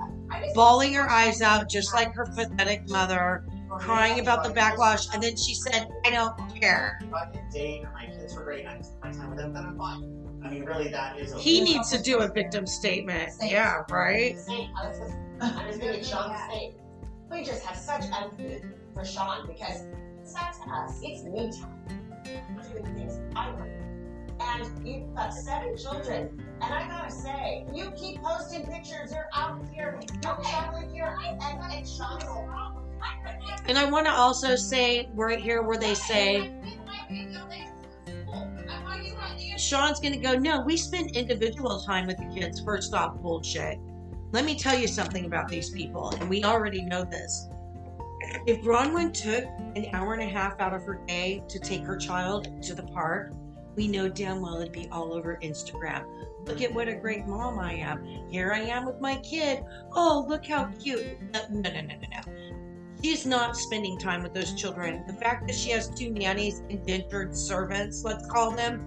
bawling 0.54 0.94
her 0.94 1.08
eyes 1.08 1.42
out 1.42 1.68
just 1.68 1.92
like 1.94 2.14
her 2.14 2.26
pathetic 2.26 2.88
mother, 2.88 3.44
crying 3.70 4.20
about 4.20 4.44
the 4.44 4.50
backlash, 4.50 5.12
and 5.12 5.22
then 5.22 5.36
she 5.36 5.54
said, 5.54 5.88
"I 6.04 6.10
don't 6.10 6.36
care." 6.60 7.00
My 7.10 7.26
kids 8.06 8.34
were 8.34 8.44
great 8.44 8.66
spend 8.82 9.14
time 9.14 9.30
with 9.30 9.38
them, 9.38 9.56
I'm 9.56 9.76
fine. 9.76 10.20
I 10.44 10.48
mean, 10.48 10.64
really, 10.64 10.88
that 10.88 11.18
is. 11.18 11.34
He 11.34 11.60
needs 11.60 11.90
to 11.90 12.02
do 12.02 12.20
a 12.20 12.28
victim 12.28 12.66
statement. 12.66 13.32
Yeah, 13.42 13.82
right? 13.90 14.36
I 14.48 14.88
just, 14.88 15.80
we 17.30 17.44
just 17.44 17.64
have 17.64 17.76
such 17.76 18.04
empathy 18.04 18.62
for 18.94 19.04
Sean 19.04 19.46
because 19.46 19.84
it's 20.20 20.34
not 20.34 20.54
to 20.54 20.70
us, 20.70 21.00
it's 21.02 21.24
me 21.24 21.50
time. 21.52 21.76
I'm 22.26 22.72
doing 22.72 22.94
things 22.94 23.18
I 23.36 23.50
want. 23.50 23.79
And 24.40 24.86
you've 24.86 25.14
got 25.14 25.34
seven 25.34 25.76
children, 25.76 26.30
and 26.62 26.74
I 26.74 26.88
gotta 26.88 27.10
say, 27.10 27.66
you 27.74 27.90
keep 27.92 28.22
posting 28.22 28.66
pictures, 28.66 29.12
you're 29.12 29.28
out 29.34 29.60
here, 29.72 30.00
you're 30.24 30.36
traveling 30.36 30.90
here, 30.92 31.18
and, 31.22 31.42
and 31.42 31.86
Sean's 31.86 32.24
And 33.66 33.78
I 33.78 33.90
want 33.90 34.06
to 34.06 34.12
also 34.12 34.56
say 34.56 35.10
right 35.14 35.38
here 35.38 35.62
where 35.62 35.76
they 35.76 35.94
say 35.94 36.52
Sean's 39.58 40.00
going 40.00 40.14
to 40.14 40.18
go, 40.18 40.36
no, 40.36 40.62
we 40.62 40.76
spend 40.76 41.14
individual 41.14 41.80
time 41.80 42.06
with 42.06 42.16
the 42.16 42.24
kids. 42.34 42.60
First 42.60 42.94
off, 42.94 43.16
bullshit. 43.18 43.78
Let 44.32 44.44
me 44.44 44.58
tell 44.58 44.78
you 44.78 44.88
something 44.88 45.26
about 45.26 45.48
these 45.48 45.70
people, 45.70 46.10
and 46.18 46.30
we 46.30 46.44
already 46.44 46.82
know 46.82 47.04
this. 47.04 47.48
If 48.46 48.62
Braunwyn 48.62 49.12
took 49.12 49.44
an 49.76 49.86
hour 49.92 50.14
and 50.14 50.22
a 50.22 50.26
half 50.26 50.60
out 50.60 50.72
of 50.72 50.84
her 50.84 51.00
day 51.06 51.42
to 51.48 51.58
take 51.58 51.82
her 51.82 51.96
child 51.96 52.62
to 52.62 52.74
the 52.74 52.84
park, 52.84 53.32
we 53.76 53.88
know 53.88 54.08
damn 54.08 54.40
well 54.40 54.60
it'd 54.60 54.72
be 54.72 54.88
all 54.90 55.12
over 55.12 55.38
Instagram. 55.42 56.04
Look 56.46 56.62
at 56.62 56.72
what 56.72 56.88
a 56.88 56.94
great 56.94 57.26
mom 57.26 57.58
I 57.58 57.74
am. 57.74 58.04
Here 58.30 58.52
I 58.52 58.60
am 58.60 58.86
with 58.86 59.00
my 59.00 59.16
kid. 59.16 59.62
Oh, 59.92 60.24
look 60.28 60.46
how 60.46 60.66
cute. 60.78 61.18
Uh, 61.34 61.40
No, 61.50 61.70
no, 61.70 61.80
no, 61.80 61.94
no, 61.96 62.08
no. 62.10 62.50
She's 63.02 63.24
not 63.24 63.56
spending 63.56 63.98
time 63.98 64.22
with 64.22 64.34
those 64.34 64.54
children. 64.54 65.04
The 65.06 65.14
fact 65.14 65.46
that 65.46 65.56
she 65.56 65.70
has 65.70 65.88
two 65.88 66.10
nannies, 66.10 66.62
indentured 66.68 67.34
servants, 67.34 68.04
let's 68.04 68.26
call 68.26 68.50
them. 68.50 68.86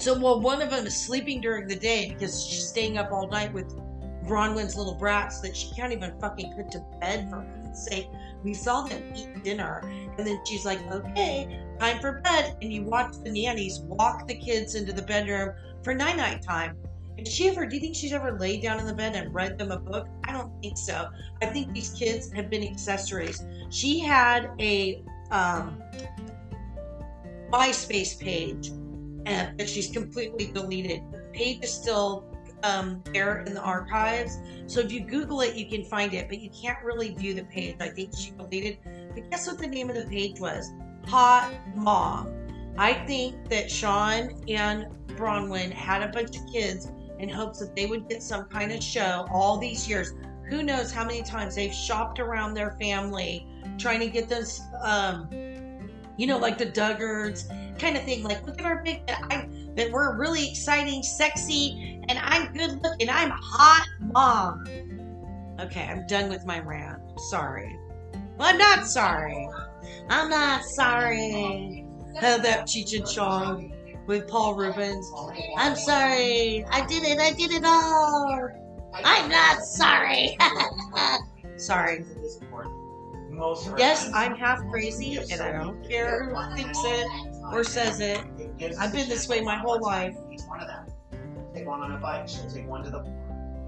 So, 0.00 0.18
well, 0.18 0.40
one 0.40 0.60
of 0.60 0.70
them 0.70 0.86
is 0.86 0.96
sleeping 0.96 1.40
during 1.40 1.68
the 1.68 1.76
day 1.76 2.12
because 2.12 2.44
she's 2.44 2.66
staying 2.66 2.98
up 2.98 3.12
all 3.12 3.28
night 3.28 3.52
with 3.52 3.72
Braunwyn's 4.26 4.74
little 4.76 4.94
brats 4.96 5.40
that 5.40 5.56
she 5.56 5.72
can't 5.74 5.92
even 5.92 6.18
fucking 6.18 6.54
put 6.54 6.70
to 6.72 6.84
bed 7.00 7.30
for 7.30 7.46
sake. 7.74 8.08
We 8.42 8.54
saw 8.54 8.82
them 8.82 9.02
eat 9.14 9.42
dinner, 9.42 9.80
and 10.18 10.26
then 10.26 10.40
she's 10.44 10.64
like, 10.64 10.80
okay, 10.90 11.60
time 11.78 12.00
for 12.00 12.20
bed. 12.20 12.56
And 12.62 12.72
you 12.72 12.82
watch 12.82 13.14
the 13.22 13.30
nannies 13.30 13.80
walk 13.80 14.26
the 14.26 14.34
kids 14.34 14.74
into 14.74 14.92
the 14.92 15.02
bedroom 15.02 15.54
for 15.82 15.94
night 15.94 16.16
night 16.16 16.42
time. 16.42 16.76
Did 17.16 17.28
she 17.28 17.48
ever, 17.48 17.64
do 17.66 17.76
you 17.76 17.80
think 17.80 17.94
she's 17.94 18.12
ever 18.12 18.36
laid 18.38 18.62
down 18.62 18.80
in 18.80 18.86
the 18.86 18.94
bed 18.94 19.14
and 19.14 19.32
read 19.32 19.56
them 19.56 19.70
a 19.70 19.78
book? 19.78 20.08
I 20.24 20.32
don't 20.32 20.50
think 20.60 20.76
so. 20.76 21.08
I 21.42 21.46
think 21.46 21.72
these 21.72 21.90
kids 21.90 22.32
have 22.32 22.50
been 22.50 22.66
accessories. 22.66 23.44
She 23.70 24.00
had 24.00 24.50
a 24.58 25.02
um, 25.30 25.80
MySpace 27.50 28.18
page 28.18 28.72
uh, 29.26 29.52
that 29.56 29.68
she's 29.68 29.90
completely 29.90 30.46
deleted. 30.46 31.02
The 31.12 31.18
page 31.32 31.62
is 31.62 31.72
still 31.72 32.24
um, 32.64 33.02
there 33.12 33.42
in 33.42 33.54
the 33.54 33.60
archives. 33.60 34.38
So 34.66 34.80
if 34.80 34.90
you 34.90 35.00
Google 35.04 35.42
it, 35.42 35.54
you 35.54 35.68
can 35.68 35.84
find 35.84 36.14
it, 36.14 36.28
but 36.28 36.40
you 36.40 36.50
can't 36.50 36.82
really 36.82 37.14
view 37.14 37.34
the 37.34 37.44
page. 37.44 37.76
I 37.78 37.90
think 37.90 38.16
she 38.16 38.32
deleted. 38.32 38.78
But 39.14 39.30
guess 39.30 39.46
what 39.46 39.58
the 39.58 39.68
name 39.68 39.88
of 39.88 39.96
the 39.96 40.06
page 40.06 40.40
was? 40.40 40.72
Hot 41.06 41.52
Mom. 41.74 42.32
I 42.76 42.92
think 43.06 43.48
that 43.50 43.70
Sean 43.70 44.42
and 44.48 44.86
Braunwyn 45.08 45.70
had 45.70 46.02
a 46.02 46.08
bunch 46.08 46.36
of 46.36 46.42
kids 46.52 46.90
in 47.18 47.28
hopes 47.28 47.60
that 47.60 47.74
they 47.76 47.86
would 47.86 48.08
get 48.08 48.22
some 48.22 48.46
kind 48.46 48.72
of 48.72 48.82
show 48.82 49.26
all 49.30 49.58
these 49.58 49.88
years. 49.88 50.12
Who 50.48 50.62
knows 50.62 50.92
how 50.92 51.04
many 51.04 51.22
times 51.22 51.54
they've 51.54 51.72
shopped 51.72 52.18
around 52.18 52.54
their 52.54 52.76
family 52.80 53.46
trying 53.78 54.00
to 54.00 54.08
get 54.08 54.28
this, 54.28 54.60
um, 54.82 55.28
you 56.16 56.26
know, 56.26 56.38
like 56.38 56.58
the 56.58 56.66
Duggars 56.66 57.48
kind 57.78 57.96
of 57.96 58.04
thing. 58.04 58.22
Like, 58.22 58.46
look 58.46 58.58
at 58.58 58.66
our 58.66 58.82
big, 58.82 59.02
I, 59.08 59.48
that 59.76 59.90
we're 59.90 60.16
really 60.18 60.50
exciting, 60.50 61.02
sexy, 61.02 62.02
and 62.08 62.18
I'm 62.18 62.52
good 62.52 62.82
looking. 62.82 63.08
I'm 63.08 63.30
hot 63.30 63.86
mom. 64.00 64.64
Okay, 65.60 65.84
I'm 65.84 66.06
done 66.06 66.28
with 66.28 66.44
my 66.44 66.60
rant. 66.60 67.00
Sorry. 67.30 67.78
Well, 68.36 68.48
I'm 68.48 68.58
not 68.58 68.86
sorry. 68.86 69.48
I'm 70.08 70.28
not 70.28 70.64
sorry. 70.64 71.86
How 72.20 72.36
about 72.36 72.66
Cheech 72.66 72.96
and 72.96 73.06
Chong 73.06 73.72
with 74.06 74.28
Paul 74.28 74.54
Reubens? 74.54 75.10
I'm 75.56 75.74
sorry. 75.74 76.64
I 76.70 76.86
did 76.86 77.02
it. 77.04 77.18
I 77.18 77.32
did 77.32 77.50
it 77.50 77.64
all. 77.64 78.50
I'm 78.94 79.28
not 79.28 79.62
sorry. 79.64 80.36
sorry. 81.56 82.04
Yes, 83.76 84.10
I'm 84.14 84.36
half 84.36 84.60
crazy, 84.70 85.16
and 85.16 85.40
I 85.40 85.52
don't 85.52 85.82
care 85.88 86.32
who 86.32 86.56
thinks 86.56 86.78
it 86.84 87.06
or 87.52 87.64
says 87.64 88.00
it. 88.00 88.20
I've 88.78 88.92
been 88.92 89.08
this 89.08 89.28
way 89.28 89.40
my 89.40 89.56
whole 89.56 89.80
life. 89.80 90.16
Take 91.52 91.66
one 91.66 91.80
on 91.80 91.92
a 91.92 91.98
bike. 91.98 92.28
She'll 92.28 92.48
take 92.48 92.68
one 92.68 92.84
to 92.84 92.90
the. 92.90 93.23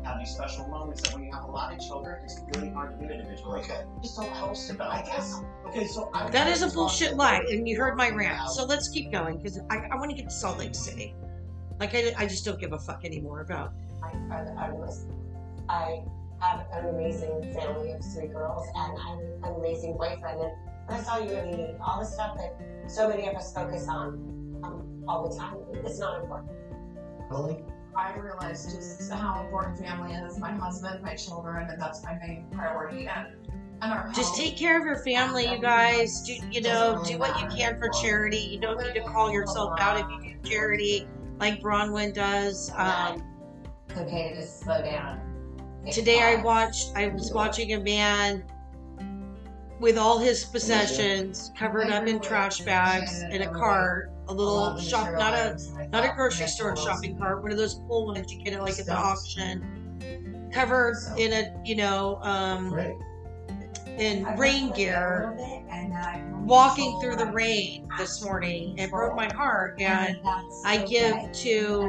Have 0.07 0.19
these 0.19 0.31
special 0.31 0.67
moments 0.69 1.03
that 1.03 1.15
when 1.15 1.25
you 1.25 1.33
have 1.33 1.45
a 1.45 1.51
lot 1.51 1.73
of 1.73 1.81
children, 1.81 2.21
it's 2.25 2.41
really 2.55 2.71
hard 2.71 2.99
to 2.99 3.07
do 3.07 3.13
individually. 3.13 3.61
Okay. 3.61 3.83
Just 4.03 4.17
don't 4.17 4.33
post 4.35 4.71
about 4.71 4.93
I 4.93 5.01
it. 5.01 5.07
guess. 5.07 5.41
Okay, 5.67 5.87
so 5.87 6.11
I 6.15 6.31
That 6.31 6.47
is 6.49 6.63
a 6.63 6.69
bullshit 6.69 7.17
lie, 7.17 7.45
and 7.51 7.69
you 7.69 7.77
heard 7.77 7.97
my 7.97 8.11
rant. 8.11 8.51
So 8.51 8.65
let's 8.65 8.89
keep 8.89 9.11
going 9.11 9.39
because 9.39 9.59
I, 9.71 9.89
I 9.91 9.97
want 9.97 10.11
to 10.11 10.17
get 10.17 10.27
to 10.27 10.35
Salt 10.35 10.59
Lake 10.59 10.75
City. 10.75 11.15
Like 11.81 11.95
I, 11.95 12.15
I 12.17 12.27
just 12.27 12.45
don't 12.45 12.59
give 12.59 12.73
a 12.73 12.79
fuck 12.79 13.05
anymore 13.05 13.41
about. 13.41 13.73
I, 14.03 14.09
I, 14.33 14.69
I 14.69 14.71
was, 14.71 15.07
I 15.69 16.03
have 16.41 16.67
an 16.73 16.95
amazing 16.95 17.53
family 17.53 17.93
of 17.93 18.03
three 18.15 18.29
girls, 18.29 18.67
and 18.75 18.99
I 18.99 19.11
have 19.11 19.19
an 19.19 19.61
amazing 19.61 19.97
boyfriend. 19.97 20.41
And 20.41 20.53
that's 20.89 21.09
all 21.09 21.21
you 21.21 21.31
really 21.31 21.51
need. 21.57 21.77
all 21.85 21.99
the 21.99 22.07
stuff 22.07 22.37
that 22.37 22.57
so 22.87 23.09
many 23.09 23.27
of 23.29 23.35
us 23.35 23.53
focus 23.53 23.89
on 23.89 24.61
um, 24.63 25.05
all 25.09 25.29
the 25.29 25.37
time, 25.37 25.57
it's 25.85 25.99
not 25.99 26.23
important. 26.23 26.53
Really? 27.31 27.65
I 27.97 28.15
realized 28.19 28.71
just 28.71 29.11
how 29.11 29.43
important 29.45 29.79
family 29.79 30.13
is. 30.15 30.39
My 30.39 30.53
husband, 30.53 31.03
my 31.03 31.15
children, 31.15 31.69
and 31.71 31.81
that's 31.81 32.03
my 32.05 32.19
main 32.19 32.47
priority. 32.53 33.07
And, 33.09 33.29
and 33.83 33.93
our 33.93 34.07
Just 34.15 34.37
health. 34.37 34.37
take 34.37 34.57
care 34.57 34.79
of 34.79 34.85
your 34.85 34.99
family, 34.99 35.49
you 35.49 35.59
guys. 35.59 36.21
Do 36.23 36.35
you 36.51 36.61
know? 36.61 37.03
Do 37.07 37.19
what 37.19 37.41
you 37.41 37.49
can 37.49 37.79
for 37.79 37.89
charity. 38.03 38.39
You 38.39 38.59
don't 38.61 38.81
need 38.83 38.95
to 38.95 39.03
call 39.03 39.33
yourself 39.33 39.79
out 39.81 39.99
if 39.99 40.07
you 40.25 40.35
do 40.35 40.49
charity, 40.49 41.09
like 41.39 41.61
Braunwyn 41.61 42.15
does. 42.15 42.71
Um, 42.77 43.23
It's 43.89 43.99
okay 43.99 44.31
to 44.31 44.37
just 44.37 44.61
slow 44.61 44.83
down. 44.83 45.21
Today 45.91 46.21
I 46.23 46.43
watched. 46.43 46.93
I 46.97 47.09
was 47.09 47.33
watching 47.33 47.73
a 47.75 47.81
man 47.81 48.45
with 49.79 49.99
all 49.99 50.19
his 50.19 50.45
possessions 50.45 51.53
covered 51.57 51.91
up 51.91 52.07
in 52.07 52.19
trash 52.21 52.61
bags 52.61 53.23
in 53.23 53.43
a 53.43 53.51
cart, 53.53 54.11
a 54.29 54.33
little 54.33 54.79
shop, 54.79 55.13
not 55.13 55.35
a 55.35 55.57
not 55.93 56.05
a 56.05 56.13
grocery 56.15 56.47
store 56.47 56.77
shopping 56.77 57.17
cart, 57.19 57.43
one 57.43 57.53
of 57.53 57.59
those 57.59 57.75
full 57.87 58.07
ones 58.07 58.33
you 58.33 58.43
get 58.43 58.53
it 58.55 58.61
like 58.61 58.79
at 58.79 58.87
the 58.87 58.95
auction, 58.97 60.51
covered 60.53 60.97
in 61.17 61.33
a 61.33 61.55
you 61.65 61.77
know 61.77 62.19
um, 62.23 62.73
in 63.99 64.25
rain 64.37 64.73
gear, 64.73 65.35
walking 66.45 66.99
through 67.01 67.17
the 67.17 67.27
rain 67.27 67.89
this 67.99 68.23
morning. 68.23 68.77
It 68.79 68.91
broke 68.91 69.17
my 69.17 69.33
heart, 69.33 69.81
and 69.81 70.19
I 70.65 70.85
give 70.87 71.33
to, 71.33 71.83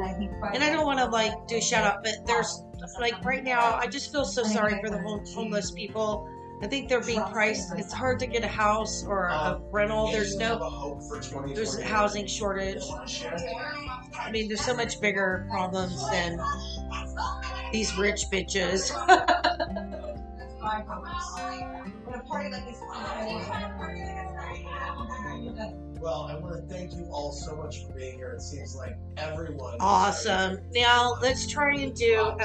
and 0.54 0.62
I 0.64 0.70
don't 0.70 0.86
want 0.86 0.98
to 1.00 1.06
like 1.06 1.32
do 1.46 1.56
a 1.56 1.60
shout 1.60 1.84
out, 1.84 2.02
but 2.02 2.14
there's 2.26 2.62
like 3.00 3.22
right 3.24 3.44
now, 3.44 3.74
I 3.74 3.86
just 3.86 4.10
feel 4.12 4.24
so 4.24 4.42
sorry 4.44 4.80
for 4.80 4.88
the 4.90 4.98
home- 5.02 5.24
homeless 5.34 5.70
people. 5.70 6.28
I 6.60 6.66
think 6.66 6.88
they're 6.88 7.00
being 7.00 7.22
priced. 7.22 7.72
It's 7.76 7.92
hard 7.92 8.18
to 8.20 8.26
get 8.26 8.42
a 8.42 8.48
house 8.48 9.04
or 9.04 9.26
a 9.26 9.60
rental. 9.70 10.10
There's 10.10 10.36
no, 10.36 10.58
a 10.58 10.68
hope 10.68 11.02
for 11.02 11.20
there's 11.54 11.76
a 11.76 11.84
housing 11.84 12.26
shortage. 12.26 12.82
I 14.18 14.30
mean, 14.30 14.48
there's 14.48 14.64
so 14.64 14.74
much 14.74 15.00
bigger 15.00 15.46
problems 15.50 16.08
than 16.10 16.40
these 17.72 17.96
rich 17.96 18.24
bitches. 18.32 18.90
Well, 26.00 26.28
I 26.30 26.36
want 26.36 26.54
to 26.54 26.74
thank 26.74 26.92
you 26.94 27.08
all 27.10 27.32
so 27.32 27.56
much 27.56 27.84
for 27.84 27.92
being 27.92 28.14
here. 28.14 28.30
It 28.30 28.42
seems 28.42 28.76
like 28.76 28.96
everyone. 29.16 29.76
Awesome. 29.80 30.60
Now 30.72 31.16
let's 31.20 31.46
try 31.46 31.74
and 31.74 31.94
do 31.94 32.36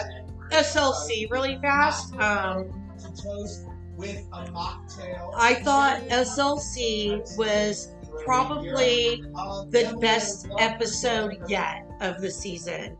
SLC 0.51 1.29
really 1.29 1.59
fast. 1.61 2.13
Um, 2.15 2.69
To 2.97 3.21
toast 3.21 3.65
with 4.03 4.27
a 4.33 4.51
mocktail. 4.51 5.33
I 5.37 5.55
thought 5.55 6.01
SLC 6.09 7.37
was 7.37 7.95
probably 8.25 9.21
the 9.69 9.97
best 10.01 10.47
episode 10.59 11.37
yet 11.47 11.87
of 12.01 12.21
the 12.21 12.29
season. 12.29 12.97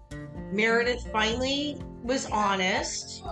Meredith 0.51 1.05
finally 1.11 1.77
was 2.03 2.25
honest 2.27 3.23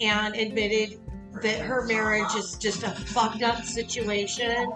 and 0.00 0.34
admitted 0.34 1.00
that 1.42 1.60
her 1.60 1.86
marriage 1.86 2.34
is 2.36 2.56
just 2.58 2.82
a 2.82 2.90
fucked 2.90 3.42
up 3.42 3.64
situation 3.64 4.70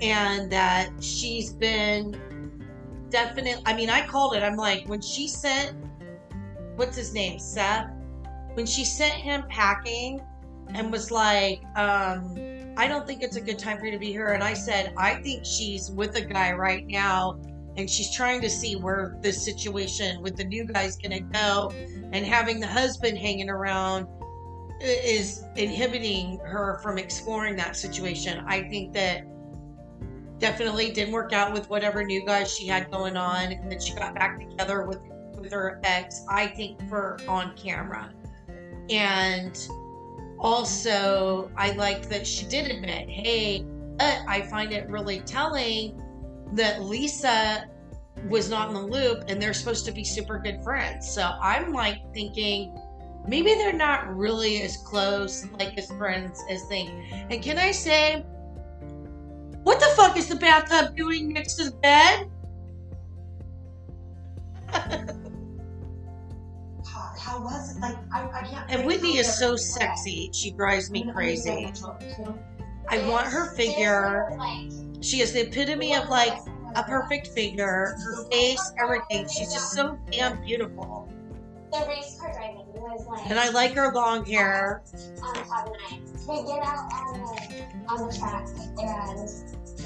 and 0.00 0.50
that 0.52 0.90
she's 1.00 1.52
been 1.52 2.16
definitely 3.10 3.62
I 3.66 3.74
mean 3.74 3.90
I 3.90 4.06
called 4.06 4.34
it 4.34 4.42
I'm 4.42 4.56
like 4.56 4.88
when 4.88 5.00
she 5.00 5.26
sent 5.26 5.76
what's 6.76 6.96
his 6.96 7.12
name 7.12 7.38
Seth 7.38 7.90
when 8.54 8.66
she 8.66 8.84
sent 8.84 9.14
him 9.14 9.44
packing 9.48 10.20
and 10.74 10.90
was 10.90 11.10
like 11.10 11.62
um 11.76 12.34
I 12.76 12.88
don't 12.88 13.06
think 13.06 13.22
it's 13.22 13.36
a 13.36 13.40
good 13.40 13.58
time 13.58 13.78
for 13.78 13.84
you 13.84 13.92
to 13.92 13.98
be 13.98 14.10
here. 14.10 14.28
And 14.28 14.42
I 14.42 14.54
said, 14.54 14.94
I 14.96 15.16
think 15.16 15.44
she's 15.44 15.90
with 15.90 16.16
a 16.16 16.22
guy 16.22 16.52
right 16.52 16.86
now 16.86 17.38
and 17.76 17.88
she's 17.88 18.14
trying 18.14 18.40
to 18.42 18.50
see 18.50 18.76
where 18.76 19.16
this 19.20 19.42
situation 19.42 20.20
with 20.22 20.36
the 20.36 20.44
new 20.44 20.64
guy's 20.64 20.96
going 20.96 21.12
to 21.12 21.20
go. 21.20 21.70
And 22.12 22.24
having 22.24 22.60
the 22.60 22.66
husband 22.66 23.18
hanging 23.18 23.50
around 23.50 24.06
is 24.80 25.44
inhibiting 25.56 26.38
her 26.44 26.80
from 26.82 26.98
exploring 26.98 27.56
that 27.56 27.76
situation. 27.76 28.44
I 28.46 28.62
think 28.62 28.92
that 28.94 29.26
definitely 30.38 30.92
didn't 30.92 31.12
work 31.12 31.32
out 31.32 31.52
with 31.52 31.68
whatever 31.70 32.02
new 32.04 32.24
guy 32.26 32.44
she 32.44 32.66
had 32.66 32.90
going 32.90 33.16
on. 33.16 33.52
And 33.52 33.70
then 33.70 33.80
she 33.80 33.94
got 33.94 34.14
back 34.14 34.40
together 34.40 34.86
with, 34.86 35.00
with 35.38 35.52
her 35.52 35.80
ex, 35.84 36.24
I 36.28 36.46
think, 36.48 36.86
for 36.88 37.18
on 37.28 37.56
camera. 37.56 38.12
And 38.90 39.56
also 40.42 41.50
i 41.56 41.70
like 41.72 42.08
that 42.08 42.26
she 42.26 42.44
did 42.46 42.70
admit 42.70 43.08
hey 43.08 43.64
but 43.96 44.18
i 44.26 44.42
find 44.42 44.72
it 44.72 44.88
really 44.88 45.20
telling 45.20 46.00
that 46.52 46.82
lisa 46.82 47.68
was 48.28 48.50
not 48.50 48.68
in 48.68 48.74
the 48.74 48.80
loop 48.80 49.24
and 49.28 49.40
they're 49.40 49.54
supposed 49.54 49.86
to 49.86 49.90
be 49.90 50.04
super 50.04 50.38
good 50.38 50.62
friends. 50.62 51.08
So 51.12 51.22
i'm 51.40 51.72
like 51.72 51.98
thinking 52.12 52.78
maybe 53.26 53.54
they're 53.54 53.72
not 53.72 54.14
really 54.14 54.62
as 54.62 54.76
close 54.78 55.46
like 55.58 55.78
as 55.78 55.90
friends 55.92 56.42
as 56.50 56.68
they 56.68 56.88
and 57.30 57.42
can 57.42 57.58
i 57.58 57.70
say 57.70 58.24
what 59.62 59.78
the 59.78 59.86
fuck 59.96 60.16
is 60.16 60.28
the 60.28 60.34
bathtub 60.34 60.96
doing 60.96 61.32
next 61.32 61.54
to 61.54 61.70
the 61.70 61.76
bed 61.76 62.28
How, 67.42 67.48
how 67.48 67.58
was 67.58 67.76
it? 67.76 67.80
Like, 67.80 67.96
I, 68.12 68.40
I 68.40 68.42
can't. 68.42 68.70
and 68.70 68.86
whitney 68.86 69.18
is 69.18 69.38
so 69.38 69.56
sexy 69.56 70.30
she 70.32 70.50
drives 70.52 70.90
me 70.90 71.10
crazy 71.12 71.72
i 72.88 73.08
want 73.08 73.26
her 73.26 73.54
figure 73.54 74.38
she 75.00 75.20
is 75.20 75.32
the 75.32 75.48
epitome 75.48 75.94
of 75.94 76.08
like 76.08 76.38
a 76.74 76.82
perfect 76.84 77.28
figure, 77.28 77.96
her 78.02 78.24
face, 78.30 78.72
everything. 78.78 79.28
She's 79.28 79.52
just 79.52 79.72
so 79.72 79.98
damn 80.10 80.42
beautiful. 80.42 81.08
The 81.72 81.86
race 81.88 82.18
car 82.20 82.32
driving 82.32 82.66
was 82.74 83.06
like. 83.06 83.30
And 83.30 83.38
I 83.38 83.48
like 83.48 83.72
her 83.72 83.92
long 83.94 84.26
hair. 84.26 84.82
on 85.22 85.34
Friday 85.46 85.72
night. 85.90 86.02
We 86.28 86.36
get 86.46 86.62
out 86.62 86.92
on 86.92 87.14
the 87.14 87.62
on 87.88 88.08
the 88.08 88.16
track 88.16 88.46
and 88.78 89.18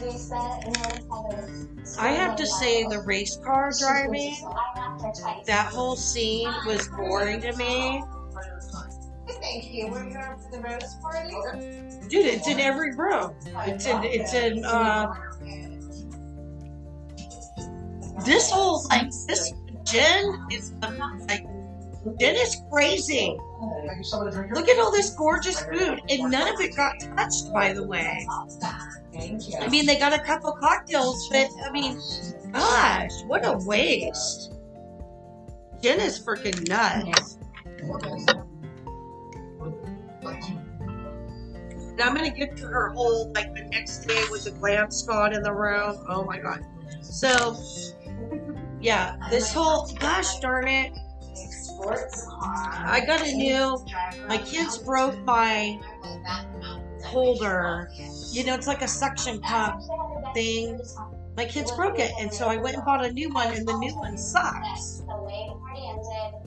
we 0.03 0.19
sit 0.19 0.37
and 0.37 0.77
notice 0.83 1.07
how 1.09 1.29
there's. 1.31 1.97
I 1.99 2.09
have 2.09 2.37
to 2.37 2.47
say, 2.47 2.85
the 2.85 3.01
race 3.03 3.37
car 3.37 3.71
driving, 3.79 4.37
I 4.45 4.79
laughed 4.81 5.03
her 5.03 5.13
twice. 5.23 5.47
that 5.47 5.73
whole 5.73 5.97
scene 5.97 6.53
was 6.67 6.89
boring 6.89 7.41
to 7.43 7.57
me. 7.57 8.03
Thank 9.41 9.73
you. 9.73 9.87
Were 9.89 10.09
you 10.09 10.17
up 10.19 10.41
for 10.41 10.51
the 10.51 10.59
rose 10.61 10.97
party? 11.01 12.09
Dude, 12.09 12.27
it's 12.27 12.49
in 12.49 12.59
every 12.59 12.95
room. 12.97 13.35
It's 13.67 13.87
in, 13.87 14.03
it's 14.03 14.35
in, 14.35 14.65
uh, 14.65 15.13
this 18.25 18.51
whole, 18.51 18.85
like, 18.89 19.09
this 19.29 19.53
Jen 19.85 20.47
is, 20.51 20.73
like, 21.29 21.47
Jen 22.21 22.37
is 22.37 22.63
crazy. 22.71 23.37
Look 24.55 24.69
at 24.69 24.79
all 24.79 24.93
this 24.93 25.11
gorgeous 25.11 25.61
food, 25.63 26.01
and 26.09 26.31
none 26.31 26.55
of 26.55 26.61
it 26.61 26.77
got 26.77 27.01
touched, 27.01 27.53
by 27.53 27.73
the 27.73 27.85
way. 27.87 28.27
Thank 29.13 29.49
you. 29.49 29.59
I 29.59 29.69
mean, 29.69 29.87
they 29.87 29.99
got 29.99 30.13
a 30.13 30.23
couple 30.23 30.53
cocktails, 30.53 31.29
but 31.31 31.49
I 31.65 31.71
mean, 31.73 31.99
gosh, 32.53 33.13
what 33.27 33.45
a 33.47 33.59
waste. 33.67 34.53
Jen 35.83 36.01
is 36.01 36.19
freaking 36.19 36.69
nuts. 36.69 37.39
And 41.99 42.03
I'm 42.03 42.15
gonna 42.15 42.31
get 42.31 42.57
to 42.59 42.67
her 42.67 42.91
whole 42.91 43.33
like 43.33 43.55
the 43.55 43.63
next 43.71 44.07
day 44.07 44.23
with 44.31 44.45
the 44.45 44.51
glam 44.51 44.91
squad 44.91 45.35
in 45.35 45.43
the 45.43 45.53
room. 45.53 46.05
Oh 46.09 46.25
my 46.25 46.39
god. 46.39 46.65
So 47.01 47.57
yeah, 48.81 49.17
this 49.31 49.53
whole 49.53 49.91
gosh 49.99 50.39
darn 50.41 50.69
it. 50.69 50.93
I 51.79 53.03
got 53.07 53.27
a 53.27 53.33
new 53.33 53.85
my 54.29 54.39
kids 54.39 54.79
broke 54.79 55.19
my 55.25 55.79
holder. 57.05 57.91
You 58.33 58.45
know, 58.45 58.55
it's 58.55 58.67
like 58.67 58.83
a 58.83 58.89
suction 58.89 59.41
cup 59.43 59.81
thing. 60.35 60.81
My 61.37 61.45
kids 61.45 61.71
broke 61.73 61.99
it, 61.99 62.13
and 62.19 62.33
so 62.33 62.49
I 62.49 62.57
went 62.57 62.77
and 62.77 62.85
bought 62.85 63.05
a 63.05 63.13
new 63.13 63.33
one, 63.33 63.53
and 63.55 63.67
the 63.67 63.77
new 63.79 63.95
one 63.97 64.17
sucks. 64.17 65.03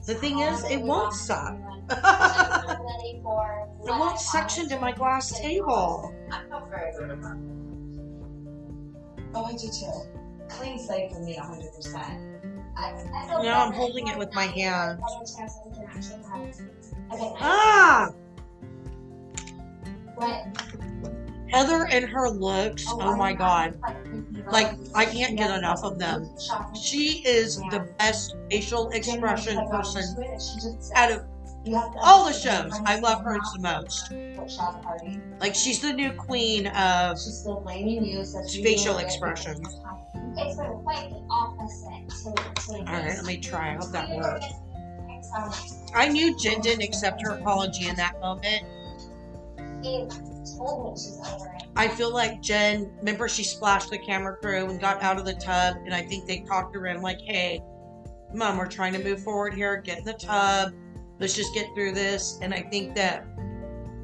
The 0.06 0.14
thing 0.14 0.40
is, 0.40 0.64
it 0.64 0.80
won't 0.80 1.12
suck. 1.12 1.56
it 1.90 3.24
won't 3.86 4.18
suction 4.18 4.68
to 4.68 4.80
my 4.80 4.92
glass 4.92 5.38
table. 5.40 6.14
I 6.30 6.42
don't 6.48 6.70
care 6.70 7.38
Oh, 9.32 9.44
I 9.44 9.52
do 9.52 9.68
too. 9.68 9.92
Clean 10.48 10.76
slate 10.78 11.12
for 11.12 11.20
me, 11.20 11.36
100%. 11.36 12.29
Now 12.76 13.66
I'm 13.66 13.72
holding 13.72 14.08
it 14.08 14.18
with 14.18 14.32
my 14.34 14.46
hands. 14.46 15.00
Ah! 17.12 18.10
What? 20.14 20.46
Heather 21.50 21.86
and 21.90 22.04
her 22.04 22.28
looks, 22.30 22.84
oh 22.88 23.16
my 23.16 23.32
god. 23.32 23.76
Like, 24.52 24.74
I 24.94 25.04
can't 25.04 25.36
get 25.36 25.50
enough 25.50 25.82
of 25.82 25.98
them. 25.98 26.30
She 26.80 27.22
is 27.26 27.56
the 27.56 27.88
best 27.98 28.36
facial 28.48 28.90
expression 28.90 29.66
person 29.68 30.16
out 30.94 31.10
of 31.10 31.24
all 32.00 32.24
the 32.24 32.32
shows. 32.32 32.72
I 32.86 33.00
love 33.00 33.22
her 33.24 33.36
the 33.54 33.58
most. 33.60 34.12
Like, 35.40 35.54
she's 35.54 35.80
the 35.80 35.92
new 35.92 36.12
queen 36.12 36.68
of 36.68 37.18
She's 37.18 37.38
still 37.40 37.60
blaming 37.60 38.04
you, 38.04 38.24
so 38.24 38.46
she 38.46 38.62
facial 38.62 38.98
expressions. 38.98 39.66
It's 40.36 40.56
been 40.56 40.72
quite 40.82 41.10
the 41.10 41.22
opposite 41.30 42.08
to, 42.08 42.62
to 42.62 42.72
Alright, 42.78 43.16
let 43.16 43.24
me 43.24 43.38
try. 43.38 43.72
I 43.72 43.74
hope 43.74 43.90
that 43.92 44.10
works. 44.10 44.46
I 45.94 46.08
knew 46.08 46.36
Jen 46.38 46.60
didn't 46.60 46.82
accept 46.82 47.22
her 47.22 47.30
apology 47.30 47.88
in 47.88 47.96
that 47.96 48.20
moment. 48.20 48.64
Eve 49.82 50.08
told 50.56 50.92
me 50.92 51.00
she's 51.00 51.18
over 51.18 51.46
it. 51.56 51.62
I 51.76 51.88
feel 51.88 52.12
like 52.12 52.42
Jen, 52.42 52.92
remember 52.98 53.28
she 53.28 53.44
splashed 53.44 53.90
the 53.90 53.98
camera 53.98 54.36
crew 54.36 54.68
and 54.68 54.80
got 54.80 55.02
out 55.02 55.18
of 55.18 55.24
the 55.24 55.34
tub, 55.34 55.76
and 55.84 55.94
I 55.94 56.02
think 56.02 56.26
they 56.26 56.40
talked 56.40 56.74
her 56.74 56.86
in 56.86 57.00
like, 57.00 57.20
hey, 57.20 57.62
mom, 58.34 58.58
we're 58.58 58.66
trying 58.66 58.92
to 58.94 59.02
move 59.02 59.22
forward 59.22 59.54
here, 59.54 59.80
get 59.80 59.98
in 59.98 60.04
the 60.04 60.14
tub, 60.14 60.72
let's 61.18 61.34
just 61.34 61.54
get 61.54 61.66
through 61.74 61.92
this. 61.92 62.38
And 62.42 62.52
I 62.52 62.62
think 62.62 62.94
that 62.96 63.24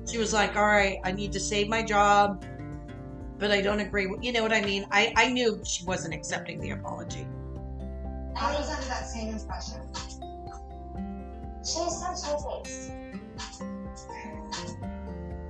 she 0.09 0.19
was 0.19 0.33
like, 0.33 0.57
all 0.57 0.67
right, 0.67 0.99
I 1.05 1.13
need 1.13 1.33
to 1.33 1.41
save 1.41 1.69
my 1.69 1.83
job, 1.83 2.45
but 3.39 3.51
I 3.51 3.61
don't 3.61 3.81
agree 3.81 4.07
with, 4.07 4.23
you 4.23 4.33
know 4.33 4.43
what 4.43 4.53
I 4.53 4.63
mean? 4.63 4.87
I, 4.91 5.13
I 5.17 5.31
knew 5.31 5.61
she 5.65 5.85
wasn't 5.85 6.15
accepting 6.15 6.61
the 6.61 6.71
apology. 6.71 7.27
I 8.37 8.55
was 8.55 8.69
under 8.69 8.87
that 8.87 9.07
same 9.07 9.35
impression. 9.35 9.81
She 11.65 11.81
is 11.81 12.01
so 12.01 12.15
two-faced. 12.15 12.93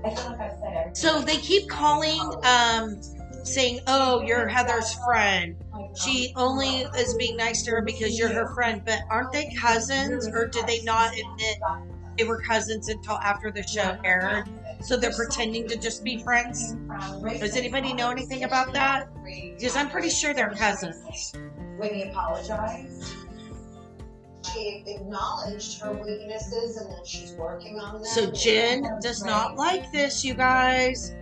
I 0.05 0.15
feel 0.15 0.31
like 0.31 0.41
I've 0.41 0.59
said 0.61 0.75
everything. 0.75 0.95
So 0.95 1.21
they 1.21 1.37
keep 1.39 1.69
calling, 1.69 2.21
um, 2.45 3.01
saying, 3.45 3.81
oh, 3.87 4.23
you're 4.23 4.49
Heather's 4.49 4.93
friend. 5.05 5.57
She 5.95 6.33
only 6.37 6.83
is 6.99 7.15
being 7.15 7.37
nice 7.37 7.63
to 7.65 7.71
her 7.73 7.83
because 7.83 8.19
you're 8.19 8.33
her 8.33 8.53
friend, 8.55 8.83
but 8.85 9.01
aren't 9.09 9.33
they 9.33 9.55
cousins, 9.61 10.27
or 10.29 10.47
did 10.47 10.67
they 10.67 10.83
not 10.83 11.13
admit 11.13 11.59
they 12.19 12.25
were 12.25 12.41
cousins 12.43 12.89
until 12.89 13.15
after 13.19 13.51
the 13.51 13.63
show 13.63 13.97
aired? 14.05 14.49
So 14.83 14.97
they're 14.97 15.13
pretending 15.13 15.69
to 15.69 15.77
just 15.77 16.05
be 16.05 16.19
friends? 16.19 16.77
Does 17.41 17.57
anybody 17.57 17.93
know 17.93 18.11
anything 18.11 18.45
about 18.45 18.73
that? 18.73 19.09
Because 19.25 19.77
I'm 19.77 19.91
pretty 19.91 20.11
sure 20.11 20.35
they're 20.35 20.51
cousins. 20.51 21.33
Whitney 21.79 22.05
apologized. 22.05 23.13
She 24.53 24.85
acknowledged 24.87 25.81
her 25.81 25.93
weaknesses 25.93 26.77
and 26.77 26.91
that 26.91 27.07
she's 27.07 27.33
working 27.33 27.81
on 27.81 27.95
them. 27.95 28.05
So 28.05 28.31
Jen 28.31 28.85
does 29.01 29.25
not 29.25 29.57
like 29.57 29.91
this, 29.93 30.25
you 30.25 30.35
guys. 30.35 31.15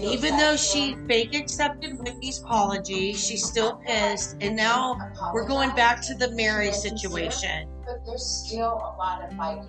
Even 0.00 0.38
though 0.38 0.56
she 0.56 0.96
fake 1.06 1.34
accepted 1.34 1.98
Whitney's 1.98 2.40
apology, 2.40 3.12
she's 3.12 3.44
still 3.44 3.76
pissed. 3.86 4.36
And 4.40 4.56
now 4.56 4.96
we're 5.32 5.46
going 5.46 5.74
back 5.74 6.00
to 6.06 6.14
the 6.14 6.30
Mary 6.30 6.72
situation. 6.72 7.68
But 7.84 8.04
there's 8.06 8.24
still 8.24 8.72
a 8.72 8.96
lot 8.96 9.22
of 9.22 9.36
like 9.36 9.62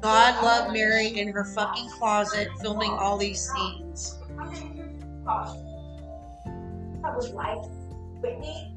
God 0.00 0.44
love 0.44 0.72
Mary 0.72 1.08
in 1.08 1.28
her 1.32 1.44
fucking 1.44 1.90
closet 1.90 2.48
filming 2.60 2.90
all 2.92 3.16
these 3.18 3.50
scenes. 3.50 4.18
I 5.28 7.16
would 7.16 7.30
like 7.30 7.58
Whitney 8.22 8.74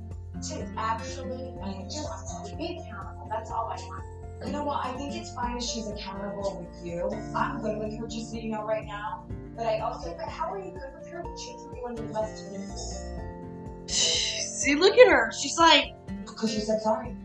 to 0.49 0.67
actually 0.77 1.53
just 1.89 2.57
be 2.57 2.79
accountable. 2.79 3.27
That's 3.29 3.51
all 3.51 3.67
I 3.67 3.77
want. 3.87 4.03
You 4.45 4.51
know 4.51 4.63
what? 4.63 4.83
I 4.83 4.93
think 4.93 5.15
it's 5.15 5.33
fine 5.35 5.57
if 5.57 5.63
she's 5.63 5.87
accountable 5.87 6.67
with 6.67 6.85
you. 6.85 7.07
I'm 7.35 7.61
good 7.61 7.77
with 7.77 7.97
her, 7.99 8.07
just 8.07 8.31
so 8.31 8.37
you 8.37 8.49
know 8.49 8.65
right 8.65 8.85
now. 8.85 9.25
But 9.55 9.67
I 9.67 9.79
also, 9.79 10.15
but 10.17 10.27
how 10.27 10.51
are 10.51 10.57
you 10.57 10.71
good 10.71 10.93
with 10.97 11.07
her 11.09 11.21
when 11.21 11.37
she 11.37 11.53
threw 11.59 11.77
you 11.77 11.85
under 11.85 12.01
the 12.01 12.13
to 12.13 13.85
the 13.87 13.93
See, 13.93 14.75
look 14.75 14.97
at 14.97 15.07
her. 15.07 15.31
She's 15.31 15.59
like, 15.59 15.93
Because 16.25 16.51
she 16.51 16.61
said 16.61 16.81
sorry. 16.81 17.15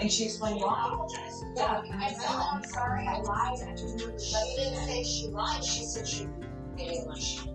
And 0.00 0.12
she 0.12 0.24
explained 0.24 0.60
why. 0.60 1.06
Yeah, 1.54 1.82
I 1.98 2.12
I'm 2.56 2.64
sorry. 2.64 3.06
I 3.06 3.18
lied. 3.20 3.58
I 3.68 3.72
just 3.72 3.98
But 3.98 4.18
she 4.20 4.56
didn't 4.56 4.86
say 4.86 5.04
she 5.04 5.26
lied. 5.28 5.62
She 5.62 5.84
said 5.84 6.08
she 6.08 6.26
made 6.74 6.90
English. 6.92 7.46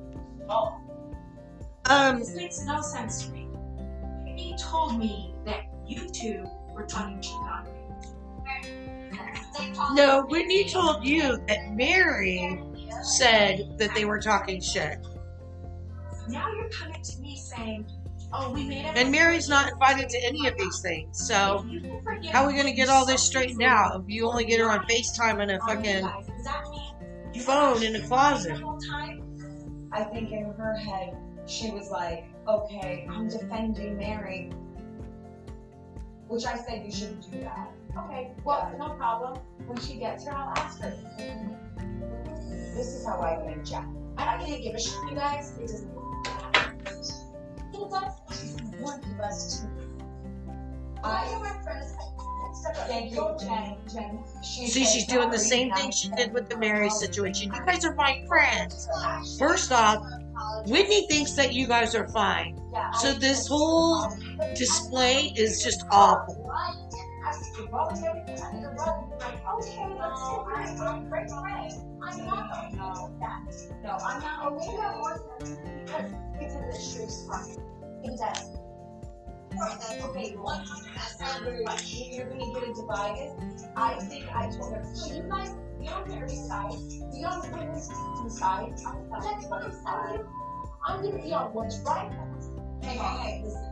um, 1.86 2.20
This 2.20 2.36
makes 2.36 2.62
no 2.66 2.82
sense 2.82 3.26
to 3.26 3.32
me. 3.32 3.48
He 4.36 4.56
told 4.58 5.00
me 5.00 5.34
that 5.46 5.64
you 5.88 6.08
two 6.10 6.46
were 6.74 6.86
talking 6.86 7.20
cheat 7.20 7.34
on 7.34 7.66
me. 7.66 7.72
no, 9.96 10.24
Whitney 10.30 10.70
told 10.70 11.04
you 11.04 11.38
that 11.48 11.72
Mary 11.72 12.62
said 13.02 13.76
that 13.80 13.94
they 13.96 14.06
were 14.06 14.20
talking 14.20 14.62
shit. 14.62 15.00
Now 16.30 16.48
you're 16.54 16.70
coming 16.70 17.02
to 17.02 17.20
me 17.22 17.38
saying, 17.38 17.90
"Oh, 18.34 18.52
we 18.52 18.64
made." 18.64 18.86
And 18.96 19.12
Mary's 19.12 19.50
not 19.50 19.72
invited 19.72 20.10
to 20.10 20.18
any 20.24 20.48
of 20.48 20.58
these 20.58 20.80
things. 20.82 21.26
So, 21.28 21.66
You 21.68 21.82
can 21.82 22.02
forget 22.04 22.34
how 22.34 22.44
are 22.44 22.48
we 22.48 22.54
going 22.54 22.66
to 22.66 22.74
get 22.74 22.90
all 22.90 23.06
this 23.06 23.24
said 23.24 23.28
straightened 23.28 23.64
out 23.64 24.02
if 24.02 24.10
you 24.10 24.28
only 24.30 24.46
get 24.46 24.60
her 24.60 24.70
on 24.70 24.86
FaceTime 24.88 25.42
and 25.42 25.52
a 25.52 25.60
On 25.60 25.70
you 25.70 25.76
fucking 25.76 26.06
guys. 26.06 26.28
Does 26.28 26.46
that 26.46 26.64
mean 26.70 26.94
you 27.34 27.42
phone 27.42 27.84
in 27.84 27.96
a 27.96 28.08
closet? 28.08 28.56
the 28.56 28.66
whole 28.66 28.80
time? 28.80 29.24
I 29.92 30.04
think 30.04 30.32
in 30.32 30.54
her 30.58 30.76
head, 30.76 31.18
she 31.48 31.72
was 31.72 31.90
like, 31.90 32.26
okay, 32.48 33.08
I'm 33.10 33.28
defending 33.28 33.98
Mary. 33.98 34.52
Which 36.28 36.46
I 36.46 36.56
said 36.56 36.86
you 36.86 36.92
shouldn't 36.92 37.30
do 37.30 37.42
that. 37.42 37.72
Okay, 37.98 38.32
well, 38.46 38.74
no 38.80 38.92
problem. 38.92 39.40
When 39.66 39.78
she 39.82 39.96
gets 39.96 40.24
here, 40.24 40.34
I'll 40.34 40.58
ask 40.58 40.80
her. 40.82 40.94
This 42.74 42.88
is 42.88 43.06
how 43.06 43.20
I 43.20 43.38
would 43.44 43.66
Jack. 43.66 43.86
I 44.18 44.38
don't 44.38 44.48
even 44.48 44.62
give 44.62 44.76
a 44.76 44.80
shit, 44.80 44.94
you 45.10 45.16
guys. 45.16 45.58
It 45.58 45.68
doesn't. 45.68 45.92
He 47.92 48.00
does. 48.00 48.62
One 48.80 49.00
of 49.04 49.20
us 49.20 49.62
too. 49.62 49.68
I 51.04 51.26
am 51.26 51.42
my 51.42 51.62
friends. 51.64 51.94
thank 52.88 53.12
you, 53.12 53.36
Jen. 53.40 53.76
Jen. 53.92 54.24
She 54.44 54.68
See, 54.68 54.86
she's 54.86 55.08
doing 55.08 55.30
the 55.30 55.40
same 55.40 55.74
thing 55.74 55.92
she 55.92 56.10
did 56.10 56.34
with 56.34 56.50
the 56.50 56.58
Mary 56.58 56.90
situation. 56.90 57.52
You 57.54 57.66
guys 57.66 57.84
are 57.84 57.96
my 57.96 58.24
friends. 58.28 58.88
First 59.38 59.72
off, 59.72 60.06
Whitney 60.68 61.08
thinks 61.08 61.34
that 61.34 61.54
you 61.54 61.68
guys 61.68 61.96
are 61.96 62.08
fine. 62.10 62.62
So 63.00 63.14
this 63.14 63.48
whole 63.48 64.08
display 64.56 65.34
is 65.36 65.64
just 65.64 65.84
awful. 65.92 66.38
No, 73.84 73.98
I'm 74.04 74.22
not. 74.22 74.40
Oh, 74.44 74.58
maybe 74.58 74.78
I 74.82 75.00
want 75.00 75.40
them 75.40 75.58
because 75.86 76.12
because 76.40 76.54
the 76.54 77.00
shoes 77.00 77.28
does. 78.08 78.58
Okay, 80.04 80.36
you're 82.12 82.30
gonna 82.30 82.54
get 82.54 82.64
it 82.64 82.76
divided. 82.76 83.32
I 83.76 83.96
think 84.00 84.26
I 84.34 84.50
told 84.50 84.74
her. 84.74 84.84
So 84.94 85.14
you 85.14 85.24
guys, 85.24 85.56
on 85.92 86.10
Mary's 86.10 86.48
side. 86.48 86.72
Be 87.12 87.26
on 87.26 87.42
Whitney's 87.52 87.90
side. 88.40 88.74
That's 88.78 89.46
what 89.48 89.64
I'm 89.64 89.72
saying. 89.72 90.26
I'm 90.86 91.04
gonna 91.04 91.22
be 91.22 91.34
on 91.34 91.54
what's 91.54 91.80
right. 91.80 92.12
Hey, 92.82 92.98
hey, 92.98 93.42
listen. 93.44 93.68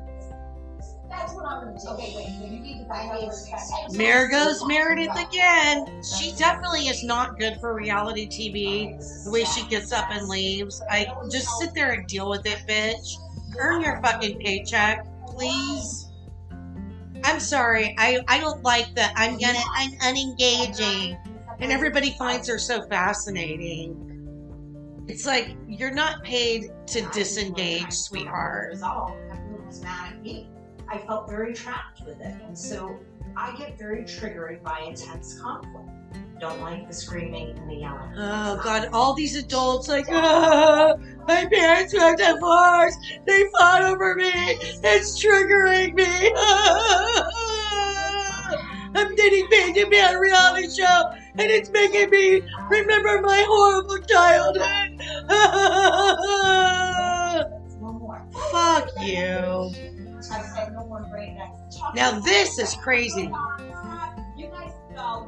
That's 1.09 1.34
what 1.34 1.45
I'm 1.45 1.65
gonna 1.65 1.80
do. 1.80 1.88
Okay, 1.89 2.13
wait, 2.15 2.25
wait, 2.39 2.51
you 2.51 2.59
need 2.59 2.80
to 2.80 2.86
find 2.88 3.11
out 3.11 3.27
respect. 3.27 3.63
There 3.91 4.30
goes 4.30 4.63
Meredith 4.65 5.17
again. 5.17 6.03
She 6.03 6.34
definitely 6.34 6.88
is 6.88 7.03
not 7.03 7.39
good 7.39 7.57
for 7.59 7.73
reality 7.73 8.27
TV. 8.27 9.23
The 9.25 9.32
way 9.32 9.43
she 9.45 9.65
gets 9.67 9.91
up 9.91 10.11
and 10.11 10.27
leaves. 10.27 10.82
I 10.89 11.07
just 11.32 11.57
sit 11.57 11.73
there 11.73 11.91
and 11.91 12.05
deal 12.05 12.30
with 12.30 12.45
it, 12.45 12.59
bitch. 12.67 13.17
Earn 13.57 13.81
your 13.81 14.01
fucking 14.01 14.39
paycheck, 14.39 15.05
please. 15.27 16.11
I'm 17.23 17.39
sorry. 17.39 17.95
I, 17.97 18.21
I 18.27 18.39
don't 18.39 18.63
like 18.63 18.93
that. 18.95 19.13
I'm 19.15 19.37
gonna 19.37 19.59
I'm 19.75 19.91
unengaging. 19.99 21.17
And 21.59 21.71
everybody 21.71 22.15
finds 22.17 22.47
her 22.47 22.57
so 22.57 22.87
fascinating. 22.87 24.05
It's 25.07 25.25
like 25.25 25.55
you're 25.67 25.93
not 25.93 26.23
paid 26.23 26.71
to 26.87 27.01
disengage, 27.09 27.91
sweetheart. 27.91 28.75
Everyone 28.75 29.65
was 29.65 29.81
mad 29.81 30.13
at 30.13 30.21
me. 30.21 30.49
I 30.87 30.99
felt 30.99 31.27
very 31.27 31.53
trapped 31.53 32.01
with 32.05 32.21
it. 32.21 32.41
And 32.45 32.57
so 32.57 32.97
I 33.35 33.55
get 33.57 33.77
very 33.77 34.05
triggered 34.05 34.63
by 34.63 34.79
intense 34.81 35.39
conflict. 35.41 35.89
Don't 36.39 36.62
like 36.62 36.88
the 36.88 36.93
screaming 36.93 37.57
and 37.57 37.70
the 37.70 37.76
yelling. 37.76 38.14
Oh 38.18 38.60
God! 38.64 38.88
All 38.93 39.14
these 39.14 39.36
adults 39.36 39.89
like, 39.89 40.05
ah, 40.10 40.95
my 41.28 41.45
parents 41.51 41.93
got 41.93 42.18
divorced. 42.18 42.97
They 43.26 43.49
fought 43.49 43.82
over 43.82 44.16
me. 44.16 44.32
It's 44.34 45.22
triggering 45.22 45.93
me. 45.95 46.32
I'm 48.95 49.16
getting 49.16 49.47
paid 49.47 49.76
to 49.76 49.88
be 49.89 49.99
on 49.99 50.16
a 50.16 50.20
reality 50.20 50.70
show, 50.70 51.12
and 51.38 51.51
it's 51.51 51.70
making 51.70 52.10
me 52.10 52.41
remember 52.70 53.22
my 53.22 53.43
horrible 53.47 53.99
childhood. 53.99 54.95
No 57.82 57.93
more. 57.93 58.26
Fuck 58.51 58.89
you. 59.01 59.72
I 60.32 60.41
said 60.41 60.74
no 60.74 60.80
no 60.82 60.88
more 60.88 61.03
brain 61.10 61.36
next. 61.36 61.78
Talk 61.78 61.95
Now 61.95 62.20
this 62.20 62.60
is 62.60 62.76
crazy. 62.76 63.32
You 64.38 64.47
guys 64.47 64.74
go, 64.95 65.28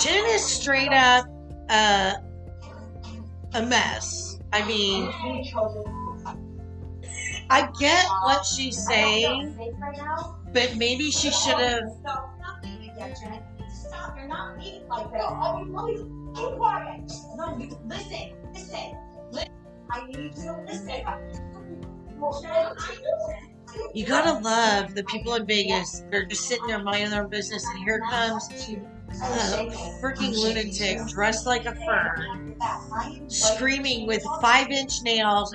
Jen 0.00 0.26
is 0.26 0.44
straight 0.44 0.92
up 0.92 1.26
uh, 1.68 2.14
a 3.54 3.62
mess. 3.62 4.38
I 4.52 4.66
mean, 4.66 5.10
I 7.50 7.68
get 7.78 8.06
what 8.22 8.44
she's 8.44 8.86
saying, 8.86 9.56
but 10.52 10.76
maybe 10.76 11.10
she 11.10 11.30
should 11.30 11.58
have. 11.58 11.82
Stop 12.00 12.32
you. 12.58 14.36
You 23.94 24.06
gotta 24.06 24.38
love 24.40 24.94
the 24.94 25.04
people 25.04 25.34
in 25.34 25.46
Vegas. 25.46 26.04
They're 26.10 26.24
just 26.24 26.46
sitting 26.46 26.66
there 26.66 26.82
minding 26.82 27.10
their 27.10 27.22
own 27.24 27.30
business, 27.30 27.64
and 27.68 27.78
here 27.84 28.00
comes 28.10 28.48
freaking 30.00 30.34
lunatic 30.34 31.06
dressed 31.08 31.46
like 31.46 31.66
a 31.66 31.74
fern, 31.74 32.56
screaming 33.28 34.06
with 34.06 34.22
five 34.40 34.70
inch 34.70 35.02
nails. 35.02 35.54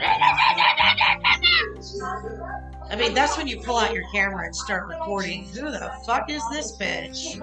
I 2.90 2.96
mean, 2.98 3.14
that's 3.14 3.38
when 3.38 3.48
you 3.48 3.62
pull 3.62 3.78
out 3.78 3.94
your 3.94 4.04
camera 4.12 4.46
and 4.46 4.56
start 4.56 4.88
recording. 4.88 5.46
Who 5.50 5.72
the 5.72 5.92
fuck 6.06 6.30
is 6.30 6.44
this 6.52 6.76
bitch? 6.78 7.36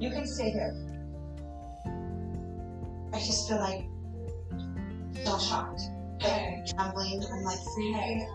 You 0.00 0.10
can 0.10 0.26
stay 0.26 0.50
here. 0.50 0.76
I 3.12 3.18
just 3.18 3.48
feel 3.48 3.58
like 3.58 3.86
so 5.24 5.38
shocked. 5.38 5.82
Trembling. 6.20 7.24
I'm 7.32 7.42
like 7.44 7.58
freaking. 7.58 8.26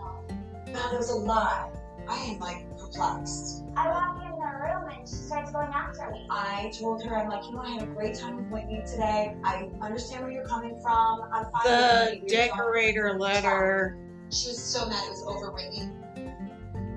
that 0.72 0.92
was 0.92 1.10
a 1.10 1.16
lie. 1.16 1.70
I 2.08 2.16
am 2.24 2.38
like 2.38 2.66
perplexed. 2.78 3.64
I 3.76 3.88
walk 3.88 4.22
in 4.24 4.30
the 4.30 4.36
room 4.36 4.88
and 4.90 5.08
she 5.08 5.14
starts 5.16 5.50
going 5.52 5.68
after 5.72 6.10
me. 6.10 6.26
I 6.30 6.70
told 6.78 7.02
her, 7.04 7.16
I'm 7.16 7.28
like, 7.28 7.44
you 7.44 7.52
know, 7.52 7.60
I 7.62 7.70
had 7.70 7.82
a 7.82 7.86
great 7.86 8.14
time 8.18 8.36
with 8.36 8.46
Whitney 8.46 8.82
today. 8.86 9.36
I 9.44 9.68
understand 9.80 10.22
where 10.24 10.32
you're 10.32 10.46
coming 10.46 10.78
from. 10.82 11.22
I'm 11.32 11.44
fine. 11.50 11.62
The 11.64 12.10
with 12.12 12.22
Whitney. 12.22 12.28
Decorator 12.28 13.18
letter. 13.18 13.98
She 14.30 14.48
was 14.48 14.62
so 14.62 14.88
mad 14.88 15.02
it 15.06 15.10
was 15.10 15.22
over 15.26 15.50
Whitney. 15.52 15.90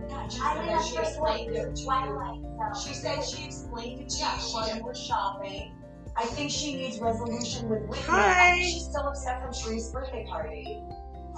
Yeah, 0.09 0.27
she 0.27 0.39
I'm 0.41 0.57
said 0.57 0.77
in 0.77 0.83
she 0.83 0.97
explained 0.97 1.55
it 1.55 1.75
to 1.75 1.79
you. 1.81 1.85
twilight, 1.85 2.41
so. 2.73 2.87
She 2.87 2.93
said 2.93 3.23
she 3.23 3.45
explained 3.45 4.01
it 4.01 4.09
to 4.09 4.17
Yeah, 4.19 4.35
you 4.35 4.41
she 4.41 4.53
while 4.53 4.75
you 4.77 4.83
were 4.83 4.95
shopping. 4.95 5.73
I 6.15 6.25
think 6.25 6.49
she 6.51 6.75
needs 6.75 6.99
resolution 6.99 7.69
with 7.69 7.83
Whitney. 7.83 8.05
Hi. 8.07 8.49
I 8.49 8.53
think 8.55 8.63
she's 8.73 8.85
still 8.85 9.07
upset 9.07 9.41
from 9.43 9.51
Sharrieff's 9.53 9.91
birthday 9.91 10.25
party. 10.27 10.81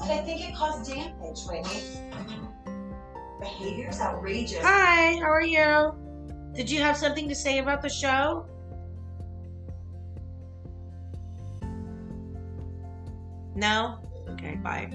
And 0.02 0.12
I 0.12 0.18
think 0.24 0.48
it 0.48 0.56
caused 0.56 0.90
damage, 0.90 1.40
Whitney. 1.48 2.49
Behavior's 3.40 4.00
outrageous. 4.02 4.60
Hi, 4.62 5.16
how 5.16 5.32
are 5.32 5.42
you? 5.42 5.94
Did 6.54 6.70
you 6.70 6.82
have 6.82 6.98
something 6.98 7.30
to 7.30 7.36
say 7.36 7.60
about 7.60 7.82
the 7.82 7.90
show? 7.90 8.46
No? 13.56 14.00
Okay, 14.30 14.56
bye. 14.56 14.90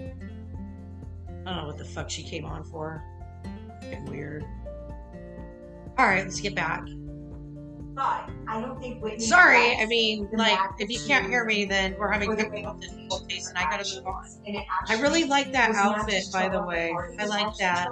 I 1.28 1.32
don't 1.45 1.57
know 1.57 1.66
what 1.66 1.78
the 1.78 1.84
fuck 1.84 2.11
she 2.11 2.22
came 2.22 2.45
on 2.45 2.64
for. 2.64 3.03
Fucking 3.82 4.05
weird. 4.07 4.45
Alright, 5.99 6.24
let's 6.24 6.40
get 6.40 6.55
back. 6.55 6.84
But 7.95 8.28
I 8.49 8.61
don't 8.61 8.80
think 8.80 9.03
Whitney. 9.03 9.24
Sorry, 9.24 9.76
I 9.76 9.86
mean, 9.86 10.28
like, 10.32 10.59
if 10.78 10.90
you 10.90 10.99
can't 11.07 11.26
hear 11.26 11.45
me, 11.45 11.64
then 11.64 11.95
we're 11.97 12.11
having 12.11 12.30
the 12.30 12.36
technical 12.36 12.74
difficulties 12.74 13.49
and 13.49 13.57
I 13.57 13.70
gotta 13.70 13.95
move 13.95 14.07
on. 14.07 14.26
I 14.88 15.01
really 15.01 15.24
like 15.24 15.53
that 15.53 15.74
outfit, 15.76 16.24
by 16.32 16.49
the 16.49 16.62
way. 16.62 16.92
I 17.18 17.26
like 17.26 17.57
that. 17.59 17.88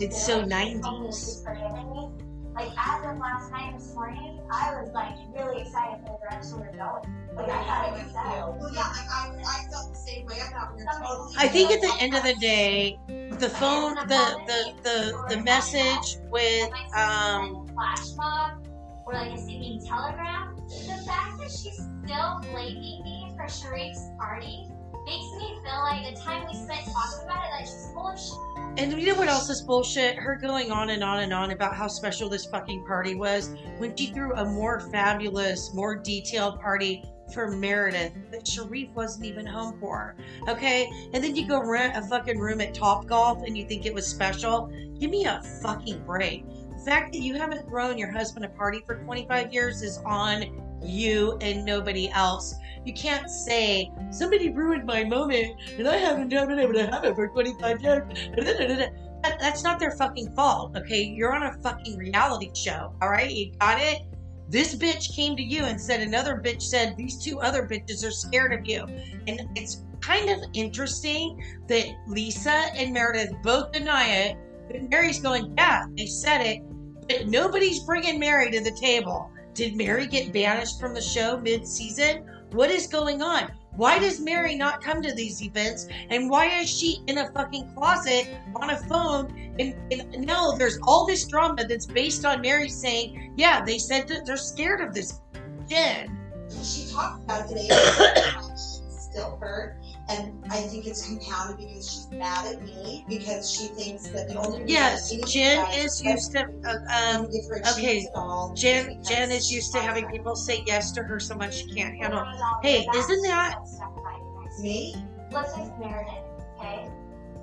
It's 0.00 0.26
so 0.26 0.42
them, 0.42 0.52
and 0.52 0.72
she 0.72 0.78
90s. 0.78 1.44
told 1.44 1.84
me 1.84 1.94
me. 1.94 2.24
Like 2.54 2.70
as 2.76 3.10
of 3.10 3.18
last 3.18 3.50
night 3.50 3.78
this 3.78 3.94
morning, 3.94 4.40
I 4.50 4.80
was 4.80 4.90
like 4.92 5.14
really 5.34 5.62
excited 5.62 6.04
for 6.04 6.18
the 6.20 6.28
direction 6.28 6.60
we're 6.60 6.72
going. 6.72 7.34
Like 7.34 7.48
I 7.48 7.62
had 7.62 7.98
it 7.98 8.12
set. 8.12 8.16
Well, 8.16 8.70
yeah, 8.74 8.80
like 8.80 9.08
I, 9.10 9.32
I 9.40 9.70
felt 9.70 9.92
the 9.92 9.98
same 9.98 10.26
way 10.26 10.36
about 10.50 10.78
her. 10.78 10.86
Totally. 11.00 11.34
I 11.38 11.48
think 11.48 11.70
at 11.70 11.80
the 11.80 11.94
end 11.98 12.14
of 12.14 12.22
the 12.24 12.34
day, 12.34 12.98
the 13.08 13.48
phone, 13.48 13.94
the 13.94 14.36
the 14.46 14.74
the, 14.82 15.34
the 15.36 15.42
message 15.42 16.18
with 16.30 16.70
um 16.94 17.66
flash 17.74 18.14
mob 18.16 18.66
or 19.06 19.14
like 19.14 19.32
a 19.32 19.38
singing 19.38 19.82
telegram. 19.84 20.56
The 20.68 21.02
fact 21.06 21.38
that 21.38 21.50
she's 21.50 21.88
still 22.04 22.40
blaming 22.52 23.02
me 23.02 23.32
for 23.34 23.44
Sharrieff's 23.44 24.10
party 24.18 24.71
makes 25.04 25.32
me 25.32 25.58
feel 25.64 25.80
like 25.80 26.14
the 26.14 26.20
time 26.20 26.46
we 26.46 26.54
spent 26.54 26.84
talking 26.92 27.24
about 27.24 27.44
it, 27.44 27.50
like 27.50 27.66
she's 27.66 27.90
full 27.92 28.08
of 28.08 28.18
shit. 28.18 28.38
And 28.78 28.98
you 28.98 29.08
know 29.08 29.18
what 29.18 29.28
else 29.28 29.50
is 29.50 29.60
bullshit? 29.60 30.16
Her 30.16 30.36
going 30.36 30.72
on 30.72 30.90
and 30.90 31.04
on 31.04 31.20
and 31.20 31.32
on 31.32 31.50
about 31.50 31.74
how 31.76 31.88
special 31.88 32.28
this 32.30 32.46
fucking 32.46 32.84
party 32.86 33.14
was 33.14 33.54
when 33.78 33.94
she 33.94 34.06
threw 34.06 34.32
a 34.34 34.44
more 34.46 34.80
fabulous, 34.80 35.74
more 35.74 35.94
detailed 35.94 36.58
party 36.58 37.04
for 37.34 37.50
Meredith 37.50 38.12
that 38.30 38.44
Sharrieff 38.44 38.92
wasn't 38.94 39.26
even 39.26 39.46
home 39.46 39.78
for. 39.78 40.16
Okay? 40.48 40.90
And 41.12 41.22
then 41.22 41.36
you 41.36 41.46
go 41.46 41.62
rent 41.62 41.96
a 41.96 42.02
fucking 42.08 42.38
room 42.38 42.60
at 42.60 42.74
Top 42.74 43.06
Golf 43.06 43.42
and 43.46 43.56
you 43.56 43.66
think 43.66 43.84
it 43.84 43.92
was 43.92 44.06
special? 44.06 44.72
Give 44.98 45.10
me 45.10 45.26
a 45.26 45.42
fucking 45.62 46.04
break. 46.04 46.44
The 46.48 46.82
fact 46.84 47.12
that 47.12 47.20
you 47.20 47.34
haven't 47.34 47.68
thrown 47.68 47.98
your 47.98 48.10
husband 48.10 48.44
a 48.44 48.48
party 48.48 48.82
for 48.86 48.96
25 48.96 49.52
years 49.52 49.82
is 49.82 49.98
on 49.98 50.80
you 50.82 51.36
and 51.40 51.64
nobody 51.64 52.10
else. 52.10 52.54
You 52.84 52.92
can't 52.94 53.30
say 53.30 53.90
somebody 54.10 54.50
ruined 54.50 54.84
my 54.84 55.04
moment 55.04 55.60
and 55.78 55.86
I 55.88 55.96
haven't 55.96 56.28
been 56.30 56.58
able 56.58 56.74
to 56.74 56.86
have 56.86 57.04
it 57.04 57.14
for 57.14 57.28
25 57.28 57.82
years. 57.82 58.02
That- 58.36 59.38
That's 59.38 59.62
not 59.62 59.78
their 59.78 59.92
fucking 59.92 60.34
fault, 60.34 60.76
okay? 60.76 61.04
You're 61.04 61.32
on 61.32 61.44
a 61.44 61.52
fucking 61.62 61.96
reality 61.96 62.50
show, 62.54 62.92
all 63.00 63.08
right? 63.08 63.30
You 63.30 63.52
got 63.60 63.80
it? 63.80 64.00
This 64.48 64.74
bitch 64.74 65.14
came 65.14 65.36
to 65.36 65.42
you 65.42 65.64
and 65.64 65.80
said 65.80 66.00
another 66.00 66.42
bitch 66.44 66.62
said 66.62 66.96
these 66.96 67.22
two 67.22 67.38
other 67.40 67.62
bitches 67.66 68.04
are 68.04 68.10
scared 68.10 68.52
of 68.52 68.66
you. 68.66 68.84
And 69.28 69.42
it's 69.54 69.84
kind 70.00 70.28
of 70.28 70.40
interesting 70.54 71.40
that 71.68 71.86
Lisa 72.08 72.50
and 72.74 72.92
Meredith 72.92 73.32
both 73.44 73.70
deny 73.70 74.08
it, 74.08 74.36
but 74.68 74.90
Mary's 74.90 75.20
going, 75.20 75.54
yeah, 75.56 75.84
they 75.96 76.06
said 76.06 76.40
it, 76.44 76.60
but 77.08 77.28
nobody's 77.28 77.78
bringing 77.84 78.18
Mary 78.18 78.50
to 78.50 78.60
the 78.60 78.72
table. 78.72 79.30
Did 79.54 79.76
Mary 79.76 80.06
get 80.06 80.32
banished 80.32 80.80
from 80.80 80.94
the 80.94 81.00
show 81.00 81.38
mid 81.38 81.66
season? 81.66 82.24
What 82.52 82.70
is 82.70 82.86
going 82.86 83.22
on? 83.22 83.50
Why 83.76 83.98
does 83.98 84.20
Mary 84.20 84.54
not 84.54 84.82
come 84.82 85.00
to 85.00 85.14
these 85.14 85.42
events? 85.42 85.88
And 86.10 86.28
why 86.28 86.60
is 86.60 86.68
she 86.68 87.02
in 87.06 87.18
a 87.18 87.32
fucking 87.32 87.72
closet 87.74 88.28
on 88.56 88.70
a 88.70 88.76
phone? 88.76 89.54
And, 89.58 89.74
and 89.90 90.26
no, 90.26 90.56
there's 90.56 90.78
all 90.82 91.06
this 91.06 91.26
drama 91.26 91.64
that's 91.66 91.86
based 91.86 92.26
on 92.26 92.42
Mary 92.42 92.68
saying, 92.68 93.32
yeah, 93.38 93.64
they 93.64 93.78
said 93.78 94.06
that 94.08 94.26
they're 94.26 94.36
scared 94.36 94.82
of 94.82 94.92
this 94.92 95.20
Jen. 95.66 96.18
She 96.62 96.92
talked 96.92 97.24
about 97.24 97.48
today. 97.48 97.68
still 98.56 99.38
hurt. 99.40 99.81
And 100.12 100.44
I 100.50 100.60
think 100.62 100.86
it's 100.86 101.06
compounded 101.06 101.58
because 101.58 101.90
she's 101.90 102.08
mad 102.10 102.54
at 102.54 102.62
me 102.62 103.04
because 103.08 103.50
she 103.50 103.68
thinks 103.68 104.08
that 104.08 104.28
the 104.28 104.36
only 104.36 104.64
Yes, 104.66 105.14
Jen 105.26 105.66
is 105.74 106.02
used 106.02 106.32
to, 106.32 106.40
uh, 106.64 107.16
um, 107.16 107.22
me 107.22 107.28
give 107.30 107.44
her 107.48 107.62
a 107.64 107.70
okay, 107.72 108.06
Jen, 108.54 109.02
Jen 109.02 109.30
is 109.30 109.50
used 109.50 109.72
to 109.72 109.80
having 109.80 110.06
people 110.08 110.36
say 110.36 110.62
yes 110.66 110.92
to 110.92 111.02
her 111.02 111.18
so 111.18 111.34
much 111.34 111.54
she 111.54 111.74
can't 111.74 111.96
handle. 111.96 112.24
Hey, 112.62 112.86
isn't 112.94 113.22
that 113.22 113.66
stuff 113.66 113.92
about 113.92 114.18
you 114.18 114.44
guys? 114.44 114.62
me. 114.62 114.94
Let's 115.30 115.56
just 115.56 115.72
Meredith, 115.78 116.12
okay? 116.58 116.90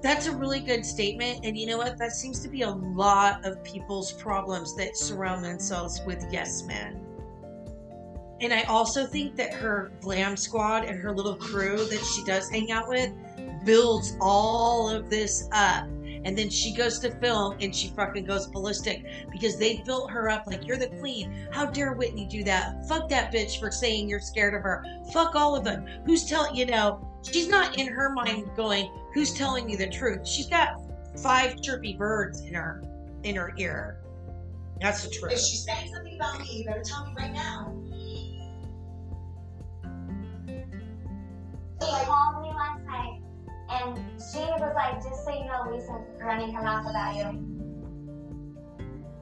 That's 0.01 0.27
a 0.27 0.35
really 0.35 0.59
good 0.59 0.85
statement. 0.85 1.43
And 1.43 1.57
you 1.57 1.65
know 1.65 1.77
what? 1.77 1.97
That 1.97 2.11
seems 2.11 2.39
to 2.41 2.49
be 2.49 2.61
a 2.61 2.69
lot 2.69 3.43
of 3.45 3.63
people's 3.63 4.13
problems 4.13 4.75
that 4.75 4.95
surround 4.95 5.43
themselves 5.43 6.01
with 6.05 6.23
yes 6.31 6.63
men. 6.63 7.08
And 8.41 8.53
I 8.53 8.63
also 8.63 9.05
think 9.05 9.35
that 9.35 9.53
her 9.53 9.91
glam 10.01 10.37
squad 10.37 10.85
and 10.85 10.99
her 10.99 11.11
little 11.11 11.35
crew 11.35 11.77
that 11.85 12.03
she 12.03 12.23
does 12.23 12.49
hang 12.49 12.71
out 12.71 12.87
with 12.87 13.11
builds 13.65 14.15
all 14.21 14.89
of 14.89 15.09
this 15.09 15.47
up. 15.51 15.85
And 16.25 16.37
then 16.37 16.49
she 16.49 16.73
goes 16.73 16.99
to 16.99 17.11
film 17.11 17.55
and 17.61 17.73
she 17.73 17.89
fucking 17.89 18.25
goes 18.25 18.47
ballistic 18.47 19.05
because 19.31 19.57
they 19.57 19.81
built 19.85 20.11
her 20.11 20.29
up 20.29 20.47
like 20.47 20.67
you're 20.67 20.77
the 20.77 20.89
queen. 20.99 21.47
How 21.51 21.65
dare 21.65 21.93
Whitney 21.93 22.25
do 22.25 22.43
that? 22.43 22.87
Fuck 22.87 23.09
that 23.09 23.33
bitch 23.33 23.59
for 23.59 23.71
saying 23.71 24.09
you're 24.09 24.19
scared 24.19 24.53
of 24.53 24.61
her. 24.63 24.83
Fuck 25.13 25.35
all 25.35 25.55
of 25.55 25.63
them. 25.63 25.85
Who's 26.05 26.25
telling 26.25 26.55
you 26.55 26.65
know? 26.65 27.05
she's 27.23 27.47
not 27.47 27.77
in 27.77 27.87
her 27.87 28.09
mind 28.09 28.49
going, 28.55 28.91
"Who's 29.13 29.33
telling 29.33 29.69
you 29.69 29.77
the 29.77 29.87
truth?" 29.87 30.27
She's 30.27 30.47
got 30.47 30.81
five 31.17 31.61
chirpy 31.61 31.93
birds 31.93 32.41
in 32.41 32.53
her 32.53 32.83
in 33.23 33.35
her 33.35 33.53
ear. 33.57 33.97
That's 34.79 35.03
the 35.03 35.09
truth. 35.09 35.33
If 35.33 35.39
she's 35.39 35.65
saying 35.65 35.91
something 35.93 36.15
about 36.15 36.39
me, 36.39 36.59
you 36.59 36.65
better 36.65 36.83
tell 36.83 37.05
me 37.05 37.13
right 37.17 37.33
now. 37.33 37.75
Called 41.79 42.41
me 42.41 42.49
last 42.49 42.83
night 42.85 43.21
and 43.71 43.97
she 44.17 44.39
was 44.39 44.73
like, 44.75 44.95
just 45.03 45.23
so 45.23 45.31
you 45.31 45.45
know, 45.45 45.69
Lisa's 45.71 46.21
running 46.21 46.53
her 46.53 46.63
mouth 46.63 46.89
about 46.89 47.15
you. 47.15 47.45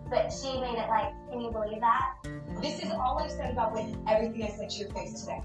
But 0.09 0.31
she 0.31 0.59
made 0.59 0.77
it 0.77 0.87
like, 0.87 1.13
can 1.29 1.41
you 1.41 1.51
believe 1.51 1.81
that? 1.81 2.13
This 2.61 2.79
is 2.79 2.91
all 2.91 3.19
I've 3.19 3.29
said 3.29 3.51
about 3.51 3.73
Whitney, 3.73 3.97
everything 4.07 4.43
I 4.43 4.49
said 4.49 4.69
to 4.69 4.79
your 4.79 4.89
face 4.91 5.21
today. 5.21 5.41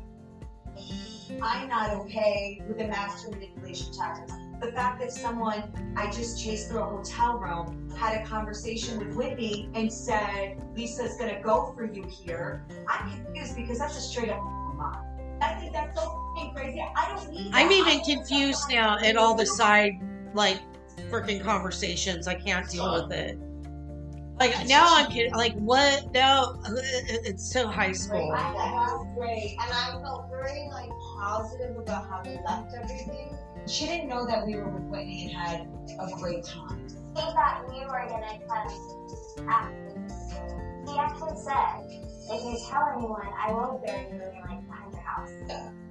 I'm 1.42 1.68
not 1.68 1.90
okay 1.90 2.60
with 2.68 2.78
the 2.78 2.86
master 2.86 3.30
manipulation 3.30 3.92
tactics. 3.92 4.32
The 4.60 4.70
fact 4.70 5.00
that 5.00 5.12
someone 5.12 5.94
I 5.96 6.10
just 6.10 6.42
chased 6.42 6.68
through 6.68 6.80
a 6.80 6.84
hotel 6.84 7.38
room 7.38 7.90
had 7.96 8.22
a 8.22 8.26
conversation 8.26 8.98
with 8.98 9.16
Whitney 9.16 9.68
and 9.74 9.92
said, 9.92 10.62
Lisa's 10.76 11.16
gonna 11.16 11.40
go 11.42 11.72
for 11.74 11.84
you 11.84 12.04
here. 12.04 12.64
I'm 12.88 13.10
confused 13.10 13.56
because 13.56 13.78
that's 13.80 13.96
a 13.96 14.00
straight 14.00 14.30
up 14.30 14.40
lie. 14.78 15.11
I 15.42 15.54
think 15.60 15.72
that's 15.72 15.94
so 15.96 16.34
fucking 16.36 16.54
crazy. 16.54 16.84
I 16.96 17.14
don't 17.14 17.30
need 17.30 17.52
that. 17.52 17.56
I'm 17.56 17.72
even 17.72 18.00
confused 18.00 18.68
now 18.70 18.98
at 18.98 19.16
all 19.16 19.34
the 19.34 19.46
side 19.46 20.00
like 20.34 20.60
freaking 21.10 21.42
conversations. 21.42 22.26
I 22.28 22.34
can't 22.34 22.68
deal 22.68 22.92
with 22.92 23.12
it. 23.12 23.38
Like 24.38 24.66
now 24.66 24.84
I'm 24.88 25.10
kidding. 25.10 25.32
Like 25.34 25.54
what? 25.54 26.12
No, 26.12 26.60
uh, 26.64 26.70
it's 26.74 27.52
so 27.52 27.68
high 27.68 27.92
school. 27.92 28.32
I 28.32 28.40
thought 28.52 28.98
was 28.98 29.06
great, 29.16 29.56
and 29.60 29.72
I 29.72 30.00
felt 30.02 30.30
very 30.30 30.68
like 30.72 30.90
positive 31.18 31.76
about 31.76 32.08
how 32.08 32.22
they 32.22 32.40
left 32.44 32.74
everything. 32.74 33.36
She 33.68 33.86
didn't 33.86 34.08
know 34.08 34.26
that 34.26 34.44
we 34.46 34.56
were 34.56 34.68
with 34.68 34.82
Whitney 34.84 35.24
and 35.24 35.32
had 35.32 35.60
a 36.00 36.10
great 36.18 36.44
time. 36.44 36.88
She 36.88 37.22
thought 37.22 37.64
you 37.72 37.86
were 37.86 38.06
gonna 38.08 38.40
come 38.48 39.48
after. 39.48 39.92
She 40.88 40.98
actually 40.98 41.36
said, 41.36 42.02
if 42.28 42.42
you 42.42 42.58
tell 42.68 42.88
anyone, 42.96 43.28
I 43.38 43.52
will 43.52 43.80
bury 43.86 44.08
you 44.08 44.14
in 44.14 44.40
like 44.40 44.66
behind 44.66 44.91
your 44.91 44.91
house. 45.12 45.30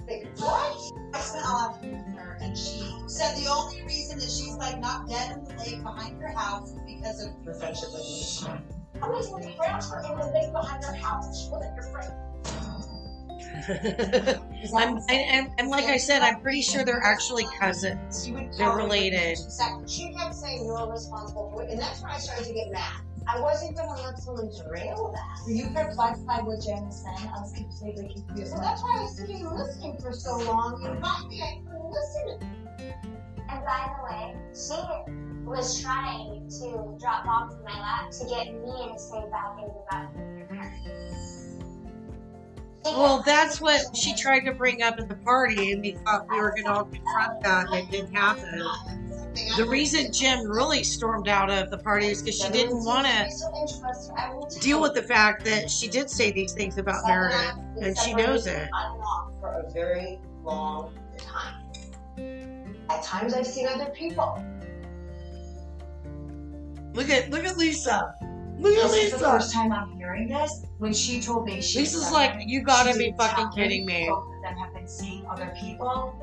Like, 0.07 0.27
what? 0.37 0.93
I 1.13 1.19
spent 1.19 1.45
all 1.45 1.69
afternoon 1.69 2.03
with 2.05 2.15
her, 2.15 2.37
and 2.41 2.57
she 2.57 2.83
said 3.07 3.35
the 3.37 3.47
only 3.49 3.81
reason 3.83 4.19
that 4.19 4.29
she's 4.29 4.55
like 4.57 4.79
not 4.79 5.07
dead 5.07 5.37
in 5.37 5.43
the 5.43 5.55
lake 5.63 5.83
behind 5.83 6.21
her 6.21 6.31
house 6.31 6.71
is 6.71 6.79
because 6.85 7.25
of 7.25 7.31
her 7.45 7.53
friendship 7.53 7.89
with 7.93 8.01
me. 8.01 8.23
How 8.99 9.11
many 9.11 9.27
times 9.27 9.45
you 9.45 9.53
transfer 9.55 9.99
in 9.99 10.17
the 10.17 10.25
lake 10.33 10.51
behind 10.51 10.81
your 10.83 10.93
house? 10.95 11.43
She 11.43 11.49
wasn't 11.49 11.75
your 11.75 11.85
friend. 11.85 12.13
I'm, 14.75 14.97
and, 14.97 15.09
and, 15.09 15.49
and 15.59 15.69
like 15.69 15.85
I 15.85 15.97
said, 15.97 16.21
I'm 16.21 16.41
pretty 16.41 16.61
sure 16.61 16.83
they're 16.83 17.03
actually 17.03 17.45
cousins. 17.59 18.31
They're 18.57 18.75
related. 18.75 19.31
Exactly. 19.31 19.87
She 19.87 20.13
kept 20.13 20.33
saying 20.33 20.65
you're 20.65 20.91
responsible 20.91 21.51
for 21.53 21.63
it, 21.63 21.69
and 21.69 21.79
that's 21.79 22.01
when 22.01 22.11
I 22.11 22.17
started 22.17 22.47
to 22.47 22.53
get 22.53 22.71
mad. 22.71 23.01
I 23.27 23.39
wasn't 23.39 23.77
going 23.77 23.95
to 23.95 24.03
let 24.03 24.17
someone 24.17 24.49
derail 24.49 25.11
that. 25.13 25.45
Were 25.45 25.51
you 25.51 25.69
perplexed 25.69 26.25
by 26.25 26.41
what 26.41 26.61
Jen 26.61 26.85
was 26.85 27.03
saying? 27.03 27.29
I 27.29 27.39
was 27.39 27.53
completely 27.53 28.13
confused. 28.13 28.51
So 28.51 28.57
that's 28.59 28.81
why 28.81 28.97
I 28.99 29.01
was 29.03 29.15
sitting 29.15 29.45
listening 29.45 29.97
for 30.01 30.11
so 30.11 30.37
long, 30.39 30.83
and 30.85 30.99
finally 31.01 31.41
I 31.41 31.61
couldn't 31.63 31.91
listen. 31.91 32.39
And 33.49 33.65
by 33.65 33.93
the 33.97 34.03
way, 34.03 34.35
she 34.53 35.45
was 35.45 35.81
trying 35.81 36.47
to 36.49 36.97
drop 36.99 37.25
bombs 37.25 37.53
in 37.55 37.63
my 37.63 37.79
lap 37.79 38.11
to 38.11 38.25
get 38.25 38.53
me 38.53 38.91
to 38.91 38.99
say 38.99 39.23
bad 39.31 39.55
things 39.55 39.71
about 39.87 40.09
your 40.37 40.47
parents. 40.47 41.57
Well, 42.83 43.21
that's 43.23 43.61
what 43.61 43.95
she 43.95 44.15
tried 44.15 44.41
to 44.41 44.53
bring 44.53 44.81
up 44.81 44.99
at 44.99 45.07
the 45.07 45.15
party, 45.15 45.71
and 45.71 45.81
we 45.81 45.91
thought 45.91 46.27
we 46.29 46.37
were 46.37 46.51
going 46.51 46.63
to 46.65 46.73
all 46.73 46.85
confront 46.85 47.41
that, 47.43 47.67
and 47.67 47.75
it 47.75 47.91
didn't 47.91 48.13
happen. 48.15 49.10
The 49.57 49.65
reason 49.65 50.11
Jim 50.11 50.45
really 50.45 50.83
stormed 50.83 51.27
out 51.27 51.49
of 51.49 51.69
the 51.69 51.77
party 51.77 52.07
is 52.07 52.21
because 52.21 52.39
she 52.39 52.49
didn't 52.49 52.83
want 52.83 53.07
to 53.07 54.59
deal 54.59 54.81
with 54.81 54.93
the 54.93 55.03
fact 55.03 55.45
that 55.45 55.69
she 55.69 55.87
did 55.87 56.09
say 56.09 56.31
these 56.31 56.53
things 56.53 56.77
about 56.77 57.05
Meredith, 57.05 57.55
and 57.81 57.97
she 57.97 58.13
knows 58.13 58.45
it. 58.47 58.69
For 59.39 59.63
a 59.65 59.71
very 59.71 60.19
long 60.43 60.93
time. 61.17 61.61
At 62.89 63.03
times 63.03 63.33
I've 63.33 63.47
seen 63.47 63.67
other 63.67 63.91
people. 63.91 64.43
Look 66.93 67.09
at 67.09 67.29
look 67.29 67.45
at 67.45 67.57
Lisa. 67.57 68.13
Look 68.59 68.75
at 68.75 68.91
This 68.91 69.05
is 69.05 69.11
the 69.13 69.19
first 69.19 69.53
time 69.53 69.71
I'm 69.71 69.91
hearing 69.97 70.27
this. 70.27 70.65
When 70.77 70.93
she 70.93 71.21
told 71.21 71.45
me 71.45 71.61
she 71.61 71.79
Lisa's 71.79 72.11
like, 72.11 72.35
you 72.45 72.61
gotta 72.61 72.97
be 72.97 73.13
fucking 73.17 73.49
kidding 73.55 73.85
me. 73.85 74.07
Both 74.09 74.25
of 74.25 74.41
them 74.43 74.57
have 74.57 74.73
been 74.73 74.87
seeing 74.87 75.25
other 75.25 75.55
people. 75.59 76.15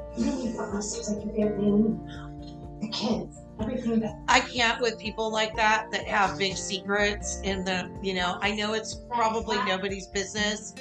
The 2.81 2.89
kids, 2.89 3.39
everything 3.61 4.01
that 4.01 4.15
I 4.29 4.41
can't 4.41 4.81
with 4.81 4.99
people 4.99 5.31
like 5.31 5.55
that 5.57 5.91
that 5.91 6.07
have 6.07 6.39
big 6.39 6.57
secrets 6.57 7.41
in 7.43 7.65
the 7.65 7.91
you 8.03 8.15
know 8.15 8.39
I 8.41 8.53
know 8.53 8.75
it's 8.75 9.03
probably 9.11 9.57
nobody's 9.65 10.07
business 10.07 10.75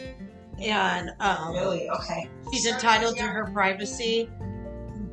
and 0.59 1.11
um 1.19 1.53
Really? 1.53 1.89
Okay. 1.89 2.29
she's 2.51 2.65
entitled 2.65 3.17
to 3.17 3.23
her 3.23 3.49
privacy 3.51 4.29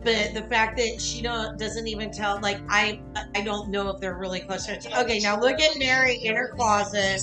but 0.05 0.35
the 0.35 0.43
fact 0.51 0.77
that 0.77 1.01
she 1.01 1.23
don't 1.23 1.59
doesn't 1.59 1.89
even 1.89 2.11
tell 2.11 2.39
like 2.41 2.61
I 2.69 3.01
I 3.35 3.41
don't 3.41 3.71
know 3.71 3.89
if 3.89 4.01
they're 4.01 4.19
really 4.19 4.41
close 4.41 4.67
friends. 4.67 4.87
Okay, 4.87 5.19
now 5.19 5.41
look 5.41 5.61
at 5.61 5.79
Mary 5.79 6.17
in 6.17 6.37
her 6.37 6.49
closet. 6.49 7.23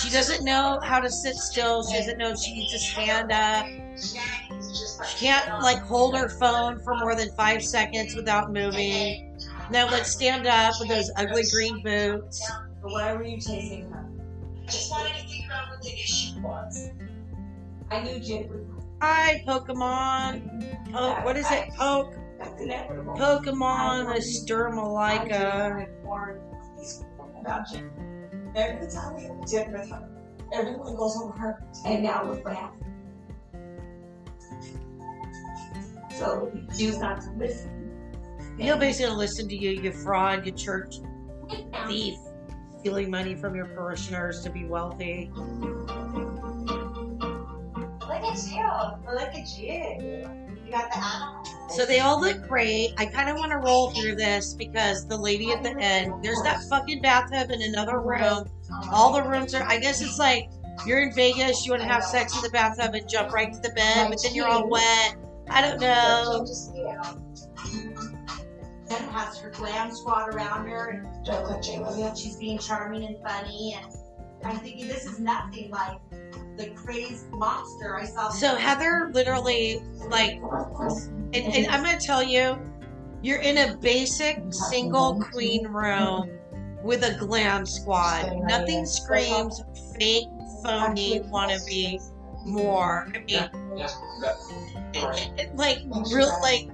She 0.00 0.10
doesn't 0.10 0.44
know 0.44 0.78
how 0.82 1.00
to 1.00 1.10
sit 1.10 1.36
still. 1.36 1.82
She 1.84 1.96
doesn't 1.96 2.18
know 2.18 2.30
if 2.30 2.38
she 2.38 2.52
needs 2.52 2.72
to 2.72 2.78
stand 2.78 3.32
up. 3.32 3.66
She 4.74 5.26
can't 5.26 5.62
like 5.62 5.78
hold 5.82 6.16
her 6.16 6.28
phone 6.28 6.78
for 6.80 6.94
more 6.96 7.14
than 7.14 7.30
five 7.36 7.62
seconds 7.62 8.14
without 8.14 8.52
moving. 8.52 9.38
Now 9.70 9.86
let's 9.88 10.10
stand 10.12 10.46
up 10.46 10.74
with 10.80 10.88
those 10.88 11.10
ugly 11.16 11.44
green 11.52 11.82
boots. 11.82 12.40
But 12.82 12.92
why 12.92 13.12
were 13.14 13.24
you 13.24 13.36
chasing 13.36 13.90
her? 13.90 14.06
I 14.62 14.66
just 14.66 14.90
wanted 14.90 15.14
to 15.14 15.28
figure 15.28 15.52
out 15.52 15.70
what 15.70 15.82
the 15.82 15.92
issue 15.92 16.40
was. 16.40 16.90
I 17.90 18.02
knew 18.02 18.20
Jim 18.20 18.48
would. 18.48 18.66
Hi, 19.02 19.42
Pokemon. 19.46 20.92
Oh, 20.94 21.14
what 21.24 21.36
is 21.36 21.50
it? 21.50 21.70
Poke. 21.70 22.12
Oh, 22.12 22.14
That's 22.38 22.60
inevitable. 22.60 23.14
Pokemon 23.14 24.14
Sturmalaika. 24.18 25.88
about 27.40 27.68
Jim. 27.70 27.90
Every 28.54 28.90
time 28.90 29.16
we 29.16 29.22
have 29.22 29.48
Jim 29.48 29.72
with 29.72 29.90
her, 29.90 30.08
everyone 30.52 30.96
goes 30.96 31.16
over 31.16 31.32
her. 31.38 31.62
And 31.86 32.02
now 32.02 32.24
look 32.24 32.44
what 32.44 32.56
So 36.18 36.50
you 36.54 36.66
choose 36.76 36.98
not 36.98 37.20
to 37.22 37.30
listen. 37.36 37.76
Nobody's 38.58 39.00
gonna 39.00 39.16
listen 39.16 39.48
to 39.48 39.56
you, 39.56 39.70
you 39.70 39.92
fraud, 39.92 40.44
you 40.44 40.52
church 40.52 40.96
thief, 41.86 42.18
stealing 42.78 43.10
money 43.10 43.34
from 43.34 43.54
your 43.54 43.66
parishioners 43.66 44.42
to 44.42 44.50
be 44.50 44.64
wealthy. 44.66 45.30
Look 48.10 48.24
at 48.24 48.38
you. 48.48 48.66
Look 49.12 49.34
at 49.34 49.58
you. 49.58 50.28
You 50.64 50.70
got 50.70 50.90
the 50.90 50.98
animal. 50.98 51.44
So 51.70 51.86
they 51.86 52.00
all 52.00 52.20
look 52.20 52.46
great. 52.48 52.92
I 52.98 53.06
kind 53.06 53.30
of 53.30 53.36
want 53.36 53.52
to 53.52 53.58
roll 53.58 53.90
through 53.92 54.16
this 54.16 54.54
because 54.54 55.06
the 55.06 55.16
lady 55.16 55.52
at 55.52 55.62
the 55.62 55.76
end, 55.78 56.22
there's 56.22 56.42
that 56.42 56.62
fucking 56.68 57.00
bathtub 57.00 57.50
in 57.50 57.62
another 57.62 58.00
room. 58.00 58.48
All 58.92 59.12
the 59.12 59.22
rooms 59.22 59.54
are, 59.54 59.62
I 59.62 59.78
guess 59.78 60.02
it's 60.02 60.18
like 60.18 60.50
you're 60.86 61.00
in 61.00 61.12
Vegas, 61.14 61.64
you 61.64 61.72
want 61.72 61.82
to 61.82 61.88
have 61.88 62.04
sex 62.04 62.34
in 62.34 62.42
the 62.42 62.50
bathtub 62.50 62.94
and 62.94 63.08
jump 63.08 63.32
right 63.32 63.52
to 63.52 63.60
the 63.60 63.70
bed, 63.70 64.08
but 64.10 64.20
then 64.22 64.34
you're 64.34 64.48
all 64.48 64.68
wet. 64.68 65.16
I 65.50 65.60
don't 65.60 65.80
know. 65.80 66.44
Just, 66.46 66.74
you 66.74 66.84
know, 66.84 67.16
Jen 68.88 69.02
has 69.10 69.38
her 69.38 69.50
glam 69.50 69.92
squad 69.92 70.34
around 70.34 70.68
her, 70.68 70.90
and 70.90 71.24
don't 71.24 71.48
let 71.48 71.98
love 71.98 72.18
she's 72.18 72.36
being 72.36 72.58
charming 72.58 73.04
and 73.04 73.16
funny. 73.22 73.76
And 73.76 73.94
I'm 74.44 74.58
thinking 74.58 74.88
this 74.88 75.06
is 75.06 75.18
nothing 75.18 75.70
like 75.70 75.98
the 76.56 76.70
crazed 76.74 77.30
monster 77.30 77.96
I 77.96 78.04
saw. 78.04 78.30
So 78.30 78.54
Heather 78.54 79.10
literally 79.12 79.82
like, 80.08 80.40
and, 81.32 81.36
and 81.36 81.66
I'm 81.66 81.82
gonna 81.82 81.98
tell 81.98 82.22
you, 82.22 82.58
you're 83.22 83.40
in 83.40 83.58
a 83.58 83.76
basic 83.76 84.42
single 84.50 85.20
queen 85.20 85.66
room 85.66 86.30
with 86.82 87.02
a 87.04 87.16
glam 87.18 87.66
squad. 87.66 88.40
Nothing 88.44 88.86
screams 88.86 89.62
fake, 89.98 90.26
phony, 90.62 91.20
wannabe 91.20 92.00
more. 92.44 93.08
I 93.14 93.18
mean, 93.18 93.28
it- 94.94 95.30
it- 95.38 95.50
like 95.56 95.78
real, 96.12 96.30
like. 96.42 96.68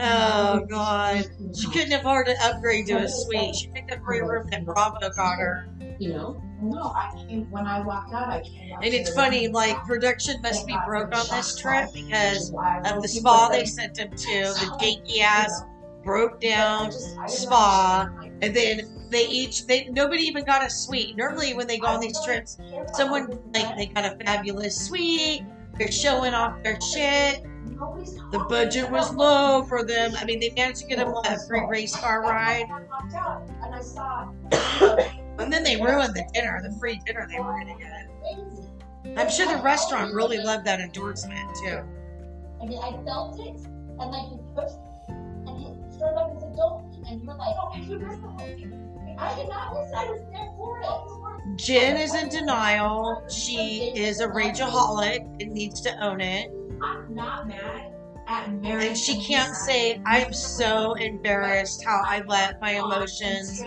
Oh 0.00 0.64
God! 0.68 1.24
She 1.54 1.68
couldn't 1.70 1.92
afford 1.92 2.26
to 2.26 2.34
upgrade 2.42 2.86
to 2.86 2.94
a 2.98 3.08
suite. 3.08 3.54
She 3.56 3.68
picked 3.68 3.92
a 3.92 3.98
free 4.00 4.20
room 4.20 4.48
that 4.50 4.64
Bravo 4.64 4.98
got 5.16 5.38
her. 5.38 5.68
You 5.98 6.12
know? 6.14 6.42
No, 6.60 6.92
I 6.94 7.12
came 7.28 7.50
when 7.50 7.66
I 7.66 7.80
walked 7.80 8.12
out. 8.12 8.28
I 8.28 8.40
came. 8.42 8.72
out 8.72 8.84
And 8.84 8.94
it's 8.94 9.10
to- 9.10 9.16
funny, 9.16 9.48
like 9.48 9.76
production 9.84 10.40
must 10.42 10.66
be 10.66 10.76
broke 10.86 11.14
on 11.16 11.26
this 11.30 11.56
trip 11.58 11.88
because 11.92 12.50
of 12.84 13.02
the 13.02 13.08
spa 13.08 13.48
they 13.48 13.64
sent 13.64 13.98
him 13.98 14.10
to, 14.10 14.16
the 14.16 14.76
dinky 14.80 15.20
ass 15.22 15.62
broke 16.02 16.40
down 16.40 16.92
spa, 17.26 18.08
and 18.40 18.54
then 18.54 19.06
they 19.10 19.26
each 19.26 19.66
they 19.66 19.88
nobody 19.90 20.22
even 20.22 20.44
got 20.44 20.64
a 20.64 20.70
suite. 20.70 21.16
Normally, 21.16 21.54
when 21.54 21.66
they 21.66 21.78
go 21.78 21.86
on 21.86 22.00
these 22.00 22.18
trips, 22.24 22.58
someone 22.94 23.38
like 23.54 23.76
they 23.76 23.86
got 23.86 24.04
a 24.04 24.16
fabulous 24.24 24.76
suite. 24.86 25.42
They're 25.78 25.92
showing 25.92 26.34
off 26.34 26.62
their 26.62 26.80
shit. 26.80 27.44
The 28.30 28.44
budget 28.48 28.90
was 28.90 29.12
low 29.14 29.64
for 29.64 29.84
them. 29.84 30.12
I 30.16 30.24
mean, 30.24 30.38
they 30.40 30.50
managed 30.50 30.80
to 30.80 30.86
get 30.86 30.98
them 30.98 31.08
a 31.08 31.38
free 31.46 31.66
race 31.68 31.96
car 31.96 32.22
ride, 32.22 32.66
And 35.38 35.52
then 35.52 35.64
they 35.64 35.76
ruined 35.76 36.14
the 36.14 36.24
dinner, 36.32 36.60
the 36.62 36.76
free 36.78 37.00
dinner 37.06 37.26
they 37.30 37.40
were 37.40 37.52
gonna 37.52 37.76
get. 37.78 39.18
I'm 39.18 39.30
sure 39.30 39.46
the 39.46 39.62
restaurant 39.62 40.14
really 40.14 40.38
loved 40.38 40.64
that 40.66 40.80
endorsement 40.80 41.56
too. 41.56 41.80
I 42.60 42.66
mean, 42.66 42.78
I 42.78 42.92
felt 43.04 43.40
it, 43.40 43.56
and 43.98 44.10
like 44.10 44.68
showed 46.02 46.18
up 46.18 46.32
and 47.06 47.22
you 47.22 47.26
were 47.26 47.34
like. 47.34 47.54
I 49.18 49.36
did 49.36 49.48
not 49.48 49.74
listen, 49.74 49.94
I 49.94 50.04
was 50.10 50.20
there 50.32 50.48
for 50.56 50.80
it. 50.80 51.56
Jen 51.56 51.96
is 51.96 52.14
in 52.14 52.28
denial. 52.28 53.24
She 53.28 53.92
is 53.94 54.20
a 54.20 54.28
rageaholic 54.28 55.20
and 55.40 55.52
needs 55.52 55.80
to 55.82 56.04
own 56.04 56.20
it. 56.20 56.50
I'm 56.82 57.14
not 57.14 57.46
mad 57.46 57.92
at 58.26 58.52
Mary. 58.54 58.88
And 58.88 58.96
she 58.96 59.20
can't 59.22 59.54
say, 59.54 60.00
I'm 60.06 60.32
so 60.32 60.94
embarrassed 60.94 61.84
how 61.84 62.02
I 62.04 62.22
let 62.26 62.60
my 62.60 62.72
emotions 62.72 63.62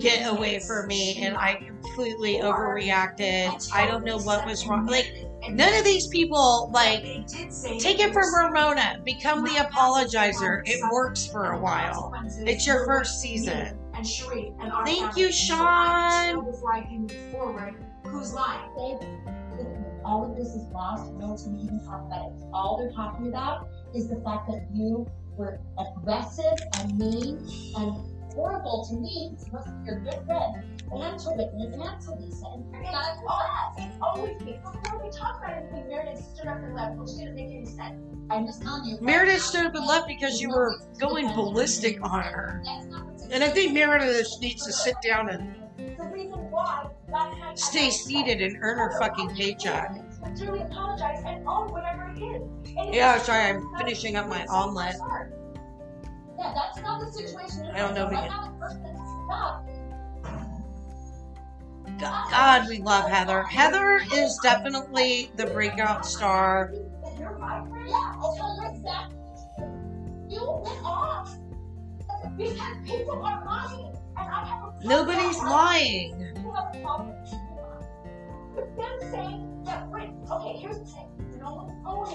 get 0.00 0.30
away 0.30 0.58
from 0.58 0.88
me 0.88 1.22
and 1.22 1.36
I 1.36 1.54
completely 1.54 2.40
overreacted. 2.40 3.72
I 3.72 3.86
don't 3.86 4.04
know 4.04 4.18
what 4.18 4.44
was 4.44 4.66
wrong. 4.66 4.86
Like, 4.86 5.27
none 5.50 5.74
of 5.74 5.84
these 5.84 6.06
people, 6.08 6.70
like, 6.72 7.02
take 7.02 8.00
it 8.00 8.12
from 8.12 8.34
Ramona, 8.34 9.00
become 9.04 9.44
the 9.44 9.50
apologizer. 9.50 10.62
It 10.66 10.80
works 10.92 11.26
for 11.26 11.52
a 11.52 11.58
while. 11.58 12.12
It's 12.40 12.66
your 12.66 12.84
first 12.86 13.20
season. 13.20 13.78
And 13.94 14.06
Sheree 14.06 14.54
and 14.60 14.72
our 14.72 14.86
Thank 14.86 15.16
you, 15.16 15.32
Sean. 15.32 16.36
know 16.36 16.42
Before 16.44 16.74
I 16.74 16.82
can 16.82 17.00
move 17.00 17.32
forward, 17.32 17.74
who's 18.04 18.32
lying? 18.32 18.70
All 20.04 20.30
of 20.30 20.36
this 20.36 20.48
is 20.54 20.62
lost. 20.72 21.12
No 21.14 21.28
one's 21.28 21.42
going 21.42 21.58
even 21.64 21.84
talk 21.84 22.02
about 22.06 22.30
it. 22.30 22.32
All 22.52 22.78
they're 22.78 22.92
talking 22.92 23.28
about 23.28 23.68
is 23.94 24.08
the 24.08 24.16
fact 24.22 24.48
that 24.48 24.66
you 24.72 25.06
were 25.36 25.60
aggressive 25.78 26.58
and 26.78 26.98
mean 26.98 27.38
and 27.76 27.92
horrible 28.32 28.86
to 28.88 28.96
me. 28.96 29.30
because 29.32 29.52
most 29.52 29.68
of 29.68 29.84
your 29.84 30.00
good 30.00 30.24
friend 30.26 30.77
and 30.92 31.18
to 31.20 31.30
Whitney 31.30 31.66
and 31.66 32.00
to 32.02 32.14
Lisa 32.14 32.46
and 32.54 32.84
that's 32.84 33.20
all. 33.28 33.74
It's 33.78 33.96
always 34.00 34.40
me. 34.42 34.58
Before 34.82 35.02
we 35.04 35.10
talk 35.10 35.38
about 35.38 35.56
anything, 35.56 35.88
Meredith 35.88 36.24
stood 36.34 36.46
up 36.48 36.58
and 36.58 36.74
left, 36.74 36.96
which 36.96 37.10
didn't 37.16 37.34
make 37.34 37.46
any 37.46 37.66
sense. 37.66 38.00
I'm 38.30 38.46
just 38.46 38.62
telling 38.62 38.84
you. 38.84 38.98
Meredith 39.00 39.42
stood 39.42 39.66
up 39.66 39.74
and 39.74 39.86
left 39.86 40.06
because 40.08 40.40
you 40.40 40.50
were 40.50 40.80
going 40.98 41.28
ballistic 41.34 41.98
on 42.02 42.22
her. 42.22 42.62
That's 42.64 42.86
not 42.86 43.06
what's 43.06 43.24
And 43.26 43.42
I 43.44 43.48
think 43.48 43.72
Meredith 43.72 44.28
needs 44.40 44.64
to 44.66 44.72
sit 44.72 44.96
down 45.02 45.28
and 45.30 45.54
The 45.98 46.04
reason 46.04 46.38
why 46.50 46.86
that 47.10 47.34
had 47.34 47.58
stay 47.58 47.90
seated 47.90 48.42
and 48.42 48.58
earn 48.60 48.78
her 48.78 48.98
fucking 48.98 49.30
paycheck. 49.30 49.94
Sincerely 50.22 50.60
apologize 50.60 51.22
and 51.26 51.46
own 51.46 51.70
whatever 51.70 52.12
it 52.16 52.20
is. 52.22 52.42
Yeah, 52.94 53.18
sorry, 53.18 53.44
I'm 53.44 53.66
finishing 53.78 54.16
up 54.16 54.28
my 54.28 54.44
omelet. 54.46 54.94
Yeah, 56.38 56.52
that's 56.54 56.80
not 56.82 57.00
the 57.00 57.10
situation. 57.10 57.66
I 57.74 57.78
don't 57.78 57.94
know 57.94 58.04
if 58.04 58.10
we 58.10 58.16
That's 58.16 58.28
can- 58.32 58.36
not 58.42 58.52
the 58.52 58.66
person 58.66 58.82
that's 58.82 59.00
stuck. 59.26 59.64
God, 61.98 62.68
we 62.68 62.78
love 62.78 63.10
Heather. 63.10 63.42
Heather 63.42 64.00
is 64.14 64.38
definitely 64.42 65.30
the 65.36 65.46
breakout 65.46 66.06
star. 66.06 66.72
Nobody's 74.84 75.38
lying. 75.38 76.34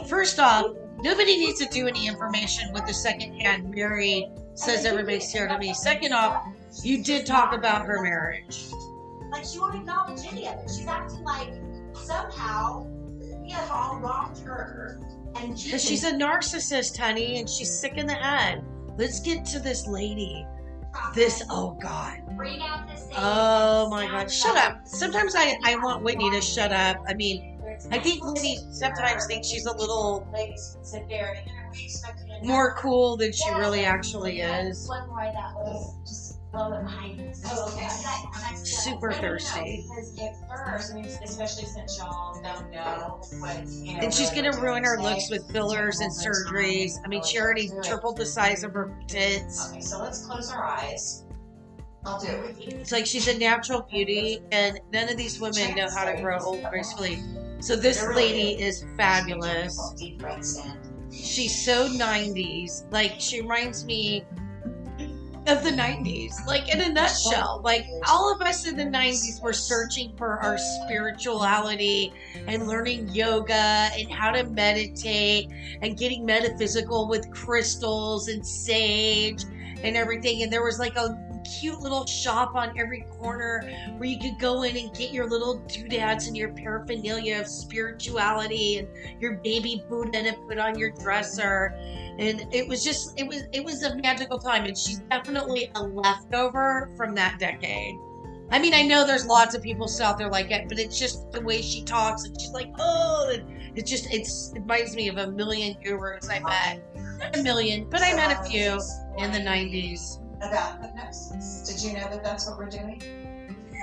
First 0.08 0.40
off, 0.40 0.66
nobody 1.00 1.38
needs 1.38 1.60
to 1.60 1.66
do 1.66 1.88
any 1.88 2.08
information 2.08 2.72
with 2.74 2.86
the 2.86 2.94
second 2.94 3.34
hand. 3.40 3.70
Mary 3.70 4.30
says 4.54 4.86
everybody's 4.86 5.30
here 5.32 5.48
to 5.48 5.58
me. 5.58 5.74
Second 5.74 6.14
off, 6.14 6.46
you 6.84 7.04
did 7.04 7.26
talk 7.26 7.54
about 7.54 7.86
her 7.86 8.02
marriage. 8.02 8.68
Like 9.34 9.46
she 9.46 9.58
won't 9.58 9.74
acknowledge 9.74 10.20
any 10.32 10.48
of 10.48 10.60
it. 10.60 10.70
She's 10.70 10.86
acting 10.86 11.24
like 11.24 11.52
somehow 11.94 12.86
we 13.42 13.50
have 13.50 13.72
all 13.72 14.00
wronged 14.00 14.38
her. 14.46 15.00
And 15.36 15.58
she 15.58 15.76
she's 15.80 16.04
a 16.04 16.12
narcissist, 16.12 16.96
honey, 16.96 17.40
and 17.40 17.50
she's 17.50 17.80
sick 17.80 17.98
in 17.98 18.06
the 18.06 18.14
head. 18.14 18.64
Let's 18.96 19.20
get 19.20 19.44
to 19.46 19.60
this 19.60 19.88
lady. 19.88 20.46
This, 21.16 21.42
oh 21.50 21.76
God. 21.82 22.20
Bring 22.38 22.62
out 22.62 22.88
the. 22.88 22.94
Oh 23.18 23.90
my 23.90 24.06
God. 24.06 24.32
Shut 24.32 24.56
up. 24.56 24.88
Sometimes 24.88 25.34
I, 25.36 25.58
I 25.64 25.78
want 25.78 26.04
Whitney 26.04 26.30
to 26.30 26.40
shut 26.40 26.72
up. 26.72 26.98
I 27.08 27.16
mean, 27.16 27.60
I 27.90 27.98
think 27.98 28.24
Whitney 28.24 28.60
sometimes 28.72 29.26
thinks 29.26 29.48
she's 29.48 29.66
a 29.66 29.76
little 29.76 30.28
ladies 30.32 30.74
can 30.76 30.86
sit 30.86 31.10
there 31.10 31.34
and 31.36 31.72
we 31.76 31.86
expect 31.86 32.20
you 32.28 32.40
to 32.40 32.46
more 32.46 32.76
cool 32.76 33.18
than 33.18 33.32
she 33.32 33.50
really 33.56 33.84
actually 33.84 34.42
is. 34.42 34.88
One 34.88 35.08
more 35.08 35.24
that 35.34 35.56
was 35.56 36.22
just 36.54 36.70
blow 36.70 36.78
it 36.78 36.84
behind 36.84 37.20
us. 37.22 37.41
Oh, 37.45 37.74
okay. 37.74 38.56
Super 38.64 39.12
thirsty. 39.12 39.84
Because 39.88 40.20
at 40.20 40.66
first, 40.66 40.91
I 40.91 40.95
mean, 40.95 41.06
especially 41.06 41.66
since 41.66 41.97
y'all 41.97 42.41
don't 42.41 42.72
know 42.72 43.22
what, 43.39 43.68
you 43.68 43.93
know. 43.93 43.99
And 43.99 44.14
she's 44.14 44.32
really 44.32 44.49
gonna 44.49 44.62
ruin 44.62 44.84
her 44.84 44.97
say, 44.97 45.04
looks 45.04 45.30
with 45.30 45.51
fillers 45.51 45.99
and 45.99 46.12
surgeries. 46.12 46.91
I 47.04 47.08
mean, 47.08 47.24
she 47.24 47.39
already 47.39 47.70
tripled 47.84 48.18
the 48.18 48.26
size 48.26 48.64
of 48.64 48.74
her 48.74 48.95
tits. 49.08 49.72
Okay, 49.72 49.82
so 49.82 49.99
let's 49.99 50.26
close 50.26 50.51
our 50.51 50.64
eyes. 50.64 51.26
I'll 52.06 52.20
do 52.20 52.28
it 52.28 52.41
with 52.47 52.62
you. 52.62 52.80
It's 52.80 52.91
like 52.91 53.06
she's 53.06 53.28
a 53.28 53.38
natural 53.38 53.82
beauty, 53.89 54.41
and 54.51 54.80
none 54.91 55.10
of 55.10 55.18
these 55.18 55.39
women 55.39 55.76
know 55.76 55.89
how 55.89 56.06
to 56.06 56.22
grow 56.22 56.38
old 56.39 56.64
gracefully. 56.70 57.22
So 57.60 57.78
this 57.78 58.06
lady 58.14 58.62
is 58.62 58.86
fabulous. 58.97 59.93
Deep 59.97 60.20
breaths 60.20 60.60
in. 60.60 60.78
She's 61.14 61.64
so 61.64 61.88
90s. 61.88 62.91
Like, 62.91 63.14
she 63.20 63.39
reminds 63.41 63.86
me 63.86 64.26
of 65.48 65.64
the 65.64 65.70
90s. 65.72 66.46
Like, 66.46 66.74
in 66.74 66.82
a 66.82 66.89
nutshell. 66.89 67.62
Like, 67.64 67.86
all 68.10 68.34
of 68.34 68.41
us 68.41 68.68
in 68.68 68.78
the 68.78 68.86
90s 68.86 69.41
were 69.41 69.54
searching 69.54 70.16
for 70.18 70.39
our 70.39 70.58
spirituality 70.58 72.14
and 72.48 72.68
learning 72.68 73.10
yoga 73.10 73.54
and 73.98 74.12
how 74.12 74.32
to 74.32 74.44
meditate 74.46 75.50
and 75.82 75.98
getting 75.98 76.26
metaphysical 76.26 77.08
with 77.08 77.30
crystals 77.32 78.28
and 78.28 78.46
sage 78.46 79.44
and 79.84 79.98
everything. 79.98 80.44
And 80.44 80.52
there 80.52 80.64
was 80.64 80.80
like 80.80 80.96
a 80.96 81.33
cute 81.44 81.80
little 81.80 82.06
shop 82.06 82.56
on 82.56 82.78
every 82.78 83.06
corner 83.20 83.70
where 83.98 84.10
you 84.10 84.20
could 84.20 84.39
go 84.39 84.64
in 84.64 84.78
and 84.78 84.94
get 84.96 85.12
your 85.12 85.30
little 85.30 85.60
doodads 85.68 86.28
and 86.28 86.36
your 86.36 86.50
paraphernalia 86.50 87.39
of 87.39 87.48
spirituality 87.48 88.80
and 88.80 88.88
your 89.20 89.38
baby 89.38 89.84
Buddha 89.89 90.24
to 90.24 90.34
put 90.48 90.58
on 90.58 90.78
your 90.78 90.91
dresser. 90.91 91.74
And 92.18 92.48
it 92.54 92.68
was 92.68 92.84
just 92.84 93.20
it 93.20 93.28
was 93.28 93.44
it 93.52 93.64
was 93.64 93.84
a 93.84 93.96
magical 93.98 94.38
time 94.38 94.66
and 94.66 94.78
she's 94.78 95.00
definitely 95.12 95.72
a 95.76 95.84
leftover 95.84 96.91
from 96.96 97.16
that 97.16 97.39
decade. 97.39 97.96
I 98.52 98.60
mean, 98.60 98.74
I 98.76 98.84
know 98.84 99.06
there's 99.06 99.26
lots 99.26 99.56
of 99.56 99.64
people 99.64 99.89
out 100.02 100.18
there 100.18 100.30
like 100.30 100.52
it, 100.52 100.70
but 100.70 100.78
it's 100.78 101.00
just 101.00 101.32
the 101.32 101.41
way 101.41 101.62
she 101.62 101.84
talks 101.84 102.26
and 102.26 102.39
she's 102.39 102.52
like, 102.52 102.70
oh, 102.78 103.32
and 103.34 103.78
it's 103.78 103.89
just 103.89 104.14
it's 104.14 104.52
it 104.56 104.60
reminds 104.60 104.96
me 104.96 105.08
of 105.10 105.18
a 105.18 105.32
million 105.32 105.76
gurus 105.84 106.30
I 106.30 106.39
met. 106.39 106.84
Not 107.20 107.36
a 107.36 107.41
million, 107.41 107.89
but 107.89 108.02
I 108.02 108.14
met 108.14 108.39
a 108.39 108.44
few 108.44 108.80
in 109.18 109.32
the 109.32 109.39
90s. 109.39 110.22
About 110.44 110.82
hypnosis. 110.82 111.64
Did 111.68 111.82
you 111.82 111.98
know 111.98 112.10
that 112.10 112.24
that's 112.24 112.48
what 112.48 112.58
we're 112.58 112.70
doing? 112.70 113.02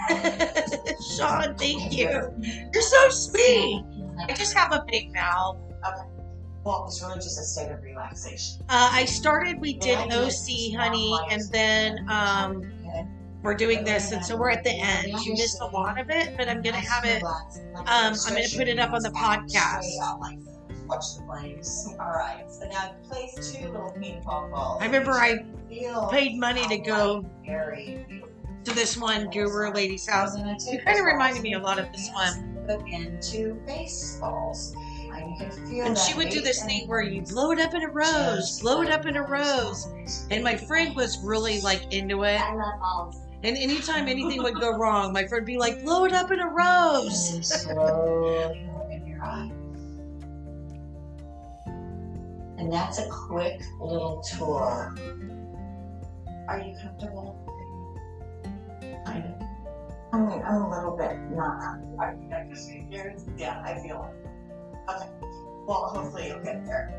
Sean, 1.16 1.54
thank 1.56 1.92
you. 1.92 2.32
You're 2.72 2.82
so 2.82 3.08
sweet. 3.10 3.84
I 4.28 4.32
just 4.34 4.54
have 4.54 4.72
a 4.72 4.84
big 4.90 5.12
mouth. 5.12 5.56
Okay. 5.86 6.02
Well, 6.64 6.84
it's 6.86 7.02
really 7.02 7.14
just 7.16 7.38
a 7.38 7.42
state 7.42 7.70
of 7.70 7.82
relaxation. 7.82 8.62
Uh, 8.68 8.90
I 8.92 9.06
started, 9.06 9.60
we 9.60 9.74
did 9.74 9.96
OC, 10.12 10.76
honey, 10.76 11.18
and 11.30 11.42
then 11.50 12.06
um, 12.10 12.70
we're 13.42 13.54
doing 13.54 13.82
this, 13.84 14.12
and 14.12 14.22
so 14.24 14.36
we're 14.36 14.50
at 14.50 14.62
the 14.64 14.72
end. 14.72 15.08
You 15.24 15.32
missed 15.32 15.60
a 15.62 15.66
lot 15.66 15.98
of 15.98 16.10
it, 16.10 16.36
but 16.36 16.48
I'm 16.48 16.60
gonna 16.60 16.76
have 16.76 17.04
it. 17.06 17.22
Um, 17.22 17.86
I'm 17.86 18.34
gonna 18.34 18.44
put 18.54 18.68
it 18.68 18.78
up 18.78 18.92
on 18.92 19.02
the 19.02 19.10
podcast. 19.10 19.86
Watch 20.90 21.16
the 21.16 21.22
flames. 21.22 21.88
All 22.00 22.10
right. 22.10 22.44
So 22.48 22.66
now 22.68 22.94
place 23.08 23.52
two 23.52 23.68
little 23.68 23.94
ping 24.00 24.20
pong 24.22 24.50
balls. 24.50 24.82
I 24.82 24.86
remember 24.86 25.12
I 25.12 25.44
paid 26.10 26.36
money 26.36 26.66
to 26.66 26.78
go 26.78 27.24
very 27.46 28.04
beautiful. 28.08 28.28
to 28.64 28.74
this 28.74 28.96
one 28.96 29.30
guru 29.30 29.72
lady's 29.72 30.08
house. 30.08 30.34
It 30.36 30.84
kind 30.84 30.98
of 30.98 31.04
reminded 31.04 31.42
me 31.42 31.54
a 31.54 31.60
lot 31.60 31.78
of 31.78 31.90
this 31.92 32.10
one. 32.12 32.58
Put 32.66 33.22
two 33.22 33.60
baseballs. 33.66 34.74
And 35.12 35.30
you 35.30 35.36
can 35.38 35.50
feel 35.68 35.86
And 35.86 35.96
that 35.96 36.00
she 36.00 36.14
would 36.14 36.28
do 36.28 36.40
this 36.40 36.64
thing 36.64 36.88
where 36.88 37.02
you 37.02 37.22
blow 37.22 37.52
it 37.52 37.60
up 37.60 37.74
in 37.74 37.82
a 37.82 37.88
rose, 37.88 38.60
blow 38.60 38.82
it 38.82 38.90
up 38.90 39.06
in 39.06 39.16
a 39.16 39.22
rose. 39.22 39.88
And 40.30 40.42
my 40.42 40.56
friend 40.56 40.94
was 40.96 41.18
really 41.22 41.60
like 41.60 41.92
into 41.92 42.24
it. 42.24 42.40
I 42.40 42.54
love 42.54 42.80
balls. 42.80 43.16
And 43.42 43.56
anytime 43.56 44.08
anything 44.08 44.42
would 44.42 44.60
go 44.60 44.76
wrong, 44.76 45.12
my 45.12 45.26
friend 45.26 45.42
would 45.42 45.46
be 45.46 45.56
like, 45.56 45.82
blow 45.82 46.04
it 46.04 46.12
up 46.12 46.30
in 46.30 46.40
a 46.40 46.48
rose. 46.48 47.66
And 52.60 52.72
slowly 52.72 52.98
open 52.98 52.98
your 52.98 52.98
eyes. 52.98 52.98
And 52.98 52.98
that's 52.98 52.98
a 52.98 53.08
quick 53.08 53.62
little 53.80 54.22
tour 54.22 54.94
Are 56.48 56.58
you 56.60 56.76
comfortable? 56.82 57.46
Kind 59.06 59.24
of. 59.24 59.42
I 60.12 60.18
mean, 60.18 60.42
I'm 60.42 60.62
a 60.62 60.70
little 60.70 60.96
bit 60.96 61.16
not. 61.36 61.78
I, 62.00 62.06
I 62.34 62.46
just, 62.50 62.70
you're, 62.90 63.14
yeah, 63.36 63.62
I 63.64 63.78
feel 63.80 64.12
it. 64.12 64.90
Okay. 64.90 65.08
Well, 65.66 65.84
hopefully 65.94 66.28
you'll 66.28 66.40
get 66.42 66.64
there. 66.64 66.96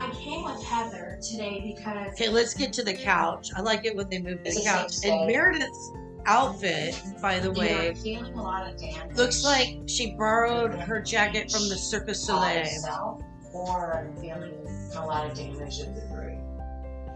I 0.00 0.10
came 0.10 0.44
with 0.44 0.62
Heather 0.64 1.18
today 1.22 1.74
because 1.76 2.12
Okay, 2.12 2.28
let's 2.28 2.54
get 2.54 2.72
to 2.74 2.82
the 2.82 2.94
couch. 2.94 3.50
I 3.56 3.60
like 3.60 3.84
it 3.84 3.96
when 3.96 4.08
they 4.08 4.18
move 4.18 4.44
the 4.44 4.62
couch. 4.64 4.92
safe 4.92 5.12
And. 5.12 5.26
Meredith's 5.26 5.92
outfit, 6.26 7.00
by 7.22 7.38
the 7.38 7.52
way, 7.52 7.86
You're 7.86 7.94
feeling 7.94 8.34
a 8.34 8.42
lot 8.42 8.68
of 8.68 9.16
looks 9.16 9.44
like 9.44 9.78
she 9.86 10.12
borrowed 10.12 10.74
her 10.74 11.00
jacket 11.00 11.50
from 11.50 11.68
the 11.68 11.76
Circus 11.76 12.26
du 12.26 12.32
by 12.32 12.64
Soleil. 12.64 13.24
Yourself, 13.50 13.68
or 13.68 13.94
I'm 13.94 14.14
feeling 14.16 14.52
a 14.94 15.06
lot 15.06 15.30
of 15.30 15.36
damage 15.36 15.80
and 15.80 15.94
debris. 15.94 16.38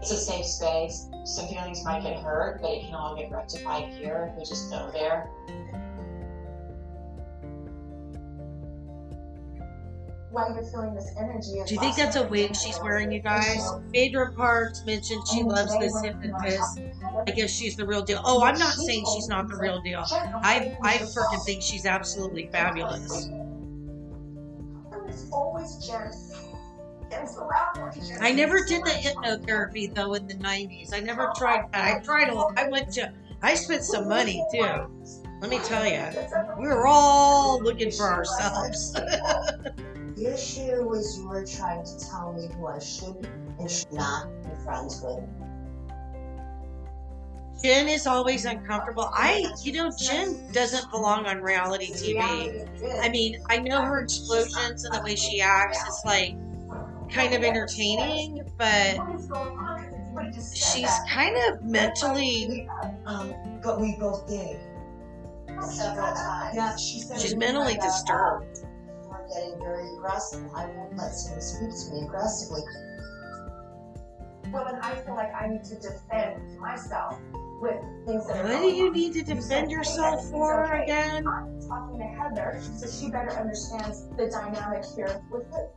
It's 0.01 0.11
a 0.11 0.17
safe 0.17 0.45
space. 0.45 1.07
Some 1.23 1.47
feelings 1.47 1.83
might 1.83 2.03
get 2.03 2.21
hurt, 2.21 2.61
but 2.61 2.71
it 2.71 2.85
can 2.85 2.93
all 2.93 3.15
get 3.15 3.31
rectified 3.31 3.93
here 3.93 4.29
if 4.31 4.37
we 4.37 4.45
just 4.45 4.69
go 4.69 4.89
there. 4.93 5.29
Why 10.31 10.49
you're 10.53 10.65
feeling 10.65 10.93
this 10.93 11.09
energy? 11.17 11.63
Do 11.65 11.73
you 11.73 11.79
think 11.79 11.95
that's 11.95 12.17
a 12.17 12.27
wig 12.27 12.53
she's 12.57 12.77
wearing, 12.83 13.09
you 13.09 13.21
guys? 13.21 13.71
Phaedra 13.93 14.33
Parks 14.33 14.85
mentioned 14.85 15.25
she 15.29 15.43
loves 15.43 15.71
this 15.79 15.97
hypnotist. 16.01 16.81
I 17.25 17.31
guess 17.31 17.49
she's 17.49 17.77
the 17.77 17.85
real 17.85 18.01
deal. 18.01 18.21
Oh, 18.25 18.43
I'm 18.43 18.59
not 18.59 18.73
saying 18.73 19.05
she's 19.15 19.29
not 19.29 19.47
the 19.47 19.55
real 19.55 19.81
deal. 19.81 20.03
I 20.11 20.77
I 20.83 20.97
freaking 20.97 21.45
think 21.45 21.63
she's 21.63 21.85
absolutely 21.85 22.49
fabulous. 22.51 23.29
It's 25.15 25.31
always 25.31 25.89
around. 27.37 28.19
I 28.19 28.33
never 28.33 28.65
did 28.65 28.83
the 28.83 28.91
hypnotherapy 28.91 29.93
though 29.93 30.13
in 30.13 30.27
the 30.27 30.33
90s. 30.33 30.93
I 30.93 30.99
never 30.99 31.31
tried 31.37 31.71
that. 31.71 31.97
I 31.97 31.99
tried 32.01 32.29
a 32.29 32.35
I 32.57 32.67
went 32.67 32.91
to 32.93 33.13
I 33.41 33.55
spent 33.55 33.85
some 33.85 34.09
money 34.09 34.45
too. 34.51 34.89
Let 35.39 35.49
me 35.49 35.59
tell 35.59 35.87
you, 35.87 36.03
we 36.59 36.67
were 36.67 36.85
all 36.85 37.61
looking 37.61 37.91
for 37.91 38.11
ourselves. 38.11 38.97
The 40.15 40.33
issue 40.33 40.87
was 40.87 41.17
you 41.17 41.27
were 41.27 41.45
trying 41.45 41.83
to 41.83 41.99
tell 41.99 42.31
me 42.31 42.47
who 42.55 42.67
I 42.67 42.79
should 42.79 43.27
and 43.59 43.69
should 43.69 43.91
not 43.91 44.29
be 44.43 44.49
friends 44.63 45.01
with. 45.03 45.44
Jen 47.63 47.87
is 47.87 48.05
always 48.05 48.45
uncomfortable. 48.45 49.09
I, 49.13 49.45
you 49.61 49.73
know, 49.73 49.91
Jen 49.97 50.51
doesn't 50.51 50.89
belong 50.91 51.25
on 51.25 51.41
reality 51.41 51.91
TV. 51.91 52.67
I 53.01 53.09
mean, 53.09 53.41
I 53.49 53.59
know 53.59 53.81
her 53.81 54.01
explosions 54.01 54.83
and 54.83 54.93
the 54.93 55.01
way 55.03 55.15
she 55.15 55.41
acts 55.41 55.81
is 55.87 56.01
like 56.05 56.35
kind 57.09 57.33
of 57.33 57.43
entertaining, 57.43 58.43
but 58.57 58.97
she's 60.53 60.91
kind 61.09 61.35
of 61.47 61.63
mentally 61.63 62.67
Um, 63.05 63.33
but 63.63 63.79
we 63.79 63.95
both 63.99 64.27
did. 64.27 64.59
Several 65.61 66.13
times. 66.13 66.55
Yeah, 66.55 66.75
she 66.75 66.99
said. 66.99 67.21
she's 67.21 67.35
mentally 67.35 67.75
disturbed. 67.75 68.59
We're 69.09 69.27
getting 69.29 69.57
very 69.59 69.87
aggressive. 69.95 70.43
I 70.53 70.65
won't 70.65 70.97
let 70.97 71.13
someone 71.13 71.41
speak 71.41 71.69
to 71.69 71.93
me 71.93 72.05
aggressively. 72.07 72.61
Well, 74.51 74.65
then 74.65 74.79
I 74.81 74.95
feel 74.95 75.15
like 75.15 75.33
I 75.33 75.47
need 75.47 75.63
to 75.65 75.75
defend 75.75 76.59
myself 76.59 77.19
with 77.61 77.81
things 78.05 78.27
that. 78.27 78.43
What 78.45 78.61
do 78.61 78.67
you 78.69 78.91
need 78.91 79.13
to 79.13 79.23
defend 79.23 79.71
yourself 79.71 80.29
for 80.29 80.63
again? 80.73 81.27
I'm 81.27 81.59
talking 81.67 81.99
to 81.99 82.05
Heather, 82.05 82.61
so 82.77 82.87
she 82.87 83.11
better 83.11 83.31
understands 83.31 84.07
the 84.17 84.27
dynamic 84.29 84.83
here 84.95 85.21
with 85.31 85.47
it. 85.53 85.71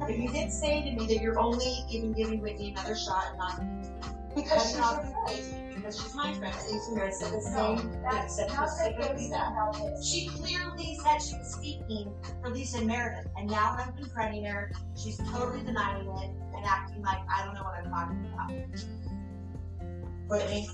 But 0.00 0.18
you 0.18 0.28
did 0.30 0.50
say 0.52 0.82
to 0.82 0.90
me 0.92 1.06
that 1.06 1.22
you're 1.22 1.38
only 1.38 1.84
even 1.90 2.12
giving 2.12 2.40
Whitney 2.40 2.70
another 2.72 2.94
shot 2.96 3.24
and 3.30 3.38
not 3.38 4.34
Because 4.34 4.66
she's 4.66 4.76
cutting 4.76 4.80
off 4.80 5.04
your 5.04 5.12
friend. 5.12 5.28
relationship 5.28 5.74
because 5.76 6.02
she's 6.02 6.14
my 6.14 6.34
friend. 6.34 6.54
Lisa 6.70 6.94
Mary 6.94 7.12
said 7.12 7.32
the 7.32 7.40
same 7.40 7.78
thing, 7.78 8.02
that's 8.02 8.36
said 8.36 8.48
not 8.48 8.68
specifically 8.68 9.28
that. 9.30 9.52
how 9.54 9.70
it 9.74 9.92
is. 9.92 10.06
She 10.08 10.28
clearly 10.28 10.98
said 11.02 11.18
she 11.22 11.36
was 11.36 11.52
speaking 11.54 12.12
for 12.42 12.50
Lisa 12.50 12.78
and 12.78 12.86
Meredith, 12.88 13.30
and 13.36 13.48
now 13.48 13.76
when 13.76 13.88
I'm 13.88 13.94
confronting 13.94 14.44
her, 14.44 14.72
she's 14.96 15.16
totally 15.30 15.62
denying 15.64 16.06
it 16.08 16.30
and 16.56 16.64
acting 16.66 17.02
like 17.02 17.20
I 17.32 17.44
don't 17.44 17.54
know 17.54 17.62
what 17.62 17.74
I'm 17.78 17.90
talking 17.90 18.26
about. 18.32 18.50
Whitney, 20.34 20.68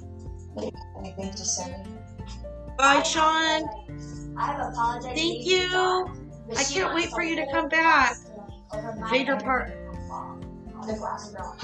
anything 0.99 1.31
to 1.33 1.45
say? 1.45 1.77
Bye, 2.79 3.03
Sean. 3.03 3.69
I've 4.39 4.73
apologized. 4.73 5.17
Thank 5.17 5.47
you. 5.47 5.69
I 6.57 6.65
can't 6.65 6.95
wait 6.95 7.11
for 7.11 7.23
you 7.23 7.37
to 7.37 7.47
come 7.53 7.69
back. 7.69 8.17
Phaedra 9.11 9.39
Park. 9.39 9.73
The 10.87 10.95
glass 10.95 11.31
girl. 11.31 11.57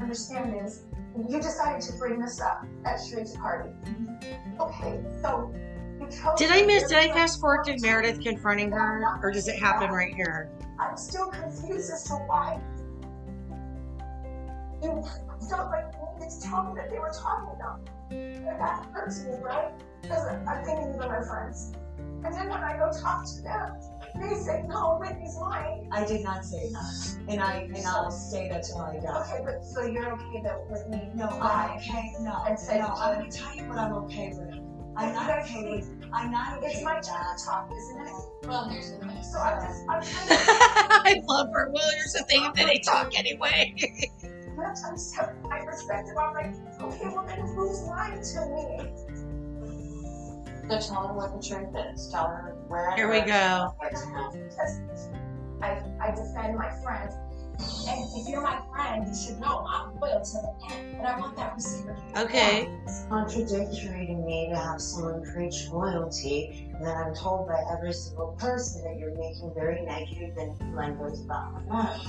Understand 0.00 0.54
this. 0.54 0.84
you 1.28 1.40
decided 1.40 1.82
to 1.82 1.92
bring 1.98 2.18
this 2.18 2.40
up 2.40 2.64
at 2.86 2.96
Sharrieff's 3.00 3.36
party. 3.36 3.68
Okay, 4.58 4.98
so. 5.20 5.54
Did 6.38 6.50
I 6.50 6.62
miss? 6.64 6.88
Did 6.88 6.98
I 6.98 7.08
her- 7.08 7.14
fast 7.14 7.38
forward 7.38 7.64
to 7.66 7.78
Meredith 7.80 8.22
confronting 8.22 8.72
her, 8.72 9.04
or 9.22 9.30
does 9.30 9.46
it 9.46 9.58
happen 9.58 9.90
right 9.90 10.14
here? 10.14 10.50
I'm 10.80 10.96
still 10.96 11.26
confused 11.26 11.92
as 11.92 12.04
to 12.04 12.14
why. 12.14 12.60
You 14.82 15.02
felt 15.48 15.70
like 15.70 15.84
you 15.94 16.18
needed 16.18 16.30
to 16.40 16.42
tell 16.42 16.64
me 16.64 16.72
that 16.76 16.90
they 16.90 16.98
were 16.98 17.12
talking 17.14 17.54
about 17.54 17.80
me. 18.10 18.16
And 18.18 18.46
that 18.60 18.84
hurts 18.92 19.24
me, 19.24 19.34
right? 19.40 19.70
Because 20.02 20.26
I'm 20.26 20.64
thinking 20.64 20.92
they're 20.98 21.08
my 21.08 21.24
friends. 21.24 21.72
And 22.24 22.34
then 22.34 22.48
when 22.48 22.62
I 22.64 22.76
go 22.76 22.90
talk 23.00 23.24
to 23.26 23.42
them, 23.42 23.76
they 24.20 24.34
say, 24.34 24.64
no, 24.66 24.98
Whitney's 25.00 25.36
mine. 25.38 25.88
I 25.92 26.04
did 26.04 26.22
not 26.22 26.44
say 26.44 26.68
that, 26.72 27.16
and 27.28 27.40
I 27.40 27.68
and 27.74 27.86
I'll 27.86 28.10
say 28.10 28.48
that 28.48 28.64
till 28.64 28.78
I 28.82 28.98
die. 28.98 29.22
Okay, 29.22 29.42
but 29.44 29.64
so 29.64 29.82
you're 29.84 30.12
okay 30.12 30.42
that 30.42 30.58
Whitney 30.68 31.10
No, 31.14 31.28
I'm 31.28 31.38
lied? 31.40 31.80
okay. 31.80 32.12
No, 32.20 32.44
And 32.46 32.58
said 32.58 32.80
no. 32.80 32.88
I'm 32.88 33.18
gonna 33.20 33.30
tell 33.30 33.54
you 33.56 33.62
what 33.68 33.78
I'm 33.78 33.92
okay 34.04 34.32
with. 34.36 34.54
I'm 34.96 35.14
not 35.14 35.30
okay 35.30 35.70
with. 35.70 35.90
I'm 36.12 36.30
not 36.30 36.58
okay. 36.58 36.66
It's 36.72 36.82
my 36.84 36.96
with 36.96 37.06
turn 37.08 37.24
to 37.36 37.44
talk, 37.44 37.70
isn't 37.74 38.06
it? 38.06 38.12
Well, 38.46 38.68
here's 38.68 38.90
the 38.92 38.98
thing. 38.98 39.22
So 39.22 39.38
I'm 39.38 39.66
just, 39.66 39.82
I'm 39.88 40.02
trying 40.28 41.16
I 41.16 41.22
love 41.26 41.48
her. 41.54 41.70
Well, 41.72 41.90
here's 41.94 42.12
the 42.12 42.24
thing 42.24 42.42
that 42.42 42.66
they 42.66 42.78
talk 42.80 43.18
anyway. 43.18 43.74
to, 44.62 44.68
you 44.68 44.68
have 44.68 44.76
to 44.78 44.86
understand 44.86 45.42
my 45.42 45.60
perspective. 45.64 46.14
I'm 46.18 46.34
like, 46.34 46.54
okay, 46.80 47.08
well 47.08 47.24
then 47.26 47.40
who's 47.40 47.82
lying 47.82 48.22
to 48.22 48.46
me? 48.46 48.92
So 50.68 50.78
tell 50.80 51.08
her 51.08 51.14
what 51.14 51.34
the 51.34 51.46
truth 51.46 51.74
is. 51.92 52.08
Tell 52.08 52.26
her 52.26 52.56
where 52.68 52.90
I 52.90 52.96
Here 52.96 53.10
we 53.10 53.20
go. 53.20 53.74
Because 53.80 54.80
I, 55.60 55.82
I 56.00 56.10
defend 56.10 56.56
my 56.56 56.70
friends. 56.82 57.14
And 57.86 58.08
if 58.16 58.28
you're 58.28 58.42
my 58.42 58.60
friend, 58.72 59.06
you 59.06 59.14
should 59.14 59.40
know 59.40 59.64
I'm 59.68 59.98
loyal 60.00 60.24
to 60.24 60.32
the 60.32 60.74
end. 60.74 60.96
And 60.96 61.06
I 61.06 61.18
want 61.18 61.36
that 61.36 61.54
reciprocated. 61.54 62.16
Okay. 62.16 62.68
It's 62.84 63.04
contradictory 63.08 64.06
to 64.06 64.14
me 64.14 64.48
to 64.50 64.56
have 64.56 64.80
someone 64.80 65.22
preach 65.32 65.68
loyalty, 65.68 66.70
and 66.74 66.86
then 66.86 66.96
I'm 66.96 67.14
told 67.14 67.48
by 67.48 67.62
every 67.72 67.92
single 67.92 68.36
person 68.38 68.82
that 68.84 68.98
you're 68.98 69.14
making 69.16 69.52
very 69.54 69.82
negative 69.82 70.36
and 70.38 70.74
language 70.74 71.20
about 71.24 71.66
my 71.66 71.82
marriage. 71.82 72.06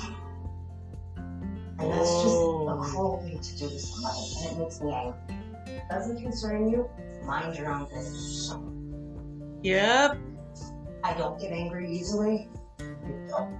And 1.83 1.91
that's 1.91 2.21
just 2.23 2.35
Oh. 2.35 2.69
a 2.69 2.77
cruel 2.81 3.21
thing 3.23 3.39
to 3.39 3.57
do 3.57 3.69
to 3.69 3.79
somebody, 3.79 4.19
and 4.37 4.55
it 4.55 4.59
makes 4.59 4.81
me 4.81 4.93
angry. 4.93 5.81
Doesn't 5.89 6.21
concern 6.21 6.69
you? 6.69 6.89
Mind 7.25 7.57
your 7.57 7.71
own 7.71 7.85
business. 7.85 8.53
Yep. 9.63 10.17
I 11.03 11.13
don't 11.15 11.39
get 11.39 11.51
angry 11.51 11.91
easily. 11.91 12.47
You 12.79 13.27
don't. 13.29 13.53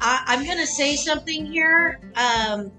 I, 0.00 0.22
I'm 0.26 0.46
gonna 0.46 0.66
say 0.66 0.96
something 0.96 1.44
here. 1.46 2.00
Um, 2.16 2.72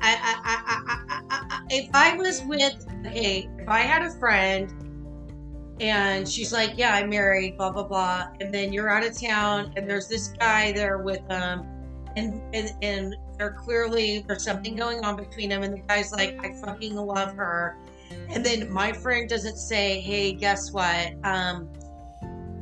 I, 0.00 0.16
I, 0.22 1.28
I, 1.30 1.60
if 1.70 1.88
I 1.94 2.16
was 2.16 2.42
with, 2.44 2.86
okay, 3.06 3.48
if 3.58 3.68
I 3.68 3.80
had 3.80 4.02
a 4.02 4.10
friend 4.10 4.72
and 5.80 6.26
she's 6.28 6.52
like, 6.52 6.72
"Yeah, 6.76 6.94
I'm 6.94 7.10
married," 7.10 7.56
blah 7.58 7.70
blah 7.70 7.84
blah, 7.84 8.28
and 8.40 8.52
then 8.52 8.72
you're 8.72 8.88
out 8.88 9.04
of 9.06 9.18
town 9.20 9.72
and 9.76 9.88
there's 9.88 10.08
this 10.08 10.28
guy 10.28 10.72
there 10.72 10.98
with 10.98 11.26
them, 11.28 11.66
and 12.16 12.42
and 12.54 12.72
and 12.82 13.16
they're 13.38 13.52
clearly 13.52 14.24
there's 14.26 14.44
something 14.44 14.74
going 14.74 15.04
on 15.04 15.16
between 15.16 15.50
them, 15.50 15.62
and 15.62 15.74
the 15.74 15.80
guy's 15.80 16.12
like, 16.12 16.38
"I 16.44 16.52
fucking 16.60 16.96
love 16.96 17.34
her," 17.34 17.76
and 18.30 18.44
then 18.44 18.72
my 18.72 18.92
friend 18.92 19.28
doesn't 19.28 19.56
say, 19.56 20.00
"Hey, 20.00 20.32
guess 20.32 20.72
what?" 20.72 21.12
Um, 21.24 21.68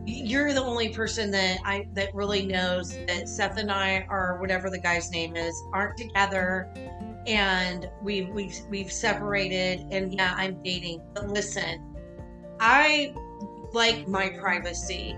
you're 0.06 0.52
the 0.52 0.62
only 0.62 0.90
person 0.90 1.30
that 1.30 1.58
I 1.64 1.86
that 1.94 2.14
really 2.14 2.44
knows 2.44 2.96
that 3.06 3.28
Seth 3.28 3.56
and 3.56 3.70
I 3.70 4.06
or 4.10 4.38
whatever 4.40 4.68
the 4.68 4.78
guy's 4.78 5.10
name 5.10 5.36
is 5.36 5.54
aren't 5.72 5.96
together 5.96 6.68
and 7.26 7.88
we've 8.02 8.28
we've 8.28 8.58
we've 8.68 8.92
separated 8.92 9.86
and 9.90 10.12
yeah 10.12 10.34
I'm 10.36 10.62
dating 10.62 11.00
but 11.14 11.28
listen 11.28 11.82
I 12.60 13.14
like 13.72 14.06
my 14.06 14.28
privacy 14.28 15.16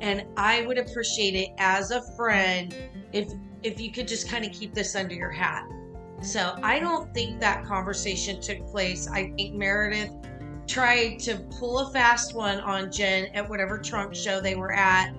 and 0.00 0.24
I 0.36 0.66
would 0.66 0.78
appreciate 0.78 1.34
it 1.34 1.50
as 1.58 1.90
a 1.90 2.02
friend 2.14 2.74
if 3.12 3.32
if 3.66 3.80
you 3.80 3.90
could 3.90 4.08
just 4.08 4.28
kind 4.28 4.44
of 4.44 4.52
keep 4.52 4.74
this 4.74 4.94
under 4.94 5.14
your 5.14 5.30
hat 5.30 5.64
so 6.22 6.58
I 6.62 6.78
don't 6.78 7.12
think 7.12 7.40
that 7.40 7.64
conversation 7.64 8.40
took 8.40 8.66
place 8.66 9.08
I 9.08 9.30
think 9.36 9.54
Meredith 9.54 10.12
tried 10.66 11.18
to 11.20 11.38
pull 11.58 11.78
a 11.78 11.90
fast 11.92 12.34
one 12.34 12.60
on 12.60 12.90
Jen 12.90 13.26
at 13.34 13.48
whatever 13.48 13.78
trunk 13.78 14.14
show 14.14 14.40
they 14.40 14.54
were 14.54 14.72
at 14.72 15.14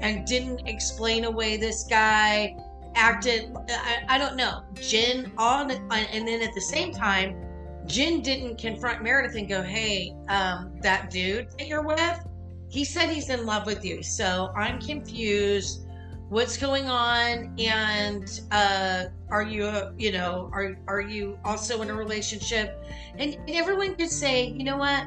and 0.00 0.26
didn't 0.26 0.66
explain 0.66 1.24
away 1.24 1.56
this 1.56 1.84
guy 1.84 2.56
acted. 2.94 3.54
I, 3.68 4.04
I 4.08 4.18
don't 4.18 4.36
know. 4.36 4.62
Jen 4.74 5.32
on, 5.36 5.70
and 5.70 6.26
then 6.26 6.42
at 6.42 6.54
the 6.54 6.60
same 6.60 6.92
time, 6.92 7.42
Jen 7.86 8.20
didn't 8.20 8.58
confront 8.58 9.02
Meredith 9.02 9.36
and 9.36 9.48
go, 9.48 9.62
"Hey, 9.62 10.12
um, 10.28 10.72
that 10.82 11.10
dude 11.10 11.48
that 11.58 11.68
you're 11.68 11.82
with, 11.82 12.26
he 12.68 12.84
said 12.84 13.10
he's 13.10 13.30
in 13.30 13.46
love 13.46 13.66
with 13.66 13.84
you." 13.84 14.02
So 14.02 14.52
I'm 14.56 14.80
confused. 14.80 15.85
What's 16.28 16.56
going 16.56 16.86
on? 16.86 17.54
And 17.58 18.40
uh, 18.50 19.04
are 19.30 19.42
you, 19.42 19.92
you 19.96 20.10
know, 20.10 20.50
are 20.52 20.76
are 20.88 21.00
you 21.00 21.38
also 21.44 21.82
in 21.82 21.90
a 21.90 21.94
relationship? 21.94 22.84
And, 23.16 23.34
and 23.34 23.50
everyone 23.50 23.94
could 23.94 24.10
say, 24.10 24.48
you 24.48 24.64
know 24.64 24.76
what? 24.76 25.06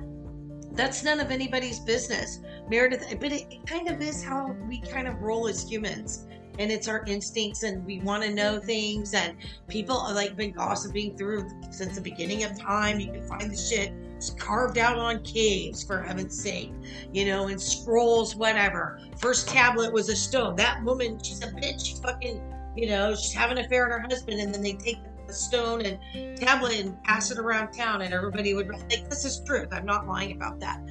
That's 0.72 1.04
none 1.04 1.20
of 1.20 1.30
anybody's 1.30 1.80
business. 1.80 2.40
Meredith, 2.70 3.06
but 3.20 3.32
it, 3.34 3.48
it 3.52 3.66
kind 3.66 3.90
of 3.90 4.02
is 4.02 4.24
how 4.24 4.56
we 4.68 4.80
kind 4.82 5.08
of 5.08 5.20
roll 5.22 5.48
as 5.48 5.70
humans 5.70 6.26
and 6.60 6.72
it's 6.72 6.88
our 6.88 7.04
instincts 7.06 7.64
and 7.64 7.84
we 7.86 8.00
want 8.02 8.22
to 8.22 8.34
know 8.34 8.60
things 8.60 9.14
and 9.14 9.36
people 9.68 9.98
are 9.98 10.14
like 10.14 10.36
been 10.36 10.52
gossiping 10.52 11.18
through 11.18 11.50
since 11.72 11.96
the 11.96 12.02
beginning 12.02 12.44
of 12.44 12.60
time 12.60 13.00
you 13.00 13.12
can 13.12 13.26
find 13.28 13.50
the 13.50 13.58
shit 13.58 13.94
carved 14.38 14.78
out 14.78 14.98
on 14.98 15.24
caves 15.24 15.84
for 15.84 16.02
heaven's 16.02 16.42
sake 16.42 16.72
you 17.14 17.26
know 17.26 17.48
and 17.48 17.62
scrolls 17.62 18.36
whatever. 18.36 19.00
First 19.18 19.48
tablet 19.48 19.94
was 19.94 20.10
a 20.10 20.16
stone. 20.16 20.56
That 20.56 20.84
woman 20.84 21.22
she's 21.22 21.44
a 21.44 21.48
bitch 21.48 21.86
she's 21.86 22.00
fucking 22.00 22.42
you 22.76 22.88
know 22.88 23.16
she's 23.16 23.34
having 23.34 23.58
an 23.58 23.66
affair 23.66 23.86
on 23.86 23.92
her 23.92 24.08
husband 24.08 24.40
and 24.40 24.54
then 24.54 24.62
they 24.62 24.74
take 24.74 24.98
the 25.28 25.34
stone 25.34 25.86
and 25.86 26.38
tablet 26.38 26.80
and 26.80 27.02
pass 27.04 27.32
it 27.32 27.38
around 27.38 27.72
town 27.72 28.02
and 28.02 28.14
everybody 28.14 28.54
would 28.54 28.68
like 28.68 29.10
this 29.10 29.26
is 29.26 29.42
truth. 29.46 29.70
I'm 29.72 29.86
not 29.86 30.08
lying 30.08 30.36
about 30.36 30.60
that. 30.60 30.82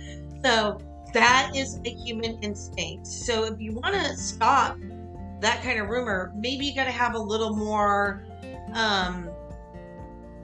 So 0.44 0.78
that 1.12 1.52
is 1.54 1.80
a 1.84 1.90
human 1.90 2.38
instinct. 2.42 3.06
So 3.06 3.44
if 3.44 3.60
you 3.60 3.72
want 3.72 3.94
to 3.94 4.16
stop 4.16 4.78
that 5.40 5.62
kind 5.62 5.80
of 5.80 5.88
rumor, 5.88 6.32
maybe 6.36 6.66
you 6.66 6.74
got 6.74 6.84
to 6.84 6.90
have 6.90 7.14
a 7.14 7.18
little 7.18 7.54
more, 7.54 8.24
um, 8.74 9.30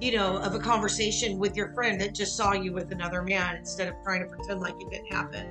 you 0.04 0.12
know, 0.12 0.36
of 0.36 0.54
a 0.54 0.58
conversation 0.58 1.38
with 1.38 1.56
your 1.56 1.72
friend 1.72 1.98
that 1.98 2.14
just 2.14 2.36
saw 2.36 2.52
you 2.52 2.74
with 2.74 2.92
another 2.92 3.22
man 3.22 3.56
instead 3.56 3.88
of 3.88 3.94
trying 4.04 4.20
to 4.20 4.28
pretend 4.28 4.60
like 4.60 4.74
it 4.78 4.90
didn't 4.90 5.10
happen. 5.10 5.48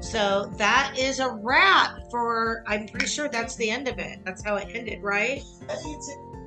So 0.00 0.50
that 0.56 0.94
is 0.98 1.20
a 1.20 1.30
wrap 1.42 2.10
for. 2.10 2.64
I'm 2.66 2.88
pretty 2.88 3.06
sure 3.06 3.28
that's 3.28 3.54
the 3.56 3.68
end 3.68 3.86
of 3.86 3.98
it. 3.98 4.20
That's 4.24 4.42
how 4.42 4.56
it 4.56 4.68
ended, 4.74 5.02
right? 5.02 5.42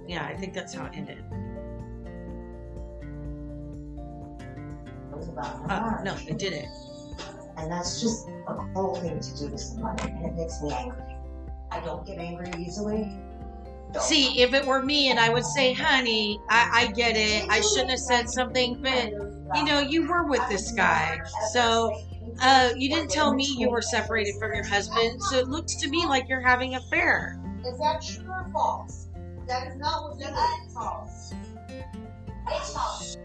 Yeah, 0.07 0.25
I 0.25 0.35
think 0.35 0.55
that's 0.55 0.73
how 0.73 0.85
it 0.85 0.93
ended. 0.95 1.23
Uh, 5.37 6.01
no, 6.03 6.15
it 6.27 6.39
didn't. 6.39 6.67
And 7.57 7.71
that's 7.71 8.01
just 8.01 8.27
a 8.47 8.55
cruel 8.73 8.95
thing 8.95 9.19
to 9.19 9.37
do 9.37 9.49
to 9.51 9.57
somebody, 9.57 10.09
and 10.09 10.25
it 10.25 10.33
makes 10.33 10.63
me 10.63 10.73
angry. 10.73 11.03
I 11.71 11.79
don't 11.81 12.03
get 12.07 12.17
angry 12.17 12.51
easily. 12.57 13.19
See, 13.97 14.41
if 14.41 14.53
it 14.53 14.65
were 14.65 14.83
me 14.83 15.09
and 15.09 15.19
I 15.19 15.29
would 15.29 15.45
say, 15.45 15.73
honey, 15.73 16.39
I, 16.49 16.69
I 16.73 16.91
get 16.91 17.15
it. 17.15 17.49
I 17.49 17.61
shouldn't 17.61 17.89
have 17.89 17.99
said 17.99 18.29
something, 18.29 18.81
but 18.81 19.11
you 19.55 19.63
know, 19.65 19.79
you 19.79 20.07
were 20.07 20.27
with 20.27 20.47
this 20.49 20.71
guy. 20.71 21.19
So 21.51 21.99
uh, 22.41 22.69
you 22.77 22.89
didn't 22.89 23.09
tell 23.09 23.33
me 23.33 23.45
you 23.57 23.69
were 23.69 23.81
separated 23.81 24.35
from 24.39 24.53
your 24.53 24.63
husband. 24.63 25.21
So 25.23 25.37
it 25.37 25.47
looks 25.47 25.75
to 25.75 25.89
me 25.89 26.05
like 26.05 26.29
you're 26.29 26.41
having 26.41 26.75
an 26.75 26.81
affair. 26.81 27.39
Is 27.65 27.79
that 27.79 28.01
true 28.01 28.29
or 28.29 28.47
false? 28.53 29.07
That 29.47 29.67
is 29.67 29.75
not 29.77 30.03
what 30.03 30.19
you 30.19 30.25
That's 30.25 30.73
false. 30.73 31.33
It's 32.47 32.73
false. 32.73 33.17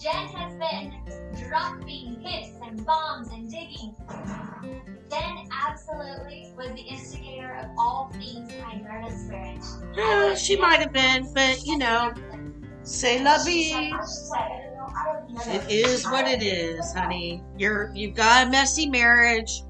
Jen 0.00 0.28
has 0.28 0.54
been 0.54 0.94
dropping 1.46 2.20
hits 2.22 2.56
and 2.62 2.84
bombs 2.86 3.28
and 3.28 3.50
digging. 3.50 3.94
Jen 5.10 5.48
absolutely 5.50 6.52
was 6.56 6.68
the 6.68 6.82
instigator 6.82 7.56
of 7.56 7.66
all 7.76 8.10
things 8.12 8.52
behind 8.52 8.84
Meredith's 8.84 9.24
marriage. 9.24 9.62
Uh, 9.98 10.36
she 10.36 10.56
might 10.56 10.80
have 10.80 10.92
been, 10.92 11.32
but 11.34 11.64
you 11.66 11.78
know, 11.78 12.12
say 12.84 13.22
vie. 13.22 13.92
It 15.46 15.70
is 15.70 16.04
what 16.04 16.26
it 16.26 16.42
is, 16.42 16.92
honey. 16.92 17.42
You're 17.58 17.92
you've 17.94 18.14
got 18.14 18.46
a 18.46 18.50
messy 18.50 18.88
marriage. 18.88 19.62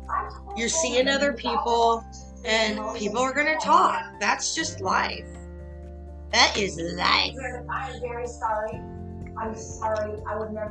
You're 0.56 0.68
seeing 0.68 1.08
other 1.08 1.32
people, 1.32 2.04
and 2.44 2.78
people 2.96 3.20
are 3.20 3.32
gonna 3.32 3.58
talk. 3.60 4.02
That's 4.20 4.54
just 4.54 4.80
life. 4.80 5.28
That 6.32 6.56
is 6.56 6.78
life. 6.96 7.34
I'm 7.68 8.00
very 8.00 8.26
sorry. 8.26 8.80
I'm 9.38 9.56
sorry. 9.56 10.20
I 10.28 10.38
would 10.38 10.52
never 10.52 10.70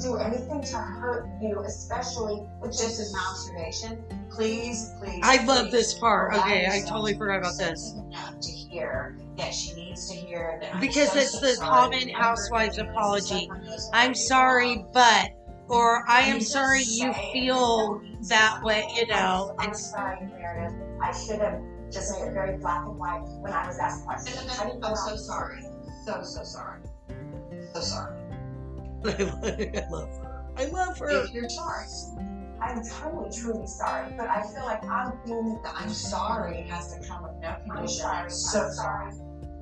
do 0.00 0.16
anything 0.16 0.62
to 0.62 0.76
hurt 0.76 1.28
you, 1.40 1.60
especially 1.60 2.42
with 2.60 2.72
Just 2.72 3.00
as 3.00 3.12
an 3.12 3.20
observation, 3.30 4.04
please, 4.30 4.92
please. 4.98 5.20
I 5.22 5.44
love 5.44 5.66
please 5.66 5.72
this 5.72 5.98
part. 5.98 6.34
allow 6.34 6.44
Okay, 6.44 6.66
I 6.66 6.80
totally 6.80 7.14
forgot 7.14 7.38
about 7.38 7.58
this. 7.58 7.94
Enough 7.94 8.40
to 8.40 8.50
hear 8.50 9.16
that 9.36 9.54
she 9.54 9.74
needs 9.74 10.08
to 10.10 10.16
hear 10.16 10.58
that. 10.62 10.80
Because 10.80 11.12
so, 11.12 11.18
it's 11.18 11.40
so 11.40 11.40
the 11.40 11.56
common 11.60 11.94
I 11.94 12.12
heard 12.12 12.12
housewives 12.12 12.78
apology. 12.78 13.44
stuff 13.44 13.50
on 13.50 13.64
those 13.64 13.90
I'm 13.92 14.14
sorry, 14.14 14.84
but 14.92 15.30
or 15.68 16.04
I 16.08 16.22
am 16.22 16.40
sorry 16.40 16.82
you 16.82 17.12
feel 17.32 18.02
that 18.28 18.60
way, 18.62 18.84
you 18.96 19.06
know. 19.06 19.54
I'm 19.58 19.74
sorry, 19.74 20.18
Meredith. 20.26 20.74
I 21.00 21.12
should 21.12 21.40
have 21.40 21.60
just 21.90 22.18
made 22.18 22.28
it 22.28 22.32
very 22.32 22.58
black 22.58 22.86
and 22.86 22.98
white 22.98 23.22
when 23.40 23.52
I 23.52 23.66
was 23.66 23.78
asked 23.78 24.04
questions. 24.04 24.58
I 24.58 24.66
didn't 24.66 24.84
I'm 24.84 24.96
so 24.96 25.16
sorry. 25.16 25.62
So, 26.04 26.22
so 26.22 26.42
sorry. 26.42 26.80
So 27.72 27.80
sorry. 27.80 28.19
I 29.04 29.86
love 29.90 30.08
her. 30.18 30.44
I 30.56 30.64
love 30.66 30.98
her. 30.98 31.10
If 31.24 31.32
you're 31.32 31.48
sorry. 31.48 31.86
I'm 32.60 32.82
totally, 32.86 33.30
truly 33.34 33.66
sorry, 33.66 34.12
but 34.18 34.28
I 34.28 34.42
feel 34.42 34.64
like 34.66 34.84
I'm 34.84 35.12
being 35.24 35.58
The 35.62 35.70
I'm 35.74 35.88
sorry 35.88 36.62
has 36.68 36.94
to 36.94 37.08
come 37.08 37.22
with 37.22 37.32
no 37.40 37.48
I'm 37.48 37.70
condition. 37.70 37.88
sorry. 38.02 38.18
I'm 38.24 38.30
so 38.30 38.60
I'm 38.66 38.72
sorry. 38.74 39.12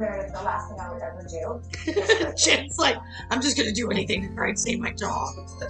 Meredith, 0.01 0.33
the 0.33 0.43
last 0.43 0.69
thing 0.69 0.79
I 0.81 0.93
would 0.93 1.03
ever 1.03 1.25
do. 1.29 2.33
Jen's 2.37 2.79
like, 2.79 2.97
I'm 3.31 3.41
just 3.41 3.57
gonna 3.57 3.73
do 3.73 3.91
anything 3.91 4.29
to 4.29 4.35
try 4.35 4.49
and 4.49 4.59
save 4.59 4.81
my 4.81 4.93
job. 4.93 5.29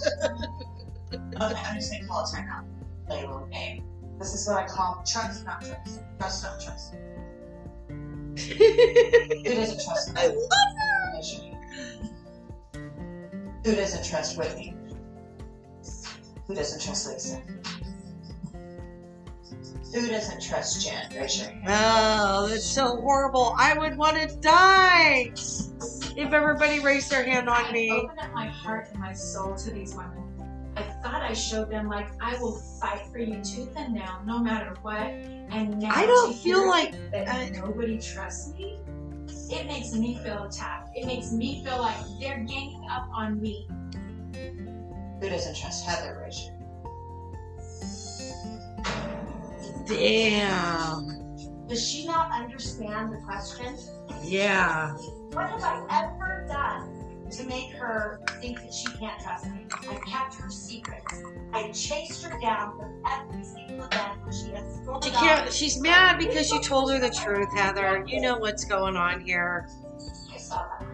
Okay, 1.11 1.23
I'm 1.41 1.77
just 1.77 1.91
gonna 1.91 2.07
call 2.07 2.25
it 2.25 2.31
time 2.35 2.49
out. 2.53 2.65
Play 3.07 3.23
a 3.23 3.27
little 3.27 3.47
game. 3.47 3.83
This 4.19 4.35
is 4.35 4.47
what 4.47 4.59
I 4.59 4.67
call 4.67 5.03
Trust, 5.07 5.47
not 5.47 5.61
trust. 5.63 6.01
Trust, 6.19 6.43
not 6.43 6.61
trust. 6.61 6.95
Who 7.89 8.65
I 8.65 9.55
doesn't 9.55 9.83
trust 9.83 10.15
me? 10.15 10.21
love 10.21 10.37
Who 13.69 13.75
doesn't 13.77 14.03
trust 14.03 14.39
Whitney? 14.39 14.75
Who 16.47 16.55
doesn't 16.55 16.81
trust 16.81 17.07
Lisa? 17.07 17.43
Who 19.93 20.09
doesn't 20.09 20.41
trust 20.41 20.87
Jen? 20.87 21.11
Raise 21.15 21.39
your 21.43 21.51
hand. 21.51 21.65
Oh, 21.69 22.49
that's 22.49 22.65
so 22.65 22.97
horrible. 22.97 23.55
I 23.59 23.77
would 23.77 23.95
want 23.99 24.17
to 24.27 24.35
die 24.37 25.33
if 26.17 26.33
everybody 26.33 26.81
raised 26.81 27.11
their 27.11 27.25
hand 27.25 27.51
on 27.51 27.71
me. 27.71 27.91
I 27.91 27.93
me. 27.95 28.01
opened 28.05 28.21
up 28.21 28.33
my 28.33 28.47
heart 28.47 28.89
and 28.91 29.01
my 29.01 29.13
soul 29.13 29.55
to 29.57 29.71
these 29.71 29.95
women. 29.95 30.25
I 30.75 30.83
thought 31.03 31.21
I 31.21 31.35
showed 31.35 31.69
them 31.71 31.91
like 31.91 32.09
I 32.23 32.39
will 32.41 32.63
fight 32.81 33.03
for 33.13 33.19
you 33.19 33.35
tooth 33.45 33.77
and 33.77 33.93
nail, 33.93 34.23
no 34.25 34.39
matter 34.39 34.79
what. 34.81 34.97
And 35.03 35.79
now 35.79 35.91
I 35.95 36.07
don't 36.07 36.33
to 36.33 36.39
feel 36.39 36.61
hear 36.61 36.69
like 36.71 36.93
that 37.11 37.29
I- 37.29 37.51
nobody 37.51 37.99
trusts 37.99 38.55
me. 38.55 38.79
It 39.51 39.67
makes 39.67 39.93
me 39.93 40.19
feel 40.23 40.45
attacked. 40.45 40.97
It 40.97 41.07
makes 41.07 41.33
me 41.33 41.65
feel 41.65 41.79
like 41.79 41.97
they're 42.21 42.45
ganging 42.45 42.87
up 42.91 43.09
on 43.15 43.41
me. 43.41 43.67
Who 45.21 45.29
doesn't 45.29 45.57
trust 45.57 45.87
Heather? 45.87 46.21
Raise 46.23 46.45
your 46.45 46.55
Damn. 49.87 51.67
Does 51.67 51.87
she 51.87 52.07
not 52.07 52.31
understand 52.31 53.13
the 53.13 53.19
question? 53.19 53.77
Yeah. 54.23 54.93
What 55.33 55.49
have 55.51 55.63
I 55.63 55.85
ever 55.91 56.47
done 56.49 56.98
to 57.31 57.45
make 57.45 57.73
her 57.73 58.21
think 58.41 58.61
that 58.63 58.73
she 58.73 58.87
can't 58.99 59.21
trust 59.21 59.47
me? 59.47 59.67
I 59.89 59.95
kept 60.09 60.35
her 60.37 60.51
secrets. 60.51 61.23
I 61.53 61.71
chased 61.73 62.25
her 62.25 62.39
down 62.41 62.79
from 62.79 63.03
every 63.07 63.45
single 63.45 63.85
event 63.85 64.23
where 64.23 64.33
she 64.33 64.51
has 64.51 64.81
She 65.03 65.11
can't. 65.11 65.53
She's 65.53 65.81
mad 65.81 66.19
because 66.19 66.51
you 66.51 66.61
told 66.63 66.91
her 66.91 66.99
the 66.99 67.11
truth, 67.11 67.49
Heather. 67.57 68.05
You 68.07 68.21
know 68.21 68.39
what's 68.39 68.65
going 68.65 68.97
on 68.97 69.21
here. 69.21 69.69
I 70.33 70.39
saw 70.39 70.67
that. 70.81 70.88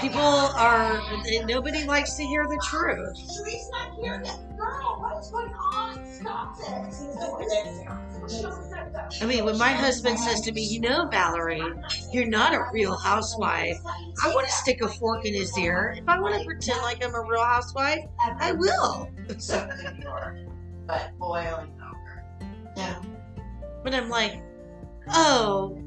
People 0.00 0.20
are. 0.20 1.00
Nobody 1.46 1.84
likes 1.84 2.14
to 2.14 2.24
hear 2.24 2.46
the 2.46 2.60
truth. 2.68 3.16
Sharice's 3.16 3.70
not 3.70 3.94
here. 4.00 4.22
Girl, 4.56 4.96
what 5.00 5.22
is 5.22 5.30
going 5.30 5.52
on? 5.54 6.04
Stop 6.12 6.56
it. 6.60 7.92
I 9.20 9.26
mean, 9.26 9.44
when 9.44 9.58
my 9.58 9.72
husband 9.72 10.18
says 10.18 10.40
to 10.42 10.52
me, 10.52 10.62
"You 10.62 10.80
know, 10.80 11.08
Valerie, 11.08 11.62
you're 12.12 12.26
not 12.26 12.54
a 12.54 12.64
real 12.72 12.96
housewife," 12.96 13.78
I 14.22 14.34
want 14.34 14.46
to 14.46 14.52
stick 14.52 14.80
a 14.80 14.88
fork 14.88 15.24
in 15.24 15.34
his 15.34 15.56
ear. 15.58 15.94
If 15.96 16.08
I 16.08 16.18
want 16.20 16.34
to 16.36 16.44
pretend 16.44 16.80
like 16.82 17.04
I'm 17.04 17.14
a 17.14 17.22
real 17.22 17.44
housewife, 17.44 18.04
I 18.38 18.52
will. 18.52 19.08
Something 19.38 20.02
you 20.02 20.08
are, 20.08 20.36
but 20.86 21.16
boiling 21.18 21.72
over. 21.82 22.24
Yeah. 22.76 23.00
But 23.82 23.94
I'm 23.94 24.08
like, 24.08 24.40
oh, 25.08 25.78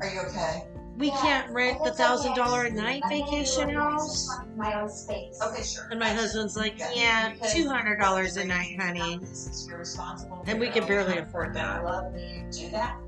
Are 0.00 0.08
you 0.08 0.20
okay? 0.28 0.64
We 0.96 1.10
can't 1.10 1.50
rent 1.50 1.82
the 1.84 1.92
thousand 1.92 2.34
dollar 2.34 2.64
a 2.64 2.70
night 2.70 3.02
vacation 3.08 3.70
house. 3.70 4.30
My 4.56 4.80
own 4.80 4.88
space. 4.88 5.38
Okay, 5.42 5.62
sure. 5.62 5.88
And 5.90 6.00
my 6.00 6.08
husband's 6.08 6.56
like, 6.56 6.78
yeah, 6.94 7.34
two 7.52 7.68
hundred 7.68 7.98
dollars 7.98 8.36
a 8.36 8.44
night, 8.44 8.80
honey. 8.80 9.20
You're 9.68 9.78
responsible. 9.78 10.42
And 10.46 10.58
we 10.58 10.68
can 10.68 10.86
barely 10.86 11.18
afford 11.18 11.54
that. 11.54 11.66
I 11.66 11.74
that. 11.74 11.84
love 11.84 12.18
you. 12.18 12.44
Do 12.50 12.70
that. 12.70 12.98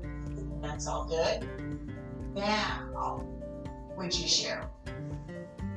That's 0.61 0.87
all 0.87 1.05
good. 1.05 1.47
Now, 2.35 3.25
would 3.97 4.17
you 4.17 4.27
share? 4.27 4.69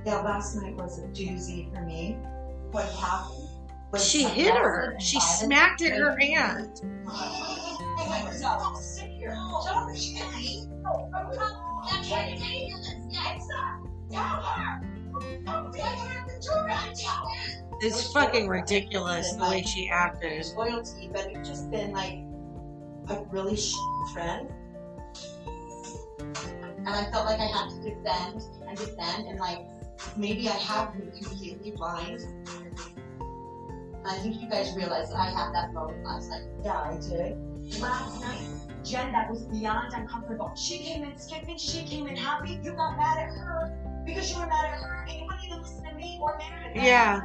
Yeah, 0.04 0.20
last 0.20 0.56
night 0.56 0.74
was 0.76 0.98
a 0.98 1.02
doozy 1.08 1.72
for 1.72 1.82
me. 1.82 2.18
What 2.72 2.88
happened? 2.92 3.48
was 3.92 4.08
She 4.08 4.22
some 4.22 4.32
hit 4.32 4.54
her. 4.54 4.96
Massive 9.28 9.98
She 9.98 10.18
violence 10.18 10.68
smacked 10.82 11.36
at 11.92 11.96
her 11.96 12.02
taking 12.04 12.40
hand. 12.40 12.84
Don't 15.44 15.72
sit 15.72 15.82
here. 15.82 16.26
Don't 16.42 16.98
shit. 16.98 17.62
It's 17.80 18.12
fucking 18.12 18.48
ridiculous 18.48 19.32
the 19.34 19.42
way 19.42 19.62
she 19.62 19.88
acted. 19.88 20.44
Loyalty, 20.56 21.08
but 21.12 21.26
it's 21.30 21.48
just 21.48 21.70
been 21.70 21.92
like 21.92 22.18
a 23.10 23.22
really 23.30 23.56
sh- 23.56 23.74
friend. 24.12 24.48
and 26.20 26.88
I 26.88 27.10
felt 27.10 27.26
like 27.26 27.40
I 27.40 27.46
had 27.46 27.70
to 27.70 27.76
defend 27.82 28.42
and 28.68 28.76
defend, 28.78 29.26
and 29.28 29.38
like 29.38 29.60
maybe 30.16 30.48
I 30.48 30.52
have 30.52 30.92
been 30.92 31.10
completely 31.10 31.72
blind. 31.72 32.20
I 34.04 34.16
think 34.18 34.40
you 34.40 34.48
guys 34.48 34.74
realize 34.76 35.10
that 35.10 35.18
I 35.18 35.30
had 35.30 35.54
that 35.54 35.72
moment 35.72 36.04
last 36.04 36.28
night. 36.30 36.42
Yeah, 36.64 36.72
I 36.72 36.98
did. 37.00 37.80
Last 37.80 38.20
night, 38.20 38.40
Jen, 38.84 39.12
that 39.12 39.30
was 39.30 39.42
beyond 39.44 39.92
uncomfortable. 39.94 40.52
She 40.56 40.78
came 40.78 41.04
in 41.04 41.16
skipping, 41.16 41.56
she 41.56 41.84
came 41.84 42.08
in 42.08 42.16
happy. 42.16 42.58
You 42.62 42.72
got 42.72 42.96
mad 42.96 43.18
at 43.18 43.30
her 43.30 43.72
because 44.04 44.30
you 44.30 44.40
were 44.40 44.46
mad 44.46 44.64
at 44.64 44.80
her 44.80 45.06
and 45.08 45.18
you 45.18 45.24
wouldn't 45.24 45.44
even 45.44 45.62
listen 45.62 45.81
me 46.02 46.18
or 46.20 46.36
Meredith. 46.38 46.82
Yeah. 46.82 47.20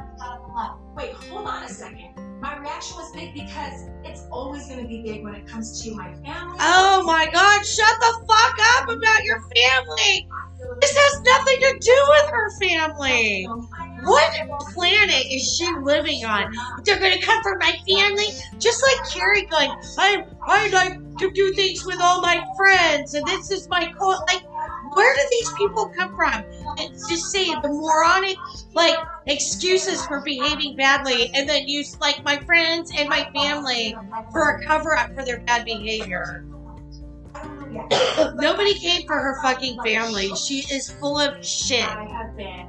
Wait, 0.96 1.12
hold 1.12 1.46
on 1.46 1.64
a 1.64 1.68
second. 1.68 2.14
My 2.40 2.56
reaction 2.58 2.96
was 2.96 3.10
big 3.12 3.34
because 3.34 3.88
it's 4.04 4.22
always 4.30 4.68
going 4.68 4.80
to 4.80 4.86
be 4.86 5.02
big 5.02 5.24
when 5.24 5.34
it 5.34 5.46
comes 5.46 5.82
to 5.82 5.94
my 5.94 6.14
family. 6.14 6.56
Oh 6.60 7.02
my 7.04 7.28
god, 7.32 7.66
shut 7.66 8.00
the 8.00 8.24
fuck 8.28 8.58
up 8.76 8.88
about 8.88 9.24
your 9.24 9.40
family! 9.40 10.28
This 10.80 10.96
has 10.96 11.20
nothing 11.22 11.58
to 11.60 11.78
do 11.80 12.06
with 12.10 12.30
her 12.30 12.50
family! 12.60 13.48
What 14.04 14.32
planet 14.72 15.26
is 15.32 15.56
she 15.56 15.68
living 15.82 16.24
on? 16.24 16.52
They're 16.84 17.00
gonna 17.00 17.20
come 17.20 17.42
for 17.42 17.58
my 17.58 17.72
family? 17.88 18.28
Just 18.58 18.84
like 18.84 19.10
Carrie 19.10 19.46
going, 19.46 19.72
I 19.98 20.24
I 20.46 20.68
like 20.68 21.18
to 21.18 21.30
do 21.32 21.52
things 21.54 21.84
with 21.84 22.00
all 22.00 22.20
my 22.20 22.44
friends 22.56 23.14
and 23.14 23.26
this 23.26 23.50
is 23.50 23.68
my 23.68 23.92
cult. 23.98 24.22
Like, 24.32 24.44
where 24.94 25.14
do 25.16 25.22
these 25.30 25.52
people 25.54 25.90
come 25.96 26.14
from? 26.14 26.44
Just 27.08 27.30
say 27.30 27.46
the 27.46 27.68
moronic 27.68 28.36
like 28.74 28.98
excuses 29.26 30.04
for 30.06 30.20
behaving 30.20 30.76
badly 30.76 31.30
and 31.34 31.48
then 31.48 31.66
use 31.68 31.98
like 32.00 32.22
my 32.24 32.38
friends 32.38 32.92
and 32.96 33.08
my 33.08 33.28
family 33.32 33.96
for 34.32 34.50
a 34.50 34.64
cover 34.64 34.96
up 34.96 35.14
for 35.14 35.24
their 35.24 35.40
bad 35.40 35.64
behavior. 35.64 36.44
Nobody 38.34 38.74
came 38.78 39.06
for 39.06 39.16
her 39.16 39.40
fucking 39.42 39.80
family. 39.82 40.30
She 40.34 40.60
is 40.74 40.90
full 40.92 41.18
of 41.18 41.44
shit. 41.44 41.88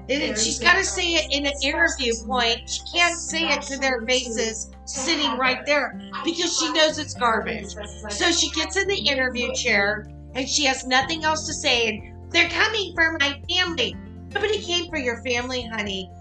And 0.09 0.37
she's 0.37 0.59
got 0.59 0.75
to 0.75 0.83
say 0.83 1.13
it 1.13 1.31
in 1.31 1.45
an 1.45 1.53
interview 1.63 2.13
point. 2.25 2.69
She 2.69 2.81
can't 2.93 3.15
say 3.15 3.49
it 3.49 3.61
to 3.63 3.77
their 3.77 4.01
faces 4.01 4.71
sitting 4.85 5.37
right 5.37 5.65
there 5.65 5.99
because 6.25 6.57
she 6.57 6.71
knows 6.73 6.97
it's 6.97 7.13
garbage. 7.13 7.73
So 8.09 8.31
she 8.31 8.49
gets 8.51 8.75
in 8.75 8.87
the 8.87 8.97
interview 8.97 9.53
chair 9.53 10.09
and 10.35 10.47
she 10.47 10.65
has 10.65 10.85
nothing 10.85 11.23
else 11.23 11.47
to 11.47 11.53
say. 11.53 11.87
And 11.87 12.18
they're 12.29 12.49
coming 12.49 12.93
for 12.95 13.17
my 13.19 13.41
family. 13.49 13.95
Nobody 14.33 14.59
came 14.59 14.89
for 14.89 14.97
your 14.97 15.21
family, 15.23 15.63
honey. 15.63 16.11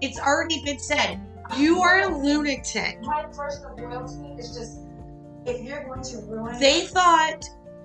It's 0.00 0.18
already 0.18 0.62
been 0.64 0.78
said. 0.78 1.20
You 1.56 1.82
are 1.82 2.02
a 2.02 2.16
lunatic. 2.16 3.00
My 3.02 3.24
personal 3.24 3.76
loyalty 3.76 4.40
is 4.40 4.54
just 4.54 4.78
if 5.44 5.62
you're 5.62 5.84
going 5.84 6.02
to 6.02 6.18
ruin 6.28 6.58
They 6.58 6.82
thought 6.82 7.44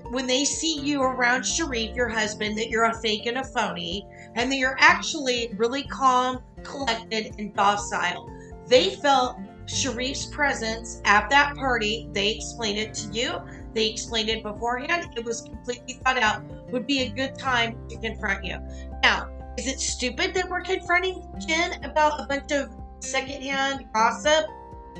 when 0.09 0.27
they 0.27 0.45
see 0.45 0.79
you 0.79 1.01
around 1.01 1.41
Sharrieff, 1.41 1.95
your 1.95 2.07
husband, 2.07 2.57
that 2.57 2.69
you're 2.69 2.85
a 2.85 2.93
fake 2.93 3.25
and 3.25 3.37
a 3.37 3.43
phony, 3.43 4.05
and 4.35 4.51
that 4.51 4.55
you're 4.55 4.77
actually 4.79 5.53
really 5.57 5.83
calm, 5.83 6.39
collected, 6.63 7.35
and 7.39 7.53
docile. 7.55 8.29
They 8.67 8.91
felt 8.91 9.37
Sharrieff's 9.65 10.27
presence 10.27 11.01
at 11.03 11.29
that 11.29 11.55
party. 11.55 12.09
They 12.13 12.31
explained 12.31 12.79
it 12.79 12.93
to 12.95 13.11
you. 13.11 13.41
They 13.77 13.91
explained 13.91 14.29
it 14.29 14.41
beforehand. 14.41 15.11
It 15.15 15.23
was 15.23 15.41
completely 15.41 16.01
thought 16.03 16.17
out. 16.17 16.43
Would 16.71 16.87
be 16.87 17.01
a 17.01 17.09
good 17.09 17.37
time 17.37 17.77
to 17.89 17.97
confront 17.97 18.43
you. 18.43 18.57
Now, 19.03 19.29
is 19.55 19.67
it 19.67 19.79
stupid 19.79 20.33
that 20.33 20.49
we're 20.49 20.63
confronting 20.63 21.23
Jen 21.47 21.83
about 21.83 22.19
a 22.19 22.25
bunch 22.25 22.51
of 22.51 22.75
secondhand 23.01 23.85
gossip? 23.93 24.47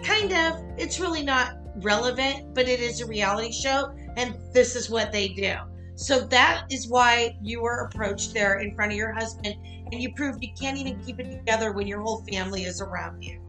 Kind 0.04 0.32
of. 0.32 0.64
It's 0.78 1.00
really 1.00 1.24
not 1.24 1.58
relevant, 1.78 2.54
but 2.54 2.68
it 2.68 2.80
is 2.80 3.02
a 3.02 3.08
reality 3.08 3.52
show, 3.52 3.96
and 4.16 4.38
this 4.54 4.76
is 4.76 4.92
what 4.92 5.12
they 5.12 5.30
do. 5.30 5.56
So 5.96 6.20
that 6.28 6.66
is 6.70 6.88
why 6.88 7.36
you 7.42 7.64
were 7.64 7.90
approached 7.92 8.36
there 8.36 8.60
in 8.60 8.76
front 8.76 8.92
of 8.92 8.98
your 9.00 9.12
husband, 9.12 9.56
and 9.92 10.00
you 10.00 10.14
proved 10.14 10.44
you 10.44 10.54
can't 10.54 10.78
even 10.78 11.00
keep 11.04 11.20
it 11.20 11.32
together 11.32 11.72
when 11.72 11.88
your 11.88 12.02
whole 12.02 12.24
family 12.30 12.66
is 12.66 12.80
around 12.80 13.24
you. 13.24 13.42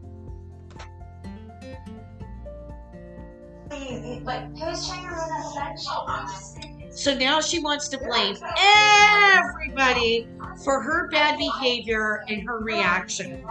So 6.91 7.17
now 7.17 7.39
she 7.39 7.59
wants 7.59 7.87
to 7.89 7.97
blame 7.97 8.35
everybody 8.57 10.27
for 10.63 10.81
her 10.81 11.07
bad 11.09 11.37
behavior 11.37 12.25
and 12.27 12.41
her 12.47 12.59
reaction. 12.59 13.45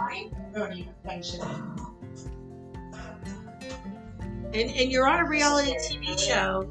And, 4.51 4.71
and 4.71 4.91
you're 4.91 5.07
on 5.07 5.19
a 5.19 5.27
reality 5.27 5.73
TV 5.77 6.19
show. 6.19 6.69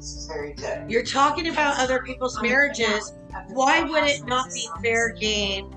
You're 0.87 1.03
talking 1.03 1.47
about 1.47 1.79
other 1.79 2.03
people's 2.03 2.41
marriages. 2.41 3.13
Why 3.49 3.81
would 3.83 4.03
it 4.03 4.25
not 4.25 4.53
be 4.53 4.67
fair 4.81 5.09
game? 5.09 5.71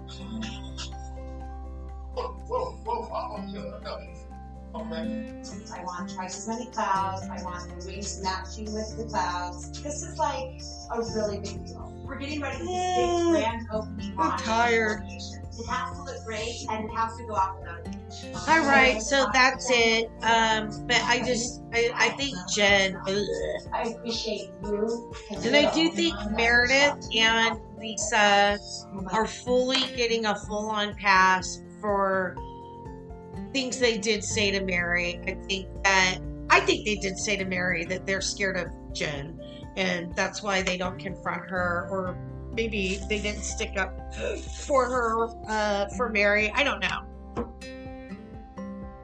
I 4.74 5.84
want 5.84 6.10
twice 6.14 6.38
as 6.38 6.48
many 6.48 6.70
clouds. 6.70 7.22
I 7.28 7.42
want 7.42 7.68
the 7.80 7.86
wings 7.86 8.20
matching 8.22 8.72
with 8.72 8.96
the 8.96 9.04
clouds. 9.04 9.82
This 9.82 10.02
is 10.02 10.18
like 10.18 10.62
a 10.92 11.02
really 11.14 11.38
big 11.40 11.66
deal. 11.66 11.92
We're 12.04 12.18
getting 12.18 12.40
ready 12.40 12.58
for 12.58 12.64
this 12.64 12.96
big 12.96 13.30
grand 13.30 13.66
opening. 13.72 14.14
I'm 14.18 14.38
tired. 14.38 15.02
It 15.08 15.66
has 15.66 15.96
to 15.96 16.02
look 16.04 16.24
great 16.24 16.64
and 16.70 16.86
it 16.86 16.94
has 16.94 17.16
to 17.18 17.24
go 17.24 17.34
off 17.34 17.58
without 17.58 17.86
a 17.86 17.90
hitch. 17.90 18.34
All 18.48 18.60
right, 18.60 19.02
so 19.02 19.26
that's 19.34 19.66
it. 19.70 20.06
Um, 20.22 20.70
but 20.86 21.00
I 21.02 21.22
just, 21.26 21.62
I, 21.74 21.90
I 21.94 22.08
think 22.10 22.34
Jen, 22.54 22.96
ugh. 23.06 23.72
I 23.74 23.88
appreciate 23.88 24.50
you. 24.64 25.12
and 25.30 25.54
I 25.54 25.72
do 25.74 25.90
think 25.90 26.14
Meredith 26.30 27.06
and 27.14 27.60
Lisa 27.78 28.58
are 29.10 29.26
fully 29.26 29.80
getting 29.94 30.24
a 30.24 30.34
full-on 30.34 30.94
pass 30.94 31.62
for 31.80 32.34
things 33.52 33.78
they 33.78 33.98
did 33.98 34.24
say 34.24 34.50
to 34.50 34.60
Mary. 34.64 35.20
I 35.26 35.34
think 35.46 35.68
that 35.84 36.18
I 36.50 36.60
think 36.60 36.84
they 36.84 36.96
did 36.96 37.18
say 37.18 37.36
to 37.36 37.44
Mary 37.44 37.84
that 37.86 38.06
they're 38.06 38.20
scared 38.20 38.56
of 38.56 38.68
Jen, 38.92 39.40
and 39.76 40.14
that's 40.14 40.42
why 40.42 40.62
they 40.62 40.76
don't 40.76 40.98
confront 40.98 41.48
her, 41.48 41.88
or 41.90 42.16
maybe 42.52 43.00
they 43.08 43.20
didn't 43.20 43.42
stick 43.42 43.76
up 43.78 44.14
for 44.66 44.84
her 44.86 45.28
uh, 45.48 45.88
for 45.96 46.08
Mary. 46.08 46.52
I 46.54 46.62
don't 46.62 46.80
know. 46.80 47.48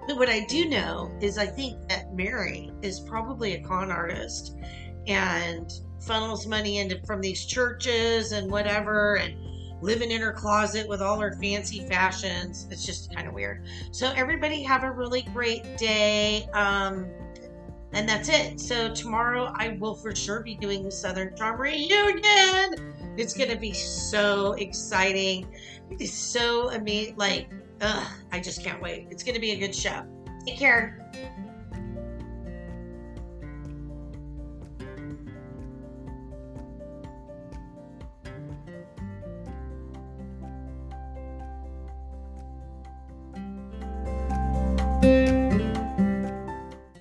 But 0.07 0.17
what 0.17 0.29
I 0.29 0.45
do 0.47 0.69
know 0.69 1.11
is 1.21 1.37
I 1.37 1.47
think 1.47 1.89
that 1.89 2.15
Mary 2.15 2.71
is 2.83 3.01
probably 3.01 3.55
a 3.55 3.63
con 3.63 3.91
artist 3.91 4.57
and 5.07 5.71
funnels 6.01 6.47
money 6.47 6.79
into 6.79 7.01
from 7.07 7.21
these 7.21 7.45
churches 7.45 8.33
and 8.33 8.51
whatever 8.51 9.17
and 9.17 9.35
living 9.81 10.11
in 10.11 10.21
her 10.21 10.33
closet 10.33 10.89
with 10.89 11.01
all 11.01 11.19
her 11.21 11.33
fancy 11.41 11.87
fashions. 11.89 12.67
It's 12.71 12.85
just 12.85 13.15
kind 13.15 13.29
of 13.29 13.35
weird. 13.35 13.65
So 13.93 14.13
everybody 14.17 14.63
have 14.63 14.85
a 14.85 14.91
really 14.91 15.23
great 15.23 15.77
day. 15.77 16.49
Um 16.53 17.07
and 17.93 18.09
that's 18.09 18.29
it. 18.29 18.61
So 18.61 18.93
tomorrow 18.93 19.53
I 19.57 19.77
will 19.81 19.95
for 19.95 20.15
sure 20.15 20.41
be 20.43 20.55
doing 20.55 20.83
the 20.83 20.91
Southern 20.91 21.35
Charm 21.37 21.61
reunion. 21.61 22.75
It's 23.17 23.35
gonna 23.35 23.57
be 23.57 23.73
so 23.73 24.53
exciting. 24.53 25.53
It 25.91 26.01
is 26.01 26.13
so 26.13 26.71
amazing. 26.71 27.17
Like, 27.17 27.49
ugh, 27.81 28.07
I 28.31 28.41
just 28.41 28.63
can't 28.63 28.83
wait. 28.83 29.09
It's 29.11 29.23
gonna 29.23 29.41
be 29.41 29.53
a 29.53 29.59
good 29.59 29.75
show. 29.75 30.05
Take 30.45 30.59
care. 30.59 31.11